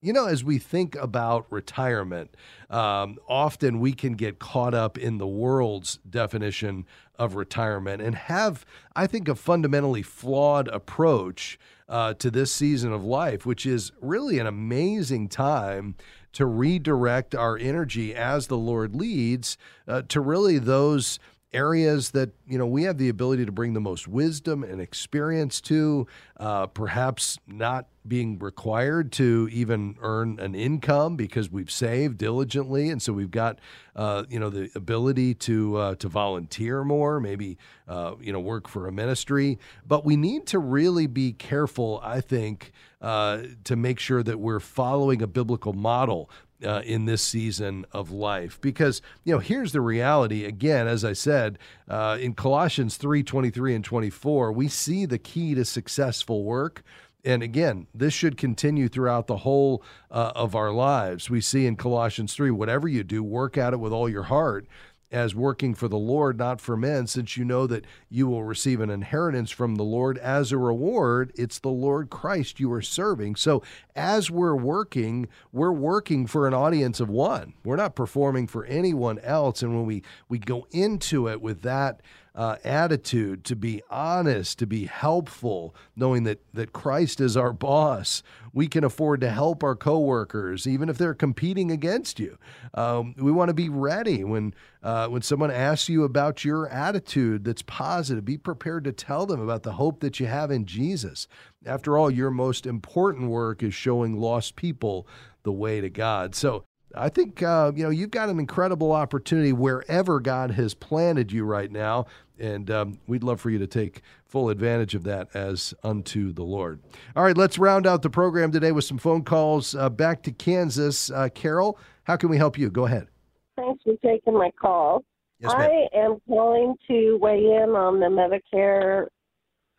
You 0.00 0.12
know, 0.12 0.26
as 0.26 0.44
we 0.44 0.58
think 0.58 0.94
about 0.96 1.46
retirement, 1.50 2.34
um, 2.70 3.18
often 3.28 3.80
we 3.80 3.92
can 3.92 4.14
get 4.14 4.38
caught 4.38 4.74
up 4.74 4.98
in 4.98 5.18
the 5.18 5.26
world's 5.26 5.98
definition 6.08 6.86
of 7.18 7.34
retirement 7.34 8.02
and 8.02 8.14
have, 8.14 8.64
I 8.94 9.06
think, 9.06 9.28
a 9.28 9.34
fundamentally 9.34 10.02
flawed 10.02 10.68
approach 10.68 11.58
uh, 11.88 12.14
to 12.14 12.30
this 12.30 12.52
season 12.52 12.92
of 12.92 13.04
life, 13.04 13.46
which 13.46 13.64
is 13.64 13.92
really 14.00 14.38
an 14.38 14.46
amazing 14.46 15.28
time 15.28 15.94
to 16.32 16.44
redirect 16.44 17.34
our 17.34 17.56
energy 17.56 18.14
as 18.14 18.48
the 18.48 18.58
Lord 18.58 18.94
leads 18.94 19.56
uh, 19.88 20.02
to 20.08 20.20
really 20.20 20.58
those 20.58 21.18
areas 21.56 22.10
that 22.10 22.30
you 22.46 22.58
know 22.58 22.66
we 22.66 22.82
have 22.82 22.98
the 22.98 23.08
ability 23.08 23.46
to 23.46 23.52
bring 23.52 23.72
the 23.72 23.80
most 23.80 24.06
wisdom 24.06 24.62
and 24.62 24.80
experience 24.80 25.60
to 25.62 26.06
uh, 26.38 26.66
perhaps 26.66 27.38
not 27.46 27.86
being 28.06 28.38
required 28.38 29.10
to 29.10 29.48
even 29.50 29.96
earn 30.00 30.38
an 30.38 30.54
income 30.54 31.16
because 31.16 31.50
we've 31.50 31.70
saved 31.70 32.18
diligently. 32.18 32.88
And 32.88 33.02
so 33.02 33.12
we've 33.12 33.30
got 33.30 33.58
uh, 33.96 34.24
you 34.28 34.38
know 34.38 34.50
the 34.50 34.70
ability 34.74 35.34
to 35.34 35.76
uh, 35.76 35.94
to 35.96 36.08
volunteer 36.08 36.84
more 36.84 37.18
maybe 37.18 37.56
uh, 37.88 38.14
you 38.20 38.32
know 38.32 38.40
work 38.40 38.68
for 38.68 38.86
a 38.86 38.92
ministry. 38.92 39.58
But 39.86 40.04
we 40.04 40.16
need 40.16 40.46
to 40.48 40.58
really 40.58 41.06
be 41.06 41.32
careful 41.32 42.00
i 42.02 42.20
think 42.20 42.72
uh, 43.00 43.42
to 43.64 43.76
make 43.76 43.98
sure 43.98 44.22
that 44.22 44.40
we're 44.40 44.60
following 44.60 45.22
a 45.22 45.26
biblical 45.26 45.72
model 45.72 46.30
uh, 46.64 46.82
in 46.84 47.04
this 47.04 47.22
season 47.22 47.84
of 47.92 48.10
life. 48.10 48.60
Because 48.60 49.02
you 49.24 49.32
know 49.32 49.38
here's 49.38 49.72
the 49.72 49.80
reality. 49.80 50.44
Again 50.44 50.86
as 50.86 51.04
i 51.04 51.12
said 51.12 51.58
uh, 51.88 52.18
in 52.20 52.34
colossians 52.34 52.96
3 52.96 53.22
23 53.22 53.74
and 53.74 53.84
24 53.84 54.52
we 54.52 54.68
see 54.68 55.04
the 55.06 55.18
key 55.18 55.54
to 55.54 55.64
successful 55.64 56.44
work. 56.44 56.82
And 57.24 57.42
again 57.42 57.86
this 57.94 58.14
should 58.14 58.36
continue 58.36 58.88
throughout 58.88 59.26
the 59.26 59.38
whole 59.38 59.82
uh, 60.10 60.32
of 60.34 60.54
our 60.54 60.72
lives. 60.72 61.28
We 61.28 61.40
see 61.40 61.66
in 61.66 61.76
colossians 61.76 62.34
3 62.34 62.50
whatever 62.50 62.88
you 62.88 63.04
do 63.04 63.22
work 63.22 63.58
at 63.58 63.72
it 63.72 63.80
with 63.80 63.92
all 63.92 64.08
your 64.08 64.24
heart 64.24 64.66
as 65.12 65.34
working 65.34 65.74
for 65.74 65.88
the 65.88 65.98
Lord, 65.98 66.38
not 66.38 66.60
for 66.60 66.76
men, 66.76 67.06
since 67.06 67.36
you 67.36 67.44
know 67.44 67.66
that 67.66 67.84
you 68.08 68.26
will 68.26 68.44
receive 68.44 68.80
an 68.80 68.90
inheritance 68.90 69.50
from 69.50 69.76
the 69.76 69.84
Lord 69.84 70.18
as 70.18 70.52
a 70.52 70.58
reward. 70.58 71.32
It's 71.36 71.58
the 71.58 71.68
Lord 71.68 72.10
Christ 72.10 72.58
you 72.58 72.72
are 72.72 72.82
serving. 72.82 73.36
So, 73.36 73.62
as 73.94 74.30
we're 74.30 74.56
working, 74.56 75.28
we're 75.52 75.72
working 75.72 76.26
for 76.26 76.46
an 76.46 76.54
audience 76.54 77.00
of 77.00 77.08
one. 77.08 77.54
We're 77.64 77.76
not 77.76 77.94
performing 77.94 78.46
for 78.46 78.64
anyone 78.66 79.18
else. 79.20 79.62
And 79.62 79.74
when 79.74 79.86
we, 79.86 80.02
we 80.28 80.38
go 80.38 80.66
into 80.70 81.28
it 81.28 81.40
with 81.40 81.62
that 81.62 82.00
uh, 82.36 82.56
attitude, 82.64 83.44
to 83.44 83.56
be 83.56 83.82
honest, 83.90 84.58
to 84.58 84.66
be 84.66 84.84
helpful, 84.84 85.74
knowing 85.96 86.24
that 86.24 86.40
that 86.52 86.72
Christ 86.72 87.20
is 87.20 87.36
our 87.36 87.52
boss. 87.52 88.22
We 88.52 88.68
can 88.68 88.84
afford 88.84 89.20
to 89.22 89.30
help 89.30 89.64
our 89.64 89.74
coworkers, 89.74 90.66
even 90.66 90.88
if 90.88 90.98
they're 90.98 91.14
competing 91.14 91.70
against 91.70 92.20
you. 92.20 92.38
Um, 92.74 93.14
we 93.16 93.32
want 93.32 93.48
to 93.48 93.54
be 93.54 93.70
ready 93.70 94.22
when 94.22 94.54
uh, 94.82 95.08
when 95.08 95.22
someone 95.22 95.50
asks 95.50 95.88
you 95.88 96.04
about 96.04 96.44
your 96.44 96.68
attitude 96.68 97.44
that's 97.44 97.62
positive. 97.62 98.24
Be 98.24 98.38
prepared 98.38 98.84
to 98.84 98.92
tell 98.92 99.24
them 99.24 99.40
about 99.40 99.62
the 99.62 99.72
hope 99.72 100.00
that 100.00 100.20
you 100.20 100.26
have 100.26 100.50
in 100.50 100.66
Jesus. 100.66 101.26
After 101.64 101.96
all, 101.96 102.10
your 102.10 102.30
most 102.30 102.66
important 102.66 103.30
work 103.30 103.62
is 103.62 103.74
showing 103.74 104.20
lost 104.20 104.56
people 104.56 105.08
the 105.42 105.52
way 105.52 105.80
to 105.80 105.88
God. 105.88 106.34
So 106.34 106.64
I 106.96 107.08
think 107.08 107.42
uh, 107.42 107.72
you 107.74 107.84
know 107.84 107.90
you've 107.90 108.10
got 108.10 108.28
an 108.28 108.38
incredible 108.38 108.92
opportunity 108.92 109.52
wherever 109.52 110.20
God 110.20 110.52
has 110.52 110.74
planted 110.74 111.32
you 111.32 111.44
right 111.44 111.70
now, 111.70 112.06
and 112.38 112.70
um, 112.70 112.98
we'd 113.06 113.22
love 113.22 113.40
for 113.40 113.50
you 113.50 113.58
to 113.58 113.66
take 113.66 114.02
full 114.24 114.48
advantage 114.48 114.94
of 114.94 115.04
that 115.04 115.28
as 115.34 115.74
unto 115.82 116.32
the 116.32 116.42
Lord. 116.42 116.80
All 117.14 117.22
right, 117.22 117.36
let's 117.36 117.58
round 117.58 117.86
out 117.86 118.02
the 118.02 118.10
program 118.10 118.52
today 118.52 118.72
with 118.72 118.84
some 118.84 118.98
phone 118.98 119.22
calls. 119.22 119.74
Uh, 119.74 119.88
back 119.88 120.22
to 120.24 120.32
Kansas, 120.32 121.10
uh, 121.10 121.28
Carol. 121.34 121.78
How 122.04 122.16
can 122.16 122.28
we 122.28 122.36
help 122.36 122.58
you? 122.58 122.70
Go 122.70 122.86
ahead. 122.86 123.08
Thanks 123.56 123.82
for 123.82 123.94
taking 124.04 124.34
my 124.34 124.50
call. 124.60 125.04
Yes, 125.40 125.52
I 125.54 125.88
am 125.94 126.18
calling 126.26 126.74
to 126.88 127.18
weigh 127.20 127.44
in 127.44 127.70
on 127.70 128.00
the 128.00 128.06
Medicare 128.06 129.06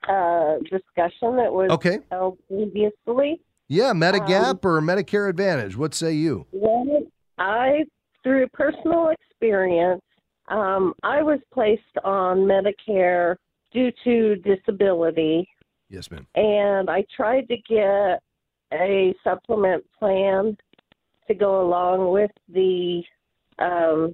uh, 0.08 0.60
discussion 0.60 1.36
that 1.38 1.52
was 1.52 1.70
okay. 1.72 2.00
held 2.12 2.38
previously. 2.48 3.42
Yeah, 3.68 3.92
Medigap 3.94 4.50
um, 4.50 4.60
or 4.64 4.82
Medicare 4.82 5.30
Advantage? 5.30 5.76
What 5.76 5.94
say 5.94 6.14
you? 6.14 6.46
Well, 6.52 7.04
I, 7.38 7.86
through 8.24 8.48
personal 8.50 9.10
experience, 9.10 10.02
um, 10.48 10.94
I 11.04 11.22
was 11.22 11.40
placed 11.54 11.82
on 12.04 12.40
Medicare 12.40 13.36
due 13.72 13.92
to 14.04 14.36
disability. 14.38 15.48
Yes, 15.90 16.10
ma'am. 16.10 16.28
And 16.36 16.90
I 16.90 17.06
tried 17.16 17.48
to 17.50 17.58
get 17.58 18.22
a 18.74 19.14
supplement 19.24 19.84
plan 19.98 20.58
to 21.28 21.34
go 21.34 21.62
along 21.62 22.12
with 22.12 22.32
the 22.50 23.04
um, 23.60 24.14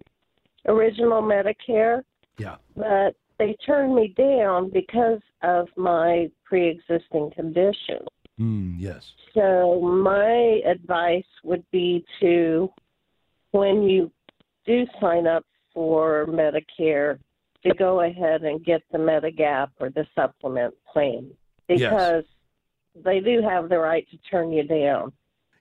original 0.68 1.22
Medicare. 1.22 2.02
Yeah. 2.38 2.56
But 2.76 3.16
they 3.40 3.56
turned 3.66 3.96
me 3.96 4.14
down 4.18 4.70
because 4.72 5.22
of 5.42 5.68
my 5.76 6.30
pre 6.44 6.70
existing 6.70 7.32
condition. 7.36 8.00
Mm, 8.40 8.76
yes. 8.78 9.12
So 9.34 9.80
my 9.82 10.62
advice 10.66 11.26
would 11.44 11.64
be 11.72 12.04
to, 12.20 12.70
when 13.54 13.84
you 13.84 14.12
do 14.66 14.86
sign 15.00 15.26
up 15.26 15.46
for 15.74 16.28
Medicare, 16.28 17.18
to 17.66 17.74
go 17.76 18.02
ahead 18.02 18.44
and 18.44 18.64
get 18.64 18.82
the 18.92 18.98
Medigap 18.98 19.70
or 19.80 19.90
the 19.90 20.06
supplement 20.16 20.74
plan 20.92 21.32
because 21.68 22.24
yes. 22.26 23.04
they 23.04 23.20
do 23.20 23.42
have 23.42 23.70
the 23.70 23.80
right 23.80 24.06
to 24.12 24.18
turn 24.30 24.52
you 24.52 24.64
down. 24.64 25.12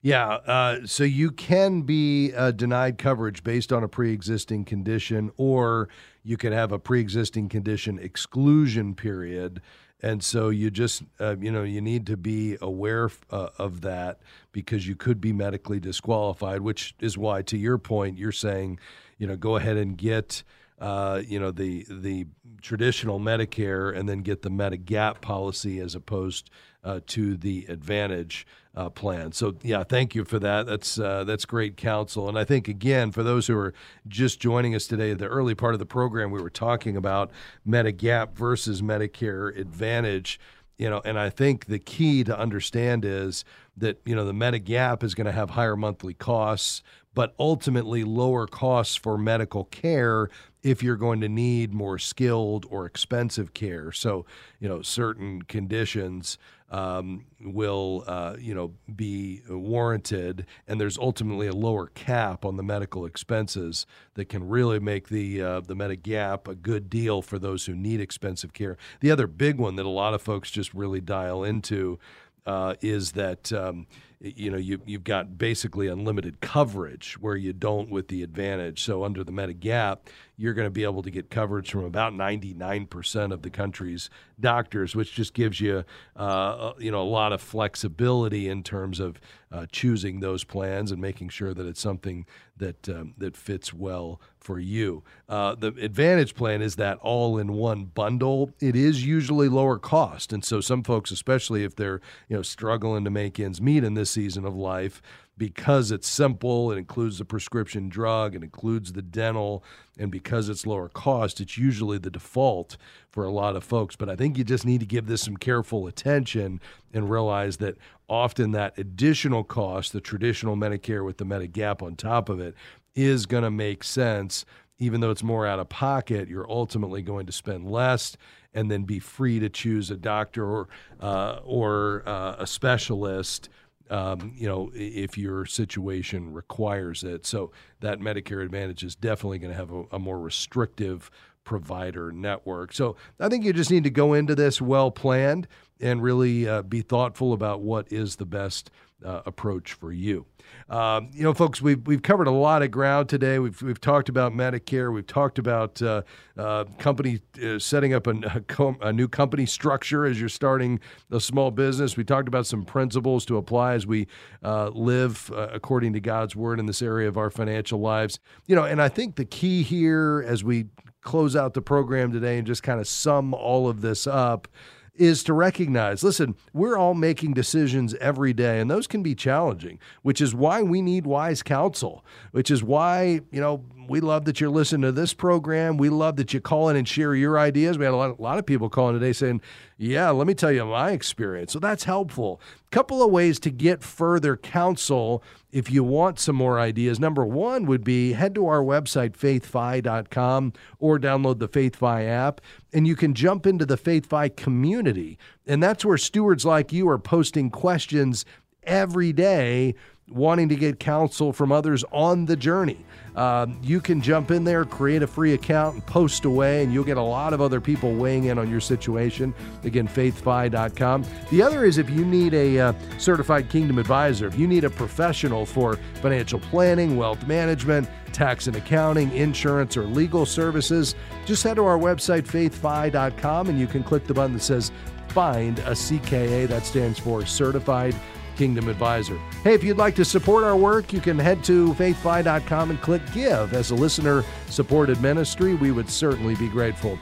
Yeah, 0.04 0.28
uh, 0.28 0.78
so 0.84 1.04
you 1.04 1.30
can 1.30 1.82
be 1.82 2.32
uh, 2.34 2.50
denied 2.50 2.98
coverage 2.98 3.44
based 3.44 3.72
on 3.72 3.84
a 3.84 3.88
pre-existing 3.88 4.64
condition, 4.64 5.30
or 5.36 5.88
you 6.24 6.36
can 6.36 6.52
have 6.52 6.72
a 6.72 6.78
pre-existing 6.80 7.48
condition 7.48 8.00
exclusion 8.00 8.96
period 8.96 9.62
and 10.02 10.22
so 10.22 10.48
you 10.48 10.70
just 10.70 11.02
uh, 11.20 11.36
you 11.38 11.50
know 11.50 11.62
you 11.62 11.80
need 11.80 12.06
to 12.06 12.16
be 12.16 12.56
aware 12.60 13.10
uh, 13.30 13.48
of 13.58 13.80
that 13.82 14.20
because 14.52 14.86
you 14.86 14.96
could 14.96 15.20
be 15.20 15.32
medically 15.32 15.80
disqualified 15.80 16.60
which 16.60 16.94
is 17.00 17.16
why 17.16 17.42
to 17.42 17.56
your 17.56 17.78
point 17.78 18.18
you're 18.18 18.32
saying 18.32 18.78
you 19.18 19.26
know 19.26 19.36
go 19.36 19.56
ahead 19.56 19.76
and 19.76 19.96
get 19.96 20.42
uh, 20.80 21.22
you 21.26 21.38
know 21.38 21.52
the 21.52 21.86
the 21.88 22.26
traditional 22.60 23.20
Medicare 23.20 23.96
and 23.96 24.08
then 24.08 24.18
get 24.18 24.42
the 24.42 24.50
Medigap 24.50 25.20
policy 25.20 25.78
as 25.78 25.94
opposed 25.94 26.50
uh, 26.84 27.00
to 27.06 27.36
the 27.36 27.66
Advantage 27.68 28.46
uh, 28.74 28.88
plan. 28.88 29.32
So 29.32 29.56
yeah, 29.62 29.84
thank 29.84 30.14
you 30.14 30.24
for 30.24 30.38
that. 30.38 30.66
That's 30.66 30.98
uh, 30.98 31.24
that's 31.24 31.44
great 31.44 31.76
counsel. 31.76 32.28
And 32.28 32.38
I 32.38 32.44
think 32.44 32.68
again 32.68 33.12
for 33.12 33.22
those 33.22 33.46
who 33.46 33.56
are 33.56 33.74
just 34.08 34.40
joining 34.40 34.74
us 34.74 34.86
today, 34.86 35.12
the 35.14 35.26
early 35.26 35.54
part 35.54 35.74
of 35.74 35.78
the 35.78 35.86
program 35.86 36.30
we 36.30 36.40
were 36.40 36.50
talking 36.50 36.96
about 36.96 37.30
Medigap 37.68 38.34
versus 38.34 38.82
Medicare 38.82 39.56
Advantage. 39.58 40.40
You 40.78 40.88
know, 40.88 41.02
and 41.04 41.18
I 41.18 41.28
think 41.28 41.66
the 41.66 41.78
key 41.78 42.24
to 42.24 42.36
understand 42.36 43.04
is 43.04 43.44
that 43.76 44.00
you 44.06 44.16
know 44.16 44.24
the 44.24 44.32
Medigap 44.32 45.02
is 45.02 45.14
going 45.14 45.26
to 45.26 45.32
have 45.32 45.50
higher 45.50 45.76
monthly 45.76 46.14
costs, 46.14 46.82
but 47.14 47.34
ultimately 47.38 48.04
lower 48.04 48.46
costs 48.46 48.96
for 48.96 49.18
medical 49.18 49.64
care 49.64 50.30
if 50.62 50.82
you're 50.82 50.96
going 50.96 51.20
to 51.20 51.28
need 51.28 51.74
more 51.74 51.98
skilled 51.98 52.64
or 52.70 52.86
expensive 52.86 53.52
care. 53.52 53.92
So, 53.92 54.24
you 54.60 54.68
know, 54.68 54.80
certain 54.80 55.42
conditions 55.42 56.38
um, 56.72 57.26
will 57.40 58.02
uh, 58.06 58.34
you 58.38 58.54
know 58.54 58.72
be 58.96 59.42
warranted, 59.48 60.46
and 60.66 60.80
there's 60.80 60.98
ultimately 60.98 61.46
a 61.46 61.54
lower 61.54 61.86
cap 61.88 62.44
on 62.44 62.56
the 62.56 62.62
medical 62.62 63.04
expenses 63.04 63.86
that 64.14 64.24
can 64.24 64.48
really 64.48 64.80
make 64.80 65.08
the 65.08 65.42
uh, 65.42 65.60
the 65.60 65.76
Medigap 65.76 66.48
a 66.48 66.54
good 66.54 66.90
deal 66.90 67.22
for 67.22 67.38
those 67.38 67.66
who 67.66 67.74
need 67.74 68.00
expensive 68.00 68.52
care. 68.54 68.76
The 69.00 69.10
other 69.10 69.26
big 69.26 69.58
one 69.58 69.76
that 69.76 69.86
a 69.86 69.90
lot 69.90 70.14
of 70.14 70.22
folks 70.22 70.50
just 70.50 70.72
really 70.72 71.00
dial 71.00 71.44
into 71.44 71.98
uh, 72.46 72.74
is 72.80 73.12
that 73.12 73.52
um, 73.52 73.86
you 74.22 74.50
know 74.50 74.56
you, 74.56 74.80
you've 74.86 75.04
got 75.04 75.36
basically 75.36 75.88
unlimited 75.88 76.40
coverage 76.40 77.18
where 77.18 77.36
you 77.36 77.52
don't 77.52 77.90
with 77.90 78.08
the 78.08 78.22
advantage. 78.22 78.82
So 78.82 79.04
under 79.04 79.24
the 79.24 79.32
medigap 79.32 79.98
you're 80.36 80.54
going 80.54 80.66
to 80.66 80.70
be 80.70 80.82
able 80.82 81.02
to 81.02 81.10
get 81.10 81.30
coverage 81.30 81.70
from 81.70 81.84
about 81.84 82.12
99% 82.12 83.32
of 83.32 83.42
the 83.42 83.50
country's 83.50 84.10
doctors 84.40 84.96
which 84.96 85.12
just 85.12 85.34
gives 85.34 85.60
you 85.60 85.84
uh, 86.16 86.72
you 86.78 86.90
know 86.90 87.02
a 87.02 87.04
lot 87.04 87.32
of 87.32 87.40
flexibility 87.40 88.48
in 88.48 88.62
terms 88.62 89.00
of 89.00 89.20
uh, 89.50 89.66
choosing 89.70 90.20
those 90.20 90.44
plans 90.44 90.90
and 90.90 91.00
making 91.00 91.28
sure 91.28 91.52
that 91.52 91.66
it's 91.66 91.80
something 91.80 92.24
that 92.56 92.88
um, 92.88 93.14
that 93.18 93.36
fits 93.36 93.72
well 93.74 94.20
for 94.42 94.58
you. 94.58 95.02
Uh, 95.28 95.54
the 95.54 95.68
Advantage 95.68 96.34
plan 96.34 96.62
is 96.62 96.76
that 96.76 96.98
all-in-one 96.98 97.86
bundle. 97.86 98.50
It 98.60 98.76
is 98.76 99.06
usually 99.06 99.48
lower 99.48 99.78
cost, 99.78 100.32
and 100.32 100.44
so 100.44 100.60
some 100.60 100.82
folks, 100.82 101.10
especially 101.10 101.64
if 101.64 101.76
they're 101.76 102.00
you 102.28 102.36
know 102.36 102.42
struggling 102.42 103.04
to 103.04 103.10
make 103.10 103.38
ends 103.40 103.60
meet 103.60 103.84
in 103.84 103.94
this 103.94 104.10
season 104.10 104.44
of 104.44 104.54
life, 104.54 105.00
because 105.38 105.90
it's 105.90 106.06
simple, 106.06 106.70
it 106.70 106.76
includes 106.76 107.18
the 107.18 107.24
prescription 107.24 107.88
drug, 107.88 108.34
it 108.34 108.42
includes 108.42 108.92
the 108.92 109.02
dental, 109.02 109.64
and 109.98 110.10
because 110.10 110.48
it's 110.48 110.66
lower 110.66 110.88
cost, 110.88 111.40
it's 111.40 111.56
usually 111.56 111.98
the 111.98 112.10
default 112.10 112.76
for 113.10 113.24
a 113.24 113.32
lot 113.32 113.56
of 113.56 113.64
folks. 113.64 113.96
But 113.96 114.08
I 114.08 114.16
think 114.16 114.36
you 114.36 114.44
just 114.44 114.66
need 114.66 114.80
to 114.80 114.86
give 114.86 115.06
this 115.06 115.22
some 115.22 115.36
careful 115.36 115.86
attention 115.86 116.60
and 116.92 117.10
realize 117.10 117.56
that 117.58 117.76
often 118.08 118.52
that 118.52 118.78
additional 118.78 119.42
cost, 119.42 119.92
the 119.92 120.00
traditional 120.00 120.54
Medicare 120.54 121.04
with 121.04 121.16
the 121.16 121.24
Medigap 121.24 121.82
on 121.82 121.96
top 121.96 122.28
of 122.28 122.38
it, 122.38 122.54
is 122.94 123.26
going 123.26 123.44
to 123.44 123.50
make 123.50 123.84
sense. 123.84 124.44
Even 124.78 125.00
though 125.00 125.10
it's 125.10 125.22
more 125.22 125.46
out 125.46 125.60
of 125.60 125.68
pocket, 125.68 126.28
you're 126.28 126.50
ultimately 126.50 127.02
going 127.02 127.26
to 127.26 127.32
spend 127.32 127.70
less 127.70 128.16
and 128.52 128.70
then 128.70 128.82
be 128.82 128.98
free 128.98 129.38
to 129.38 129.48
choose 129.48 129.90
a 129.90 129.96
doctor 129.96 130.44
or, 130.44 130.68
uh, 131.00 131.38
or 131.44 132.02
uh, 132.06 132.36
a 132.38 132.46
specialist 132.46 133.48
um, 133.90 134.32
you 134.34 134.48
know, 134.48 134.70
if 134.74 135.18
your 135.18 135.44
situation 135.44 136.32
requires 136.32 137.04
it. 137.04 137.26
So 137.26 137.52
that 137.80 138.00
Medicare 138.00 138.42
Advantage 138.42 138.82
is 138.82 138.94
definitely 138.94 139.38
going 139.38 139.52
to 139.52 139.56
have 139.56 139.70
a, 139.70 139.84
a, 139.92 139.98
more 139.98 140.18
restrictive 140.18 141.10
provider 141.44 142.10
network. 142.10 142.72
So 142.72 142.96
I 143.20 143.28
think 143.28 143.44
you 143.44 143.52
just 143.52 143.70
need 143.70 143.84
to 143.84 143.90
go 143.90 144.14
into 144.14 144.34
this 144.34 144.62
well 144.62 144.90
planned 144.90 145.46
and 145.78 146.02
really 146.02 146.48
uh, 146.48 146.62
be 146.62 146.80
thoughtful 146.80 147.34
about 147.34 147.60
what 147.60 147.92
is 147.92 148.16
the 148.16 148.24
best 148.24 148.70
uh, 149.04 149.22
approach 149.26 149.72
for 149.74 149.92
you. 149.92 150.26
Um, 150.68 151.10
you 151.12 151.22
know, 151.22 151.34
folks, 151.34 151.60
we've 151.60 151.86
we've 151.86 152.02
covered 152.02 152.26
a 152.26 152.32
lot 152.32 152.62
of 152.62 152.70
ground 152.70 153.08
today. 153.08 153.38
We've 153.38 153.60
we've 153.62 153.80
talked 153.80 154.08
about 154.08 154.32
Medicare. 154.32 154.92
We've 154.92 155.06
talked 155.06 155.38
about 155.38 155.80
uh, 155.82 156.02
uh, 156.36 156.64
company 156.78 157.20
uh, 157.42 157.58
setting 157.58 157.94
up 157.94 158.06
a, 158.06 158.10
a, 158.10 158.40
com- 158.40 158.78
a, 158.80 158.92
new 158.92 159.08
company 159.08 159.46
structure 159.46 160.04
as 160.06 160.18
you're 160.18 160.28
starting 160.28 160.80
a 161.10 161.20
small 161.20 161.50
business. 161.50 161.96
We 161.96 162.04
talked 162.04 162.28
about 162.28 162.46
some 162.46 162.64
principles 162.64 163.24
to 163.26 163.36
apply 163.36 163.74
as 163.74 163.86
we 163.86 164.06
uh, 164.42 164.70
live 164.70 165.30
uh, 165.32 165.48
according 165.52 165.92
to 165.94 166.00
God's 166.00 166.34
word 166.34 166.58
in 166.58 166.66
this 166.66 166.82
area 166.82 167.08
of 167.08 167.16
our 167.16 167.30
financial 167.30 167.80
lives. 167.80 168.18
You 168.46 168.56
know, 168.56 168.64
and 168.64 168.80
I 168.80 168.88
think 168.88 169.16
the 169.16 169.24
key 169.24 169.62
here 169.62 170.24
as 170.26 170.42
we 170.42 170.66
close 171.02 171.34
out 171.34 171.54
the 171.54 171.62
program 171.62 172.12
today 172.12 172.38
and 172.38 172.46
just 172.46 172.62
kind 172.62 172.80
of 172.80 172.86
sum 172.86 173.34
all 173.34 173.68
of 173.68 173.80
this 173.80 174.06
up 174.06 174.48
is 174.94 175.22
to 175.24 175.32
recognize 175.32 176.02
listen, 176.02 176.36
we're 176.52 176.76
all 176.76 176.94
making 176.94 177.32
decisions 177.32 177.94
every 177.94 178.32
day, 178.32 178.60
and 178.60 178.70
those 178.70 178.86
can 178.86 179.02
be 179.02 179.14
challenging, 179.14 179.78
which 180.02 180.20
is 180.20 180.34
why 180.34 180.62
we 180.62 180.82
need 180.82 181.06
wise 181.06 181.42
counsel, 181.42 182.04
which 182.32 182.50
is 182.50 182.62
why, 182.62 183.20
you 183.30 183.40
know, 183.40 183.64
we 183.88 184.00
love 184.00 184.24
that 184.24 184.40
you're 184.40 184.50
listening 184.50 184.82
to 184.82 184.92
this 184.92 185.14
program. 185.14 185.76
We 185.76 185.88
love 185.88 186.16
that 186.16 186.32
you 186.32 186.40
call 186.40 186.68
in 186.68 186.76
and 186.76 186.86
share 186.86 187.14
your 187.14 187.38
ideas. 187.38 187.78
We 187.78 187.84
had 187.84 187.94
a 187.94 187.96
lot, 187.96 188.18
a 188.18 188.22
lot 188.22 188.38
of 188.38 188.46
people 188.46 188.68
calling 188.68 188.94
today 188.94 189.12
saying, 189.12 189.40
Yeah, 189.78 190.10
let 190.10 190.26
me 190.26 190.34
tell 190.34 190.52
you 190.52 190.64
my 190.64 190.92
experience. 190.92 191.52
So 191.52 191.58
that's 191.58 191.84
helpful. 191.84 192.40
Couple 192.70 193.02
of 193.02 193.10
ways 193.10 193.38
to 193.40 193.50
get 193.50 193.82
further 193.82 194.36
counsel 194.36 195.22
if 195.50 195.70
you 195.70 195.84
want 195.84 196.18
some 196.18 196.36
more 196.36 196.58
ideas. 196.58 196.98
Number 196.98 197.24
one 197.24 197.66
would 197.66 197.84
be 197.84 198.12
head 198.12 198.34
to 198.36 198.46
our 198.46 198.62
website, 198.62 199.10
faithfi.com, 199.10 200.52
or 200.78 200.98
download 200.98 201.38
the 201.38 201.48
FaithFi 201.48 202.08
app, 202.08 202.40
and 202.72 202.86
you 202.86 202.96
can 202.96 203.14
jump 203.14 203.46
into 203.46 203.66
the 203.66 203.76
FaithFi 203.76 204.34
community. 204.36 205.18
And 205.46 205.62
that's 205.62 205.84
where 205.84 205.98
stewards 205.98 206.46
like 206.46 206.72
you 206.72 206.88
are 206.88 206.98
posting 206.98 207.50
questions 207.50 208.24
every 208.64 209.12
day 209.12 209.74
wanting 210.08 210.48
to 210.48 210.56
get 210.56 210.78
counsel 210.78 211.32
from 211.32 211.52
others 211.52 211.84
on 211.92 212.26
the 212.26 212.36
journey. 212.36 212.84
Um, 213.14 213.58
you 213.62 213.80
can 213.80 214.00
jump 214.00 214.30
in 214.30 214.44
there, 214.44 214.64
create 214.64 215.02
a 215.02 215.06
free 215.06 215.34
account, 215.34 215.74
and 215.74 215.86
post 215.86 216.24
away, 216.24 216.62
and 216.62 216.72
you'll 216.72 216.84
get 216.84 216.96
a 216.96 217.02
lot 217.02 217.32
of 217.32 217.40
other 217.40 217.60
people 217.60 217.94
weighing 217.94 218.24
in 218.24 218.38
on 218.38 218.50
your 218.50 218.60
situation. 218.60 219.34
Again, 219.64 219.86
faithfi.com. 219.86 221.04
The 221.30 221.42
other 221.42 221.64
is 221.64 221.76
if 221.76 221.90
you 221.90 222.04
need 222.04 222.32
a 222.32 222.58
uh, 222.58 222.72
certified 222.98 223.50
kingdom 223.50 223.78
advisor, 223.78 224.26
if 224.26 224.38
you 224.38 224.46
need 224.46 224.64
a 224.64 224.70
professional 224.70 225.44
for 225.44 225.76
financial 226.00 226.40
planning, 226.40 226.96
wealth 226.96 227.26
management, 227.26 227.88
tax 228.12 228.46
and 228.46 228.56
accounting, 228.56 229.14
insurance, 229.14 229.76
or 229.76 229.84
legal 229.84 230.24
services, 230.24 230.94
just 231.26 231.42
head 231.42 231.56
to 231.56 231.64
our 231.64 231.78
website, 231.78 232.22
faithfi.com, 232.22 233.48
and 233.48 233.58
you 233.58 233.66
can 233.66 233.82
click 233.82 234.06
the 234.06 234.14
button 234.14 234.34
that 234.34 234.42
says 234.42 234.72
Find 235.08 235.58
a 235.60 235.72
CKA. 235.72 236.48
That 236.48 236.64
stands 236.64 236.98
for 236.98 237.26
Certified 237.26 237.94
Kingdom 238.36 238.68
Advisor. 238.68 239.18
Hey, 239.44 239.54
if 239.54 239.64
you'd 239.64 239.76
like 239.76 239.94
to 239.96 240.04
support 240.04 240.44
our 240.44 240.56
work, 240.56 240.92
you 240.92 241.00
can 241.00 241.18
head 241.18 241.42
to 241.44 241.74
faithfi.com 241.74 242.70
and 242.70 242.80
click 242.80 243.02
Give. 243.12 243.52
As 243.52 243.70
a 243.70 243.74
listener 243.74 244.24
supported 244.48 245.00
ministry, 245.00 245.54
we 245.54 245.70
would 245.70 245.88
certainly 245.88 246.34
be 246.36 246.48
grateful. 246.48 246.98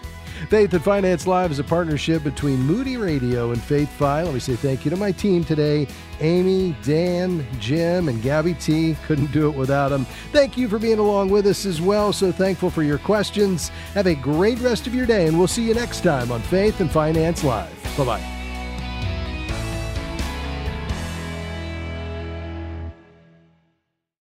Faith 0.48 0.72
and 0.72 0.82
Finance 0.82 1.26
Live 1.26 1.50
is 1.50 1.58
a 1.58 1.64
partnership 1.64 2.24
between 2.24 2.60
Moody 2.60 2.96
Radio 2.96 3.50
and 3.50 3.62
Faith 3.62 3.90
Fi. 3.90 4.22
Let 4.22 4.32
me 4.32 4.40
say 4.40 4.56
thank 4.56 4.84
you 4.84 4.90
to 4.90 4.96
my 4.96 5.12
team 5.12 5.44
today 5.44 5.86
Amy, 6.20 6.76
Dan, 6.82 7.46
Jim, 7.58 8.08
and 8.08 8.22
Gabby 8.22 8.54
T. 8.54 8.96
Couldn't 9.06 9.32
do 9.32 9.48
it 9.48 9.56
without 9.56 9.88
them. 9.88 10.04
Thank 10.32 10.56
you 10.56 10.68
for 10.68 10.78
being 10.78 10.98
along 10.98 11.30
with 11.30 11.46
us 11.46 11.64
as 11.66 11.80
well. 11.80 12.12
So 12.12 12.30
thankful 12.30 12.70
for 12.70 12.82
your 12.82 12.98
questions. 12.98 13.68
Have 13.94 14.06
a 14.06 14.14
great 14.14 14.58
rest 14.60 14.86
of 14.86 14.94
your 14.94 15.06
day, 15.06 15.26
and 15.26 15.38
we'll 15.38 15.48
see 15.48 15.66
you 15.66 15.74
next 15.74 16.02
time 16.02 16.30
on 16.30 16.40
Faith 16.42 16.80
and 16.80 16.90
Finance 16.90 17.44
Live. 17.44 17.96
Bye 17.96 18.04
bye. 18.04 18.39